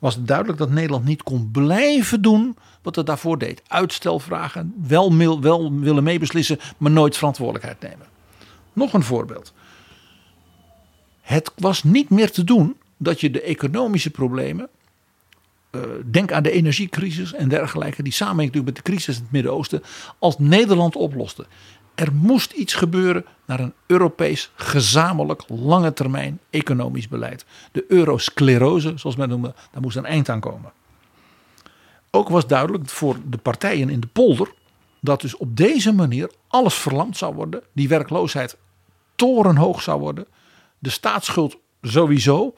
[0.00, 5.40] Was duidelijk dat Nederland niet kon blijven doen wat het daarvoor deed: uitstel vragen, wel,
[5.40, 8.06] wel willen meebeslissen, maar nooit verantwoordelijkheid nemen.
[8.72, 9.52] Nog een voorbeeld.
[11.20, 14.68] Het was niet meer te doen dat je de economische problemen.
[15.74, 18.02] Eh, denk aan de energiecrisis en dergelijke.
[18.02, 19.82] Die samenhing natuurlijk met de crisis in het Midden-Oosten.
[20.18, 21.46] Als Nederland oploste.
[21.94, 27.44] Er moest iets gebeuren naar een Europees gezamenlijk lange termijn economisch beleid.
[27.72, 30.72] De eurosclerose, zoals men noemde, daar moest een eind aan komen.
[32.10, 34.52] Ook was duidelijk voor de partijen in de polder
[35.00, 37.62] dat dus op deze manier alles verlamd zou worden.
[37.72, 38.56] Die werkloosheid
[39.14, 40.26] torenhoog zou worden.
[40.78, 42.54] De staatsschuld sowieso.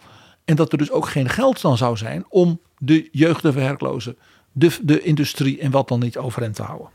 [0.46, 4.16] En dat er dus ook geen geld dan zou zijn om de jeugdige werklozen,
[4.52, 6.88] de, de industrie en wat dan niet overeind te houden.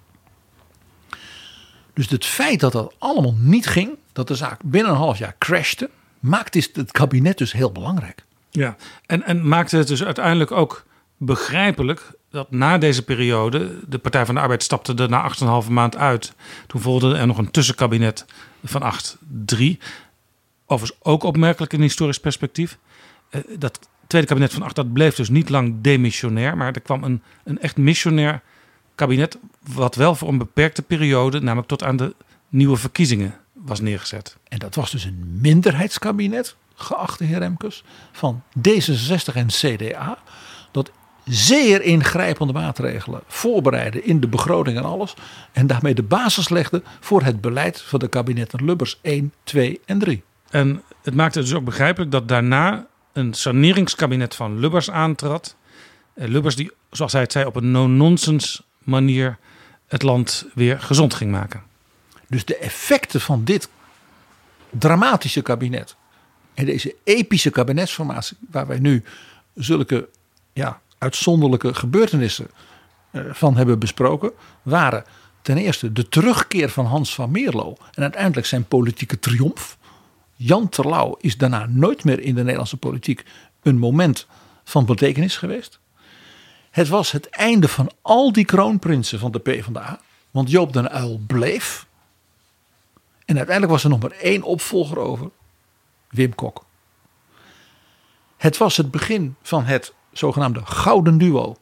[1.93, 5.35] Dus het feit dat dat allemaal niet ging, dat de zaak binnen een half jaar
[5.39, 8.25] crashte, maakt het kabinet dus heel belangrijk.
[8.49, 8.75] Ja,
[9.05, 10.85] en, en maakte het dus uiteindelijk ook
[11.17, 15.31] begrijpelijk dat na deze periode de Partij van de Arbeid stapte er na
[15.63, 16.33] 8,5 maand uit.
[16.67, 18.25] Toen volgde er nog een tussenkabinet
[18.63, 18.93] van
[19.53, 19.65] 8-3.
[20.65, 22.77] Overigens ook opmerkelijk in historisch perspectief.
[23.31, 27.03] Eh, Dat tweede kabinet van 8 dat bleef dus niet lang demissionair, maar er kwam
[27.03, 28.41] een, een echt missionair
[28.95, 29.37] kabinet,
[29.73, 32.15] wat wel voor een beperkte periode, namelijk tot aan de
[32.49, 34.37] nieuwe verkiezingen, was neergezet.
[34.47, 40.17] En dat was dus een minderheidskabinet, geachte heer Remkes, van D66 en CDA.
[40.71, 40.91] Dat
[41.25, 45.13] zeer ingrijpende maatregelen voorbereidde in de begroting en alles.
[45.51, 49.99] En daarmee de basis legde voor het beleid van de kabinetten Lubbers 1, 2 en
[49.99, 50.23] 3.
[50.49, 55.55] En het maakte dus ook begrijpelijk dat daarna een saneringskabinet van Lubbers aantrad.
[56.13, 59.37] Eh, Lubbers die, zoals hij het zei, op een no-nonsense manier
[59.87, 61.63] het land weer gezond ging maken.
[62.27, 63.69] Dus de effecten van dit
[64.69, 65.95] dramatische kabinet
[66.53, 69.03] en deze epische kabinetsformatie, waar wij nu
[69.55, 70.09] zulke
[70.53, 72.47] ja, uitzonderlijke gebeurtenissen
[73.11, 74.31] eh, van hebben besproken,
[74.61, 75.03] waren
[75.41, 79.77] ten eerste de terugkeer van Hans van Meerlo en uiteindelijk zijn politieke triomf.
[80.43, 83.25] Jan Terlouw is daarna nooit meer in de Nederlandse politiek
[83.61, 84.27] een moment
[84.63, 85.79] van betekenis geweest.
[86.71, 89.99] Het was het einde van al die kroonprinsen van de PvdA.
[90.31, 91.87] Want Joop den Uyl bleef.
[93.25, 95.29] En uiteindelijk was er nog maar één opvolger over.
[96.09, 96.65] Wim Kok.
[98.37, 101.55] Het was het begin van het zogenaamde gouden duo.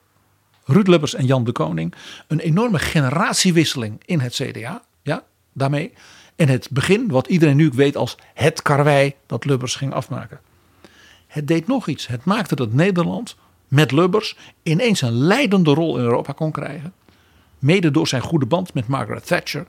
[0.66, 1.94] Ruud Lubbers en Jan de Koning.
[2.28, 4.82] Een enorme generatiewisseling in het CDA.
[5.02, 5.24] Ja,
[5.54, 5.94] daarmee.
[6.40, 10.40] En het begin, wat iedereen nu weet als het karwei dat Lubbers ging afmaken.
[11.28, 12.08] Het deed nog iets.
[12.08, 13.36] Het maakte dat Nederland
[13.68, 16.94] met Lubbers ineens een leidende rol in Europa kon krijgen.
[17.60, 19.68] Mede door zijn goede band met Margaret Thatcher.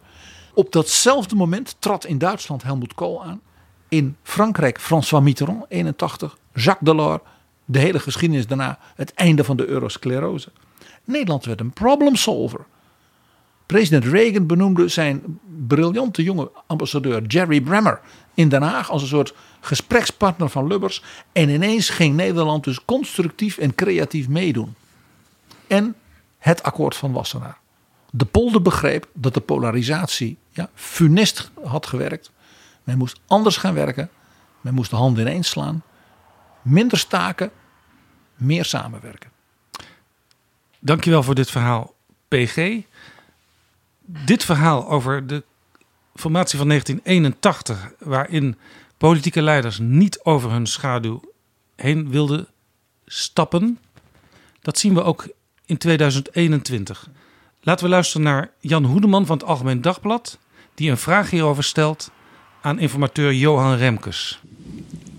[0.55, 3.40] Op datzelfde moment trad in Duitsland Helmut Kohl aan.
[3.88, 6.36] In Frankrijk François Mitterrand, 81.
[6.55, 7.22] Jacques Delors.
[7.64, 10.52] De hele geschiedenis daarna het einde van de eurosclerose.
[11.05, 12.64] Nederland werd een problem solver.
[13.70, 18.01] President Reagan benoemde zijn briljante jonge ambassadeur Jerry Bremer
[18.34, 21.02] in Den Haag als een soort gesprekspartner van Lubbers.
[21.32, 24.74] En ineens ging Nederland dus constructief en creatief meedoen.
[25.66, 25.94] En
[26.38, 27.59] het akkoord van Wassenaar.
[28.10, 32.30] De polder begreep dat de polarisatie ja, funest had gewerkt.
[32.84, 34.10] Men moest anders gaan werken.
[34.60, 35.82] Men moest de handen ineens slaan.
[36.62, 37.51] Minder staken,
[38.34, 39.30] meer samenwerken.
[40.78, 41.94] Dankjewel voor dit verhaal,
[42.28, 42.88] PG.
[44.24, 45.42] Dit verhaal over de
[46.14, 48.56] formatie van 1981, waarin
[48.96, 51.20] politieke leiders niet over hun schaduw
[51.76, 52.46] heen wilden
[53.06, 53.78] stappen,
[54.60, 55.28] dat zien we ook
[55.66, 57.08] in 2021.
[57.60, 60.38] Laten we luisteren naar Jan Hoedeman van het Algemeen Dagblad,
[60.74, 62.10] die een vraag hierover stelt
[62.60, 64.40] aan informateur Johan Remkes.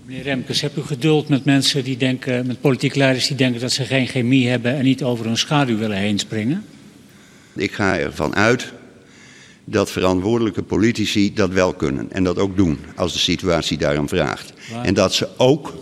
[0.04, 3.72] Meneer Remkes, hebt u geduld met mensen die denken, met politieke leiders die denken dat
[3.72, 6.64] ze geen chemie hebben en niet over hun schaduw willen heen springen?
[7.54, 8.72] Ik ga ervan uit
[9.64, 14.52] dat verantwoordelijke politici dat wel kunnen en dat ook doen als de situatie daarom vraagt.
[14.72, 14.84] Waar?
[14.84, 15.74] En dat ze ook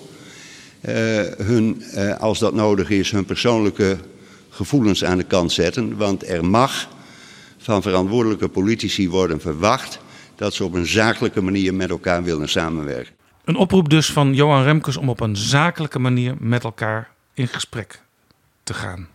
[0.89, 0.94] uh,
[1.36, 3.98] hun, uh, als dat nodig is, hun persoonlijke
[4.48, 5.97] gevoelens aan de kant zetten.
[5.97, 6.89] Want er mag
[7.59, 10.01] van verantwoordelijke politici worden verwacht
[10.36, 13.15] dat ze op een zakelijke manier met elkaar willen samenwerken.
[13.44, 18.02] Een oproep dus van Johan Remkes om op een zakelijke manier met elkaar in gesprek
[18.62, 19.09] te gaan.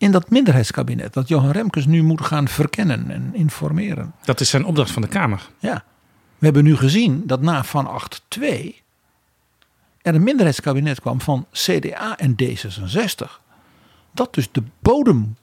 [0.00, 4.14] In dat minderheidskabinet dat Johan Remkes nu moet gaan verkennen en informeren.
[4.24, 5.48] Dat is zijn opdracht van de Kamer.
[5.58, 5.84] Ja.
[6.38, 8.02] We hebben nu gezien dat na Van
[8.38, 8.44] 8-2
[10.02, 13.40] er een minderheidskabinet kwam van CDA en D66.
[14.12, 15.36] Dat dus de bodem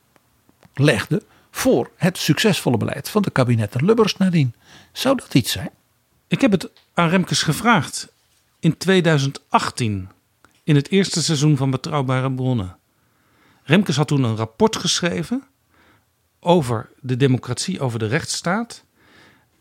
[0.73, 4.53] legde voor het succesvolle beleid van de kabinetten Lubbers nadien.
[4.91, 5.71] Zou dat iets zijn?
[6.27, 8.07] Ik heb het aan Remkes gevraagd
[8.59, 10.09] in 2018,
[10.63, 12.77] in het eerste seizoen van Betrouwbare Bronnen.
[13.67, 15.43] Remkes had toen een rapport geschreven
[16.39, 18.83] over de democratie, over de rechtsstaat.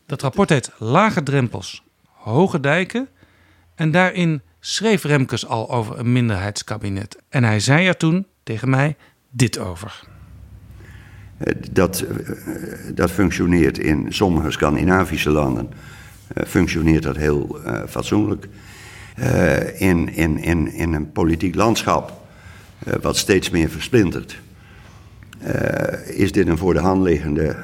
[0.05, 3.07] Dat rapport heet Lage Drempels, Hoge Dijken.
[3.75, 7.17] En daarin schreef Remkes al over een minderheidskabinet.
[7.29, 8.95] En hij zei er toen tegen mij
[9.29, 10.03] dit over.
[11.71, 12.05] Dat,
[12.93, 15.69] dat functioneert in sommige Scandinavische landen.
[16.47, 18.47] Functioneert dat heel uh, fatsoenlijk.
[19.77, 22.26] In, in, in, in een politiek landschap
[23.01, 24.39] wat steeds meer versplintert,
[26.05, 27.55] is dit een voor de hand liggende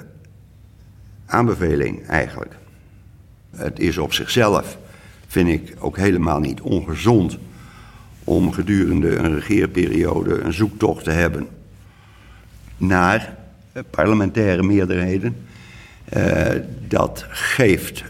[1.26, 2.56] aanbeveling eigenlijk.
[3.56, 4.78] Het is op zichzelf,
[5.28, 7.38] vind ik, ook helemaal niet ongezond
[8.24, 11.48] om gedurende een regeerperiode een zoektocht te hebben
[12.78, 13.38] naar
[13.90, 15.36] parlementaire meerderheden.
[16.88, 18.04] Dat geeft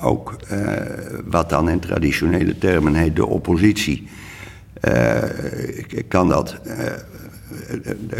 [0.00, 0.36] ook
[1.24, 4.08] wat dan in traditionele termen heet de oppositie.
[6.08, 6.60] Kan dat,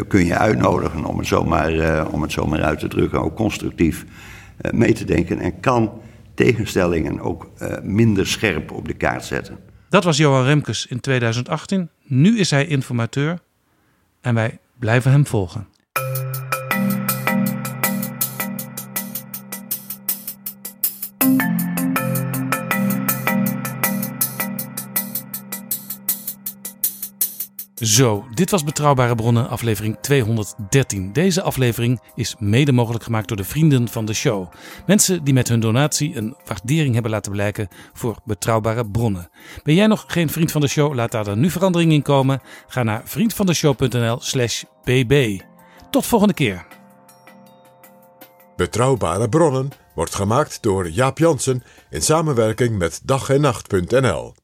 [0.08, 4.04] kun je uitnodigen om het zomaar, om het zomaar uit te drukken, ook constructief
[4.70, 5.38] mee te denken.
[5.38, 6.00] En kan
[6.34, 7.50] tegenstellingen ook
[7.82, 9.58] minder scherp op de kaart zetten.
[9.88, 11.88] Dat was Johan Remkes in 2018.
[12.04, 13.38] Nu is hij informateur
[14.20, 15.66] en wij blijven hem volgen.
[27.80, 31.12] Zo, dit was Betrouwbare Bronnen, aflevering 213.
[31.12, 34.52] Deze aflevering is mede mogelijk gemaakt door de vrienden van de show.
[34.86, 39.30] Mensen die met hun donatie een waardering hebben laten blijken voor Betrouwbare Bronnen.
[39.62, 40.94] Ben jij nog geen vriend van de show?
[40.94, 42.40] Laat daar dan nu verandering in komen.
[42.66, 45.40] Ga naar vriendvandeshow.nl/slash bb.
[45.90, 46.66] Tot volgende keer.
[48.56, 54.34] Betrouwbare Bronnen wordt gemaakt door Jaap Jansen in samenwerking met dag en nacht.nl.